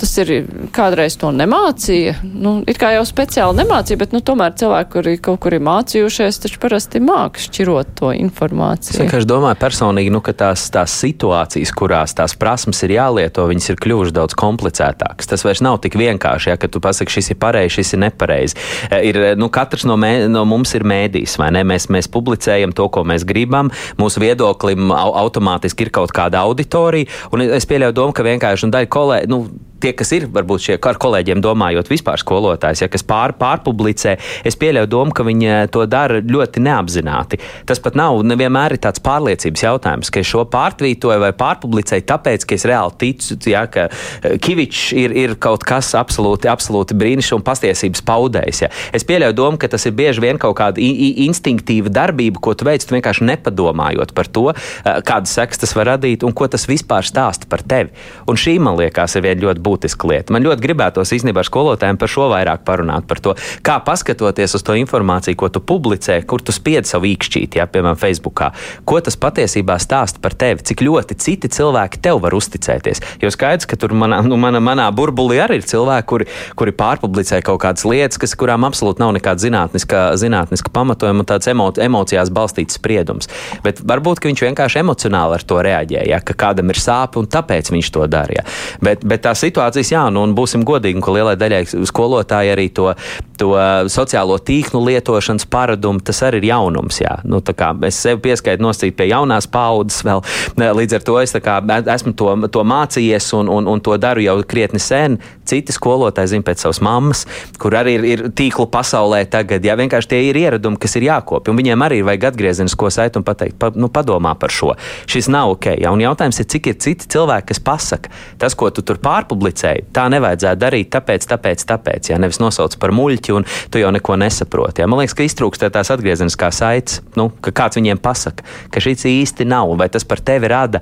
tas 0.00 0.12
ir 0.22 0.32
kādreiz 0.74 1.16
to 1.20 1.30
nemācīja. 1.34 2.16
Nu, 2.24 2.56
it 2.68 2.78
kā 2.80 2.92
jau 2.94 3.04
speciāli 3.08 3.60
nemācīja, 3.62 4.00
bet 4.00 4.14
nu, 4.14 4.20
tomēr 4.24 4.54
cilvēki, 4.58 4.90
kuri 4.94 5.14
kaut 5.22 5.40
kur 5.44 5.56
ir 5.56 5.62
mācījušies, 5.64 6.40
taču 6.44 6.60
parasti 6.62 7.02
māk 7.04 7.38
šķirot 7.42 7.94
to 8.00 8.12
informāciju. 8.16 8.96
Es 8.96 9.02
vienkārši 9.02 9.28
domāju 9.30 9.58
personīgi, 9.60 10.12
nu, 10.14 10.22
ka 10.24 10.34
tās, 10.44 10.66
tās 10.74 10.94
situācijas, 11.04 11.72
kurās 11.76 12.16
tās 12.18 12.36
prasmes 12.38 12.82
ir 12.86 12.96
jālieto, 12.96 13.46
viņas 13.50 13.70
ir 13.72 13.80
kļuvušas 13.84 14.16
daudz 14.16 14.38
komplicētākas. 14.38 15.30
Tas 15.30 15.46
vairs 15.46 15.62
nav 15.64 15.80
tik 15.84 15.98
vienkārši, 16.00 16.52
ja 16.52 16.58
tu 16.64 16.82
pasaki, 16.84 17.14
šis 17.18 17.32
ir 17.34 17.40
pareizi, 17.42 17.76
šis 17.78 17.94
ir 17.96 18.02
nepareizi. 18.06 18.58
E, 18.90 19.02
ir, 19.10 19.20
nu, 19.40 19.50
katrs 19.54 19.86
no, 19.88 19.98
mē, 20.00 20.26
no 20.32 20.44
mums 20.48 20.74
ir 20.78 20.86
mēdījis, 20.88 21.38
vai 21.42 21.52
ne? 21.54 21.64
Mēs, 21.68 21.88
mēs 21.92 22.10
publicējam 22.12 22.74
to, 22.76 22.88
ko 22.92 23.04
mēs 23.06 23.26
gribam. 23.28 23.70
Mūsu 24.00 24.22
viedoklim 24.24 24.90
automātiski 24.94 25.86
ir 25.86 25.94
kaut 25.94 26.14
kāda 26.16 26.44
auditorija, 26.44 27.10
un 27.34 27.44
es 27.46 27.68
pieļauju 27.70 27.96
domu, 27.96 28.16
ka 28.16 28.26
vienkārši 28.26 28.68
nu, 28.68 28.74
daļa 28.74 28.92
kolēģi. 28.98 29.32
Nu, 29.32 29.44
tie, 29.84 29.92
kas 29.96 30.12
ir 30.16 30.26
varbūt 30.32 30.68
šie 30.68 30.76
ar 30.80 30.98
kolēģiem 31.00 31.42
domājot, 31.44 31.90
vispār 31.92 32.20
skolotājs, 32.20 32.84
ja 32.84 32.88
kas 32.92 33.04
pār, 33.06 33.34
pārpublicē, 33.36 34.16
es 34.46 34.56
pieļauju 34.60 34.90
domu, 34.90 35.14
ka 35.16 35.26
viņi 35.26 35.48
eh, 35.50 35.64
to 35.72 35.84
dara 35.90 36.20
ļoti 36.24 36.62
neapzināti. 36.64 37.40
Tas 37.68 37.82
pat 37.84 37.98
nav 37.98 38.22
nevienmēr 38.24 38.76
tāds 38.80 39.02
pārliecības 39.04 39.64
jautājums, 39.66 40.12
ka 40.12 40.22
es 40.22 40.30
šo 40.30 40.44
pārtvītoju 40.50 41.20
vai 41.22 41.32
pārpublicēju, 41.36 42.06
tāpēc, 42.08 42.46
ka 42.48 42.56
es 42.56 42.66
reāli 42.68 42.96
ticu, 43.00 43.38
ja, 43.50 43.66
ka 43.70 43.88
eh, 43.90 44.38
Kivičs 44.44 44.86
ir, 44.96 45.14
ir 45.24 45.36
kaut 45.40 45.66
kas 45.68 45.92
absolūti, 45.98 46.48
absolūti 46.50 46.96
brīnišķīgs 47.00 47.36
un 47.36 47.44
pastiesības 47.44 48.04
paudējs. 48.06 48.62
Ja. 48.64 48.70
Es 48.96 49.06
pieļauju 49.08 49.36
domu, 49.36 49.60
ka 49.60 49.70
tas 49.72 49.84
ir 49.88 49.96
bieži 49.96 50.22
vien 50.24 50.40
kaut 50.40 50.56
kāda 50.60 50.80
instinktīva 50.80 51.92
darbība, 51.92 52.40
ko 52.42 52.54
tu 52.56 52.68
veic, 52.68 52.84
tu 52.84 52.96
vienkārši 52.96 53.26
nepadomājot 53.28 54.14
par 54.16 54.30
to, 54.32 54.46
eh, 54.52 55.00
kādas 55.04 55.34
sekas 55.36 55.60
tas 55.64 55.76
var 55.76 55.92
radīt 55.94 56.24
un 56.24 56.32
ko 56.36 56.48
tas 56.48 56.68
vispār 56.70 57.06
stāsta 57.06 57.48
par 57.50 57.64
tevi. 57.64 57.92
Un 58.28 58.40
šī, 58.40 58.58
man 58.62 58.78
liekas, 58.80 59.16
ir 59.16 59.26
viena 59.26 59.48
ļoti 59.48 59.64
būtiska 59.64 59.73
būtiska 59.74 60.08
lieta. 60.10 60.34
Man 60.34 60.46
ļoti 60.46 60.62
gribētos 60.64 61.12
īstenībā 61.16 61.42
ar 61.42 61.48
skolotājiem 61.48 61.98
par 62.00 62.10
šo 62.10 62.28
vairāk 62.32 62.64
parunāt, 62.66 63.08
par 63.10 63.20
to, 63.22 63.34
kā 63.66 63.78
paskatoties 63.84 64.56
uz 64.56 64.64
to 64.64 64.76
informāciju, 64.78 65.38
ko 65.38 65.50
tu 65.52 65.62
publicē, 65.64 66.20
kur 66.26 66.42
tu 66.42 66.54
spied 66.54 66.88
savu 66.88 67.10
īkšķīti, 67.10 67.60
ja, 67.60 67.66
piemēram, 67.70 67.98
Facebookā, 67.98 68.52
ko 68.86 69.00
tas 69.04 69.18
patiesībā 69.20 69.76
stāsta 69.82 70.22
par 70.22 70.36
tevi, 70.38 70.64
cik 70.64 70.84
ļoti 70.86 71.18
citi 71.20 71.50
cilvēki 71.52 72.00
tev 72.04 72.22
var 72.24 72.36
uzticēties. 72.36 73.02
Jo 73.22 73.32
skaidrs, 73.34 73.68
ka 73.68 73.78
tur 73.80 73.94
manā, 73.96 74.20
nu, 74.26 74.38
manā, 74.40 74.62
manā 74.64 74.88
burbulī 74.94 75.40
arī 75.42 75.60
ir 75.60 75.68
cilvēki, 75.68 76.08
kuri, 76.10 76.28
kuri 76.58 76.74
pārpublicē 76.76 77.40
kaut 77.46 77.62
kādas 77.64 77.86
lietas, 77.88 78.20
kas, 78.20 78.36
kurām 78.38 78.66
absolūti 78.68 79.02
nav 79.02 79.14
nekāda 79.16 79.42
zinātniska, 79.44 80.04
zinātniska 80.20 80.72
pamatojuma 80.74 81.24
un 81.24 81.30
tāds 81.30 81.50
emo, 81.50 81.70
emocijās 81.82 82.32
balstīts 82.34 82.78
spriedums. 82.78 83.30
Bet 83.64 83.82
varbūt 83.84 84.22
viņš 84.24 84.44
vienkārši 84.48 84.82
emocionāli 84.82 85.38
ar 85.38 85.46
to 85.46 85.60
reaģēja, 85.64 86.08
ja, 86.10 86.20
ka 86.24 86.36
kādam 86.44 86.72
ir 86.72 86.80
sāpes 86.80 87.20
un 87.20 87.28
tāpēc 87.30 87.70
viņš 87.74 87.90
to 87.94 88.06
darīja. 88.10 88.44
Bet, 88.84 89.04
bet 89.06 89.24
tā 89.26 89.34
situācijas, 89.54 89.92
jā, 89.94 90.04
nu, 90.10 90.24
un 90.26 90.34
būsim 90.34 90.64
godīgi, 90.66 91.02
ka 91.04 91.14
lielai 91.14 91.36
daļai 91.38 91.62
skolotāji 91.86 92.52
arī 92.54 92.68
to, 92.74 92.90
to 93.38 93.52
sociālo 93.92 94.38
tīklu 94.42 94.82
lietošanas 94.88 95.46
paradumu, 95.50 96.02
tas 96.04 96.22
arī 96.26 96.42
ir 96.42 96.50
jaunums. 96.50 97.00
Jā. 97.02 97.20
Nu, 97.24 97.40
es 97.86 98.00
sev 98.02 98.20
pieskaitu 98.24 98.64
nosīt 98.64 98.96
pie 98.98 99.08
jaunās 99.10 99.46
paudzes 99.50 100.02
vēl. 100.06 100.22
Līdz 100.58 100.98
ar 100.98 101.06
to 101.06 101.18
es 101.22 101.34
kā, 101.44 101.60
esmu 101.94 102.14
to, 102.18 102.34
to 102.50 102.64
mācījies 102.66 103.30
un, 103.38 103.50
un, 103.52 103.68
un 103.70 103.82
to 103.84 103.96
daru 104.00 104.24
jau 104.24 104.36
krietni 104.48 104.82
sen. 104.82 105.18
Citi 105.44 105.74
skolotāji 105.76 106.32
zina 106.32 106.46
pēc 106.46 106.62
savas 106.64 106.80
mammas, 106.80 107.24
kur 107.60 107.74
arī 107.76 107.98
ir, 107.98 108.04
ir 108.08 108.22
tīklu 108.32 108.66
pasaulē 108.72 109.22
tagad. 109.30 109.64
Jā, 109.64 109.76
vienkārši 109.76 110.10
tie 110.14 110.22
ir 110.30 110.38
ieradumi, 110.40 110.80
kas 110.80 110.96
ir 110.96 111.04
jākopja. 111.10 111.52
Un 111.52 111.60
viņiem 111.60 111.84
arī 111.84 112.00
vajag 112.06 112.30
atgriezenisko 112.30 112.88
saiti 112.94 113.20
un 113.20 113.26
pateikt, 113.26 113.58
pa, 113.60 113.68
nu, 113.76 113.90
padomā 113.92 114.32
par 114.40 114.54
šo. 114.54 114.72
Šis 115.10 115.28
nav 115.32 115.52
ok. 115.58 115.74
Jā. 115.82 115.92
Un 115.92 116.00
jautājums 116.00 116.40
ir, 116.40 116.48
cik 116.54 116.70
ir 116.72 116.78
citi 116.80 117.10
cilvēki, 117.12 117.50
kas 117.52 117.60
pasaka, 117.64 118.14
tas, 118.40 118.56
ko 118.56 118.70
tu 118.72 118.82
tur 118.86 118.96
pārpublicēji, 119.44 119.84
tā 119.94 120.08
nevajadzētu 120.12 120.60
darīt, 120.60 120.90
tāpēc, 120.92 121.26
tāpēc, 121.28 121.64
tāpēc. 121.68 122.10
Jā, 122.10 122.18
nevis 122.18 122.40
nosauc 122.40 122.76
par 122.80 122.92
muļķi, 122.92 123.34
un 123.36 123.44
tu 123.70 123.78
jau 123.78 123.90
neko 123.92 124.16
nesaproti. 124.16 124.82
Jā. 124.82 124.88
Man 124.88 125.00
liekas, 125.00 125.14
ka 125.14 125.24
iztrūkst 125.24 125.66
tās 125.72 125.90
atgriezeniskā 125.92 126.50
saites, 126.52 127.02
nu, 127.16 127.30
ka 127.44 127.52
kāds 127.52 127.78
viņiem 127.78 128.00
pasaka, 128.02 128.44
ka 128.70 128.80
šis 128.80 129.04
īsti 129.10 129.46
nav, 129.48 129.74
vai 129.78 129.88
tas 129.88 130.04
par 130.04 130.20
tevi 130.20 130.48
rada 130.48 130.80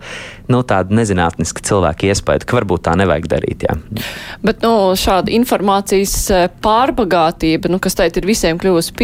nu, 0.49 0.63
tādu 0.63 0.95
nezinātnisku 0.97 1.63
cilvēku 1.65 2.11
iespēju, 2.11 2.47
ka 2.47 2.59
varbūt 2.61 2.87
tā 2.89 2.97
nevajag 2.99 3.29
darīt. 3.31 3.67
Jā. 3.67 3.79
Bet 4.45 4.63
nu, 4.65 4.93
šāda 4.99 5.33
informācijas 5.35 6.17
e, 6.31 6.43
pārbagātība, 6.63 7.71
nu, 7.73 7.81
kas 7.83 7.97
teikt 7.99 8.21
ir 8.21 8.29
visiem 8.29 8.61
kļuvusi 8.61 8.95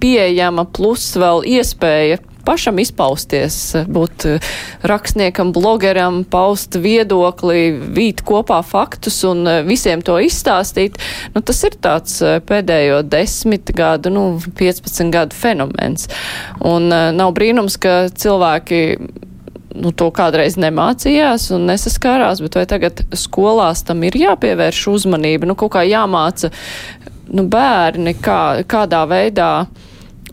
pieejama, 0.00 0.66
plus 0.74 1.10
vēl 1.18 1.44
iespēja 1.58 2.22
pašam 2.48 2.80
izpausties, 2.80 3.58
būt 3.88 4.26
eh, 4.28 4.50
rakstniekam, 4.88 5.52
blogeram, 5.56 6.22
paust 6.28 6.78
viedokli, 6.80 7.70
vīt 7.94 8.24
kopā 8.26 8.62
faktus 8.64 9.20
un 9.28 9.44
eh, 9.48 9.60
visiem 9.68 10.02
to 10.04 10.16
izstāstīt, 10.24 10.96
nu, 11.34 11.44
tas 11.44 11.60
ir 11.68 11.76
tāds 11.84 12.18
eh, 12.24 12.38
pēdējo 12.48 13.02
desmit 13.04 13.72
gadu, 13.76 14.12
nu, 14.14 14.26
15 14.58 15.12
gadu 15.14 15.36
fenomens. 15.36 16.08
Un 16.64 16.88
nav 16.88 17.32
brīnums, 17.36 17.76
ka 17.80 18.08
cilvēki 18.08 18.80
nu, 19.78 19.92
to 19.92 20.08
kādreiz 20.14 20.56
nemācījās 20.60 21.50
un 21.54 21.68
nesaskārās, 21.68 22.40
bet 22.44 22.56
vai 22.58 22.64
tagad 22.70 23.04
skolās 23.16 23.84
tam 23.86 24.02
ir 24.08 24.16
jāpievērš 24.18 24.86
uzmanība, 24.94 25.48
nu, 25.48 25.56
kaut 25.58 25.74
kā 25.76 25.84
jāmāca 25.86 26.50
nu, 27.28 27.44
bērni, 27.50 28.16
kā, 28.24 28.40
kādā 28.68 29.04
veidā 29.10 29.52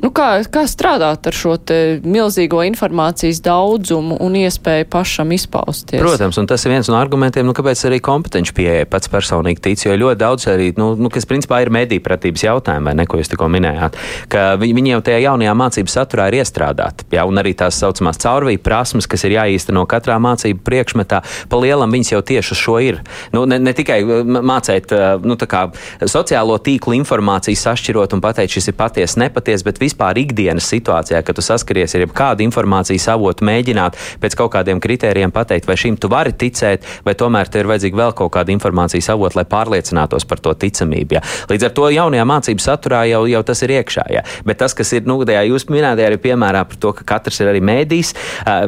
Nu, 0.04 0.12
kā, 0.16 0.42
kā 0.52 0.66
strādāt 0.70 1.28
ar 1.30 1.36
šo 1.36 1.56
milzīgo 2.04 2.62
informācijas 2.68 3.40
daudzumu 3.46 4.18
un 4.24 4.36
iespēju 4.40 4.88
pašam 4.92 5.32
izpausties? 5.36 6.02
Protams, 6.02 6.40
un 6.42 6.50
tas 6.50 6.66
ir 6.66 6.74
viens 6.74 6.90
no 6.92 6.98
argumentiem, 7.00 7.46
nu, 7.48 7.56
kāpēc 7.56 7.86
arī 7.88 8.02
kompetenci 8.04 8.54
pieeja 8.56 8.88
pats 8.90 9.10
personīgi 9.12 9.64
tic, 9.64 9.86
jo 9.86 9.96
ļoti 9.96 10.20
daudz 10.22 10.48
arī, 10.52 10.72
nu, 10.80 10.92
nu 11.00 11.12
kas 11.14 11.28
principā 11.30 11.62
ir 11.64 11.72
mediju 11.74 12.04
pratības 12.06 12.46
jautājumi, 12.46 12.90
vai 12.90 12.96
ne, 13.00 13.08
ko 13.10 13.20
jūs 13.22 13.32
tikko 13.32 13.48
minējāt, 13.52 13.98
ka 14.32 14.46
viņi, 14.62 14.76
viņi 14.80 14.94
jau 14.96 15.02
tajā 15.08 15.22
jaunajā 15.26 15.56
mācību 15.62 15.94
saturā 15.94 16.28
ir 16.32 16.40
iestrādāti, 16.42 17.08
jā, 17.16 17.26
un 17.28 17.42
arī 17.42 17.56
tās 17.58 17.80
saucamās 17.82 18.20
caurvīja 18.22 18.64
prasmes, 18.66 19.08
kas 19.10 19.26
ir 19.28 19.38
jāīsteno 19.38 19.86
katrā 19.90 20.20
mācību 20.22 20.64
priekšmetā, 20.66 21.22
pa 21.50 21.62
lielam 21.62 21.94
viņas 21.96 22.14
jau 22.16 22.22
tieši 22.34 22.56
uz 22.56 22.62
šo 22.62 22.78
ir. 22.84 23.02
Nu, 23.34 23.46
ne, 23.50 23.60
ne 23.62 23.74
tikai 23.76 24.02
mācēt, 24.26 24.94
nu, 25.24 25.40
tā 25.40 25.50
kā 25.50 25.66
sociālo 26.04 26.58
tīklu 26.62 26.98
informāciju 27.00 27.60
sašķirot 27.60 28.16
un 28.18 28.24
pateikt, 28.24 28.58
šis 28.58 28.72
ir 28.72 28.78
paties, 28.80 29.18
nepaties, 29.22 29.64
bet 29.66 29.80
vispār 29.82 29.95
ikdienas 30.00 30.68
situācijā, 30.72 31.22
kad 31.26 31.38
tu 31.38 31.44
saskaries 31.46 31.96
ar 31.96 32.06
jebkādu 32.06 32.46
informācijas 32.46 33.08
avotu, 33.14 33.46
mēģināt 33.48 33.98
pēc 34.22 34.38
kaut 34.40 34.54
kādiem 34.56 34.82
kritērijiem 34.84 35.34
pateikt, 35.36 35.68
vai 35.70 35.78
šim 35.80 35.98
tu 36.02 36.10
vari 36.12 36.34
ticēt, 36.36 36.86
vai 37.06 37.16
tomēr 37.18 37.50
te 37.52 37.64
ir 37.64 37.70
vajadzīga 37.72 38.02
vēl 38.04 38.16
kaut 38.18 38.34
kāda 38.36 38.54
informācijas 38.56 39.10
avota, 39.14 39.40
lai 39.40 39.48
pārliecinātos 39.50 40.28
par 40.30 40.44
to 40.44 40.54
ticamību. 40.66 41.18
Jā. 41.18 41.24
Līdz 41.52 41.70
ar 41.70 41.76
to 41.80 41.90
jaunajā 41.96 42.28
mācību 42.30 42.66
saturā 42.66 43.06
jau, 43.10 43.26
jau 43.32 43.44
tas 43.48 43.66
ir 43.66 43.76
iekšā. 43.80 44.08
Jā. 44.14 44.24
Bet 44.46 44.62
tas, 44.62 44.78
kas 44.78 44.94
ir, 44.98 45.08
nu, 45.10 45.20
tajā 45.28 45.48
jūs 45.50 45.70
minētajā 45.72 46.12
arī 46.12 46.22
piemērā 46.28 46.66
par 46.70 46.82
to, 46.82 46.94
ka 47.00 47.08
katrs 47.16 47.42
ir 47.42 47.52
arī 47.54 47.64
mēdījis, 47.66 48.16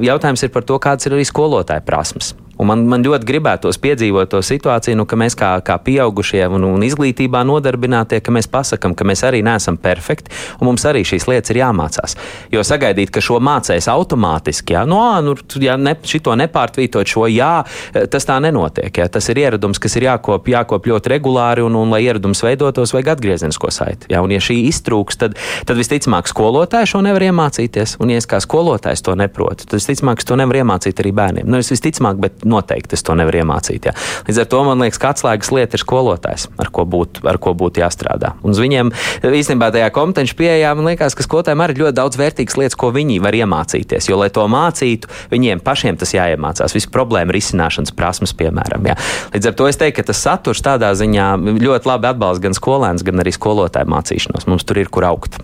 jautājums 0.07 0.47
ir 0.47 0.53
par 0.55 0.67
to, 0.67 0.81
kādas 0.81 1.09
ir 1.09 1.17
arī 1.17 1.27
skolotāja 1.27 1.85
prasmes. 1.85 2.35
Un 2.57 2.69
man, 2.69 2.83
man 2.89 3.05
ļoti 3.05 3.27
gribētos 3.27 3.77
piedzīvot 3.81 4.31
to 4.31 4.41
situāciju, 4.41 4.97
nu, 4.97 5.05
ka 5.09 5.17
mēs 5.19 5.37
kā, 5.37 5.51
kā 5.65 5.77
pieaugušie 5.83 6.43
un, 6.49 6.65
un 6.65 6.85
izglītībā 6.85 7.43
nodarbinātie, 7.45 8.19
ka 8.23 8.33
mēs 8.33 8.49
pasakām, 8.51 8.95
ka 8.97 9.05
mēs 9.07 9.23
arī 9.27 9.43
neesam 9.45 9.77
perfekti, 9.81 10.33
un 10.57 10.71
mums 10.71 10.85
arī 10.89 11.03
šīs 11.07 11.27
lietas 11.29 11.53
ir 11.53 11.61
jāmācās. 11.61 12.17
Jo 12.53 12.63
sagaidīt, 12.65 13.11
ka 13.13 13.21
šo 13.23 13.37
mācēs 13.43 13.89
automātiski, 13.93 14.73
ja, 14.73 14.85
no, 14.89 15.03
nu, 15.21 15.35
ja 15.61 15.77
ne, 15.77 15.93
šito 16.07 16.33
nepārtvītot 16.39 17.07
šo 17.07 17.27
jā, 17.29 17.51
tas 17.93 18.27
tā 18.27 18.39
nenotiek. 18.43 18.89
Ja. 18.97 19.07
Tas 19.11 19.29
ir 19.29 19.41
ieradums, 19.43 19.81
kas 19.81 19.97
ir 19.99 20.07
jākop, 20.07 20.49
jākop 20.49 20.89
ļoti 20.89 21.13
regulāri, 21.13 21.65
un, 21.65 21.77
un 21.77 21.93
lai 21.93 22.03
ieradums 22.07 22.41
veidotos, 22.45 22.95
vajag 22.95 23.13
atgriezenisko 23.15 23.71
saiti. 23.73 24.09
Ja, 24.13 24.23
un 24.25 24.33
ja 24.33 24.41
šī 24.43 24.59
iztrūks, 24.71 25.21
tad, 25.21 25.37
tad 25.67 25.79
visticamāk 25.79 26.29
skolotāji 26.31 26.93
šo 26.93 27.03
nevar 27.05 27.27
iemācīties, 27.29 27.97
un 28.01 28.13
ja 28.13 28.21
es 28.21 28.29
kā 28.29 28.41
skolotājs 28.43 29.05
to 29.05 29.13
neprotu, 29.19 29.67
tad 29.69 29.77
visticamāk 29.77 30.25
to 30.25 30.37
nevaru 30.39 30.63
iemācīt 30.63 31.03
arī 31.03 31.13
bērniem. 31.15 31.47
Nu, 31.47 31.61
visticamāk, 31.61 32.19
bet 32.23 32.46
noteikti 32.49 32.97
es 32.97 33.03
to 33.05 33.15
nevaru 33.17 33.41
iemācīt. 33.43 33.89
Jā. 33.89 33.93
Līdz 34.27 34.41
ar 34.43 34.49
to 34.51 34.63
man 34.67 34.83
liekas, 34.83 34.99
ka 35.01 35.11
atslēgas 35.13 35.51
lieta 35.55 35.77
ir 35.77 35.83
skolotājs, 35.83 36.47
ar 36.57 36.71
ko 36.73 36.85
būtu 36.87 37.23
būt, 37.57 37.79
jāstrādā. 37.81 38.33
Un 38.43 38.53
uz 38.53 38.61
viņiem 38.61 38.91
īstenībā 39.23 39.69
tajā 39.73 39.89
kompetenci 39.95 40.35
pieejā 40.37 40.73
man 40.77 40.89
liekas, 40.91 41.15
ka 41.17 41.25
skolotājiem 41.25 41.63
arī 41.63 41.75
ir 41.75 41.83
ļoti 41.85 41.97
daudz 41.97 42.19
vērtīgas 42.19 42.57
lietas, 42.59 42.77
ko 42.79 42.91
viņi 42.95 43.19
var 43.23 43.35
iemācīties. 43.37 44.09
Jo, 44.09 44.19
lai 44.21 44.29
to 44.33 44.45
mācītu, 44.51 45.09
viņiem 45.31 45.61
pašiem 45.65 45.99
tas 45.99 46.13
jāiemācās. 46.15 46.75
Visu 46.77 46.91
problēmu 46.93 47.35
risināšanas 47.35 47.95
prasmes, 47.97 48.35
piemēram. 48.37 48.87
Jā. 48.91 48.97
Līdz 49.35 49.51
ar 49.51 49.57
to 49.57 49.69
es 49.69 49.79
teiktu, 49.79 49.99
ka 50.01 50.09
tas 50.11 50.23
saturs 50.23 50.63
tādā 50.65 50.91
ziņā 50.97 51.29
ļoti 51.57 51.89
labi 51.89 52.11
atbalsta 52.11 52.47
gan 52.47 52.57
skolēns, 52.57 53.05
gan 53.07 53.23
arī 53.23 53.33
skolotāju 53.35 53.89
mācīšanos. 53.93 54.47
Mums 54.49 54.67
tur 54.67 54.81
ir 54.81 54.91
kur 54.93 55.07
augt. 55.09 55.39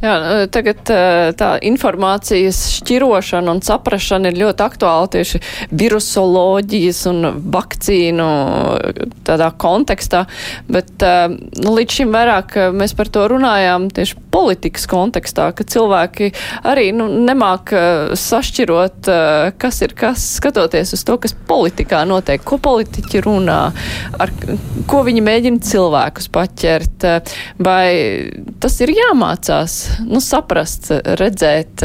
Jā, 0.00 0.46
tagad 0.52 0.82
tā 1.36 1.50
informācijas 1.66 2.62
šķirošana 2.78 3.52
un 3.52 3.62
saprašana 3.64 4.30
ir 4.30 4.40
ļoti 4.44 4.64
aktuāla 4.64 5.10
tieši 5.12 5.42
virusoloģija 5.74 6.29
tehnoloģijas 6.30 7.00
un 7.10 7.26
vakcīnu 7.52 8.26
tādā 9.26 9.50
kontekstā, 9.58 10.24
bet 10.70 11.02
eh, 11.02 11.28
nu, 11.30 11.74
līdz 11.76 12.00
šim 12.00 12.14
vairāk 12.14 12.56
eh, 12.56 12.70
mēs 12.74 12.94
par 12.96 13.10
to 13.12 13.26
runājām 13.30 13.90
tieši 13.90 14.18
politikas 14.30 14.86
kontekstā, 14.90 15.50
ka 15.54 15.64
cilvēki 15.64 16.32
arī 16.64 16.90
nu, 16.94 17.08
nemāk 17.26 17.72
eh, 17.74 18.14
sašķirot, 18.14 19.10
kas 19.60 19.80
ir 19.82 19.94
kas, 19.98 20.24
skatoties 20.38 20.94
uz 20.94 21.04
to, 21.06 21.16
kas 21.20 21.34
politikā 21.34 22.02
notiek, 22.08 22.42
ko 22.44 22.58
politiķi 22.62 23.22
runā, 23.24 23.60
ar 24.20 24.32
ko 24.90 25.02
viņi 25.06 25.24
mēģina 25.24 25.64
cilvēkus 25.64 26.30
paķert, 26.32 27.06
vai 27.62 27.90
tas 28.62 28.76
ir 28.84 28.92
jāmācās, 28.94 29.76
nu, 30.06 30.20
saprast, 30.24 30.90
redzēt, 31.20 31.84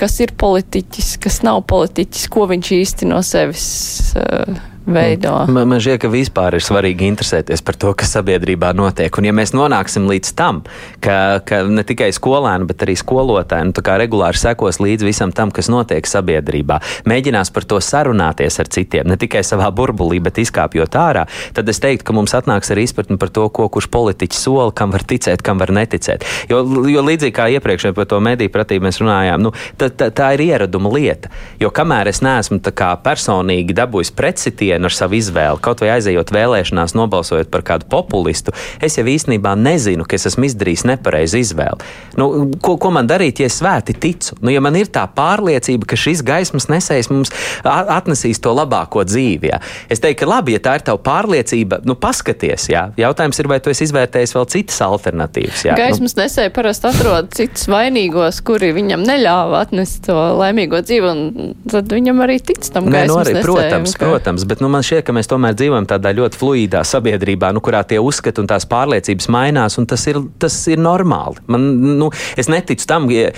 kas 0.00 0.18
ir 0.22 0.34
politiķis, 0.40 1.12
kas 1.22 1.40
nav 1.46 1.62
politiķis, 1.70 2.28
ko 2.32 2.46
viņš 2.50 2.72
īsti 2.80 3.10
no 3.10 3.20
sevis 3.26 3.49
sevis 3.52 4.14
uh, 4.16 4.54
veido. 4.94 5.32
Man, 5.50 5.68
man 5.70 5.82
šķiet, 5.82 6.00
ka 6.04 6.10
vispār 6.12 6.56
ir 6.58 6.64
svarīgi 6.64 7.08
interesēties 7.10 7.62
par 7.66 7.78
to, 7.80 7.92
kas 7.98 8.14
sabiedrībā 8.16 8.72
notiek. 8.76 9.14
Un 9.20 9.28
ja 9.28 9.34
mēs 9.36 9.54
nonāksim 9.56 10.08
līdz 10.10 10.32
tam, 10.38 10.62
ka, 11.04 11.40
ka 11.46 11.62
ne 11.68 11.84
tikai 11.86 12.10
skolēni, 12.16 12.68
bet 12.70 12.84
arī 12.86 12.96
skolotāji 12.98 13.70
nu, 13.70 13.74
regulāri 14.00 14.38
sekos 14.40 14.80
līdz 14.82 15.06
visam 15.06 15.34
tam, 15.36 15.52
kas 15.54 15.70
notiek 15.72 16.06
sabiedrībā, 16.06 16.80
mēģinās 17.10 17.52
par 17.54 17.66
to 17.68 17.80
sarunāties 17.84 18.60
ar 18.62 18.70
citiem, 18.72 19.08
ne 19.10 19.18
tikai 19.20 19.42
savā 19.46 19.68
burbulī, 19.74 20.20
bet 20.22 20.40
izkāpjot 20.42 20.96
ārā, 20.98 21.26
tad 21.56 21.68
es 21.68 21.80
teiktu, 21.82 22.06
ka 22.08 22.16
mums 22.16 22.34
atnāks 22.36 22.72
arī 22.74 22.86
izpratne 22.88 23.18
par 23.20 23.32
to, 23.34 23.48
ko 23.52 23.68
kurš 23.72 23.90
politiķis 23.92 24.44
sola, 24.46 24.70
kam 24.76 24.94
var 24.94 25.04
ticēt, 25.06 25.44
kam 25.44 25.60
var 25.60 25.72
neticēt. 25.74 26.24
Jo, 26.50 26.62
jo 26.90 27.04
līdzīgi 27.06 27.36
kā 27.36 27.48
iepriekš 27.56 27.90
par 27.96 28.08
to 28.10 28.20
mediju 28.24 28.52
pratību 28.54 28.88
mēs 28.88 29.00
runājām, 29.02 29.44
nu, 29.44 29.54
tā, 29.80 29.90
tā, 29.90 30.10
tā 30.14 30.32
ir 30.36 30.46
ieraduma 30.48 30.92
lieta. 30.94 31.30
Jo 31.60 31.72
kamēr 31.74 32.10
es 32.10 32.22
neesmu 32.24 32.60
personīgi 33.04 33.76
dabūjis 33.76 34.12
pretsitienu, 34.16 34.79
vienu 34.80 34.88
ar 34.88 34.96
savu 34.96 35.14
izvēli, 35.18 35.60
kaut 35.60 35.80
vai 35.82 35.92
aizejot 35.96 36.32
vēlēšanās, 36.32 36.94
nobalsojot 36.96 37.50
par 37.52 37.62
kādu 37.62 37.86
populistu, 37.90 38.52
es 38.80 38.96
jau 38.96 39.04
īstenībā 39.04 39.54
nezinu, 39.58 40.06
ka 40.08 40.16
es 40.16 40.26
esmu 40.30 40.48
izdarījis 40.48 40.86
nepareizu 40.88 41.40
izvēli. 41.40 41.84
Nu, 42.16 42.48
ko, 42.62 42.76
ko 42.80 42.90
man 42.90 43.08
darīt, 43.08 43.40
ja 43.40 43.48
es 43.50 43.58
svēti 43.60 43.94
ticu? 43.94 44.36
Nu, 44.40 44.50
ja 44.50 44.60
man 44.60 44.76
ir 44.76 44.88
tā 44.88 45.04
pārliecība, 45.06 45.86
ka 45.86 45.98
šis 46.00 46.22
gaismas 46.24 46.68
nesējs 46.72 47.10
mums 47.12 47.32
atnesīs 47.64 48.40
to 48.40 48.54
labāko 48.56 49.04
dzīvi, 49.04 49.52
jā. 49.52 49.60
es 49.90 50.00
teiktu, 50.00 50.24
ka 50.24 50.30
labi, 50.30 50.56
ja 50.56 50.62
tā 50.64 50.78
ir 50.78 50.86
tava 50.86 51.00
pārliecība, 51.04 51.82
nu, 51.84 51.96
paskaties, 52.00 52.70
jā. 52.72 52.88
jautājums 53.00 53.40
ir, 53.40 53.50
vai 53.50 53.60
tu 53.60 53.72
esi 53.72 53.86
izvērtējis 53.88 54.34
vēl 54.36 54.48
citas 54.54 54.80
alternatīvas. 54.86 55.66
Jā. 55.68 55.76
Gaismas 55.78 56.16
nu, 56.16 56.24
nesēji 56.24 56.54
parasti 56.56 56.88
atrod 56.90 57.30
citus 57.36 57.68
vainīgos, 57.70 58.40
kuri 58.46 58.72
viņam 58.76 59.04
neļāva 59.06 59.64
atnest 59.66 60.06
to 60.08 60.16
laimīgo 60.40 60.80
dzīvi, 60.84 61.10
un 61.10 61.54
tad 61.70 61.92
viņam 61.92 62.24
arī 62.24 62.40
tic 62.44 62.64
tam 62.72 62.88
Nē, 62.90 63.04
nu 63.10 63.18
arī, 63.20 63.34
nesējiem, 63.36 63.46
protams, 63.46 63.96
ka- 63.96 64.08
protams, 64.08 64.46
bet 64.48 64.59
nu, 64.60 64.70
man 64.72 64.84
šķiet, 64.86 65.04
ka 65.06 65.14
mēs 65.16 65.30
tomēr 65.30 65.56
dzīvojam 65.58 65.88
tādā 65.90 66.12
ļoti 66.16 66.40
fluīdā 66.40 66.82
sabiedrībā, 66.86 67.52
nu, 67.56 67.62
kurā 67.64 67.82
tie 67.88 68.00
uzskati 68.02 68.42
un 68.42 68.50
tās 68.50 68.66
pārliecības 68.70 69.30
mainās, 69.32 69.78
un 69.80 69.88
tas 69.90 70.06
ir, 70.10 70.20
tas 70.42 70.56
ir 70.70 70.80
normāli. 70.82 71.42
Man, 71.50 71.66
nu, 72.00 72.10
es 72.40 72.50
neticu 72.52 72.88
tam, 72.88 73.10
ja, 73.14 73.30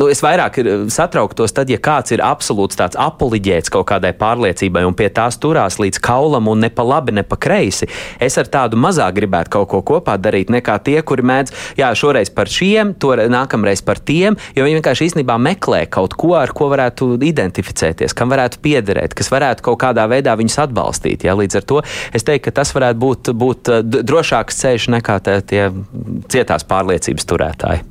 nu, 0.00 0.08
es 0.12 0.22
vairāk 0.24 0.60
ir, 0.62 0.70
satrauktos 0.92 1.54
tad, 1.56 1.70
ja 1.72 1.78
kāds 1.82 2.14
ir 2.14 2.22
absolūts 2.24 2.78
tāds 2.78 2.98
apoliģēts 3.00 3.72
kaut 3.72 3.88
kādai 3.90 4.12
pārliecībai 4.16 4.84
un 4.88 4.96
pie 4.96 5.08
tās 5.14 5.38
turās 5.42 5.78
līdz 5.82 6.00
kaulam 6.04 6.50
un 6.52 6.62
ne 6.64 6.70
pa 6.72 6.84
labi, 6.86 7.14
ne 7.16 7.24
pa 7.26 7.38
kreisi. 7.40 7.88
Es 8.22 8.38
ar 8.40 8.50
tādu 8.52 8.78
mazāk 8.80 9.16
gribētu 9.18 9.54
kaut 9.56 9.70
ko 9.72 9.82
kopā 9.94 10.16
darīt 10.20 10.52
nekā 10.52 10.78
tie, 10.86 10.98
kuri 11.06 11.24
mēdz, 11.26 11.54
jā, 11.80 11.90
šoreiz 11.96 12.30
par 12.34 12.50
šiem, 12.52 12.94
to 13.00 13.14
nākamreiz 13.32 13.82
par 13.86 14.00
tiem, 14.00 14.38
jo 14.56 14.66
viņi 14.66 14.80
vienkārši 14.80 15.10
īstenībā 15.10 15.38
meklē 15.42 15.84
kaut 15.92 16.16
ko, 16.18 16.34
ar 16.38 16.52
ko 16.56 16.70
varētu 16.72 17.14
identificēties, 17.26 18.14
kam 18.16 18.32
varētu 18.32 18.60
piederēt, 18.64 19.16
kas 19.16 19.32
varētu 19.32 19.64
kaut 19.70 19.80
kādā 19.82 20.06
veidā 20.10 20.36
viņus 20.38 20.60
atbalstīt. 20.66 21.26
Jā. 21.26 21.36
Līdz 21.36 21.60
ar 21.60 21.68
to 21.68 21.82
es 22.16 22.26
teiktu, 22.26 22.48
ka 22.48 22.58
tas 22.60 22.72
varētu 22.76 23.02
būt, 23.02 23.32
būt 23.36 23.72
d- 23.84 24.04
drošāks 24.06 24.62
ceļš 24.62 24.90
nekā 24.96 25.20
tie 25.24 25.66
cietās 26.32 26.66
pārliecības 26.68 27.28
turētāji. 27.28 27.84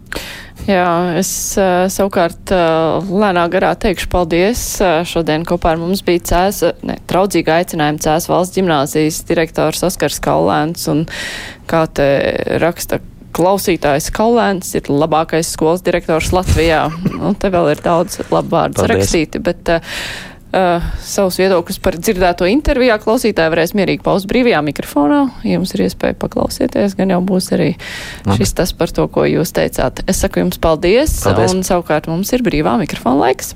Jā, 0.66 1.18
es 1.20 1.30
uh, 1.62 1.86
savukārt 1.94 2.50
uh, 2.56 2.98
lēnā 3.06 3.44
garā 3.54 3.76
teikšu 3.78 4.10
paldies. 4.10 4.62
Uh, 4.82 5.04
šodien 5.06 5.46
kopā 5.46 5.76
ar 5.76 5.82
mums 5.82 6.02
bija 6.06 6.24
cēs, 6.26 6.64
ne, 6.86 6.98
traudzīga 7.06 7.60
aicinājuma 7.62 8.02
cēs 8.02 8.26
valsts 8.32 8.58
ģimnāzijas 8.58 9.20
direktors 9.30 9.86
Oskars 9.86 10.18
Kaulēns 10.26 10.88
un 10.90 11.06
kā 11.70 11.84
te 11.94 12.08
raksta 12.64 13.00
klausītājs 13.36 14.10
Kaulēns 14.16 14.74
ir 14.80 14.90
labākais 14.90 15.54
skolas 15.54 15.86
direktors 15.86 16.32
Latvijā. 16.34 16.88
Nu, 17.16 17.36
te 17.38 17.50
vēl 17.54 17.72
ir 17.76 17.86
daudz 17.86 18.20
labu 18.34 18.56
vārdu 18.58 18.90
rakstīti, 18.90 19.40
bet 19.46 19.70
uh, 19.72 19.96
uh, 20.56 20.86
savus 21.04 21.38
viedokļus 21.42 21.80
par 21.84 21.98
dzirdēto 22.00 22.48
intervijā 22.50 22.98
klausītāji 23.04 23.54
varēs 23.54 23.76
mierīgi 23.78 24.04
paust 24.06 24.30
brīvajā 24.32 24.62
mikrofonā. 24.66 25.20
Ja 25.44 25.58
jums 25.60 25.76
ir 25.76 25.86
iespēja 25.90 26.18
paklausīties, 26.22 26.96
gan 27.00 27.12
jau 27.14 27.22
būs 27.26 27.52
arī 27.58 27.74
Labi. 27.76 28.40
šis 28.40 28.56
tas 28.62 28.74
par 28.78 28.94
to, 28.96 29.08
ko 29.12 29.28
jūs 29.28 29.54
teicāt. 29.56 30.02
Es 30.08 30.24
saku 30.24 30.42
jums 30.46 30.62
paldies, 30.62 31.20
Paldies. 31.28 31.54
un 31.54 31.68
savukārt 31.68 32.08
mums 32.12 32.32
ir 32.36 32.46
brīvā 32.46 32.78
mikrofona 32.82 33.28
laiks. 33.28 33.54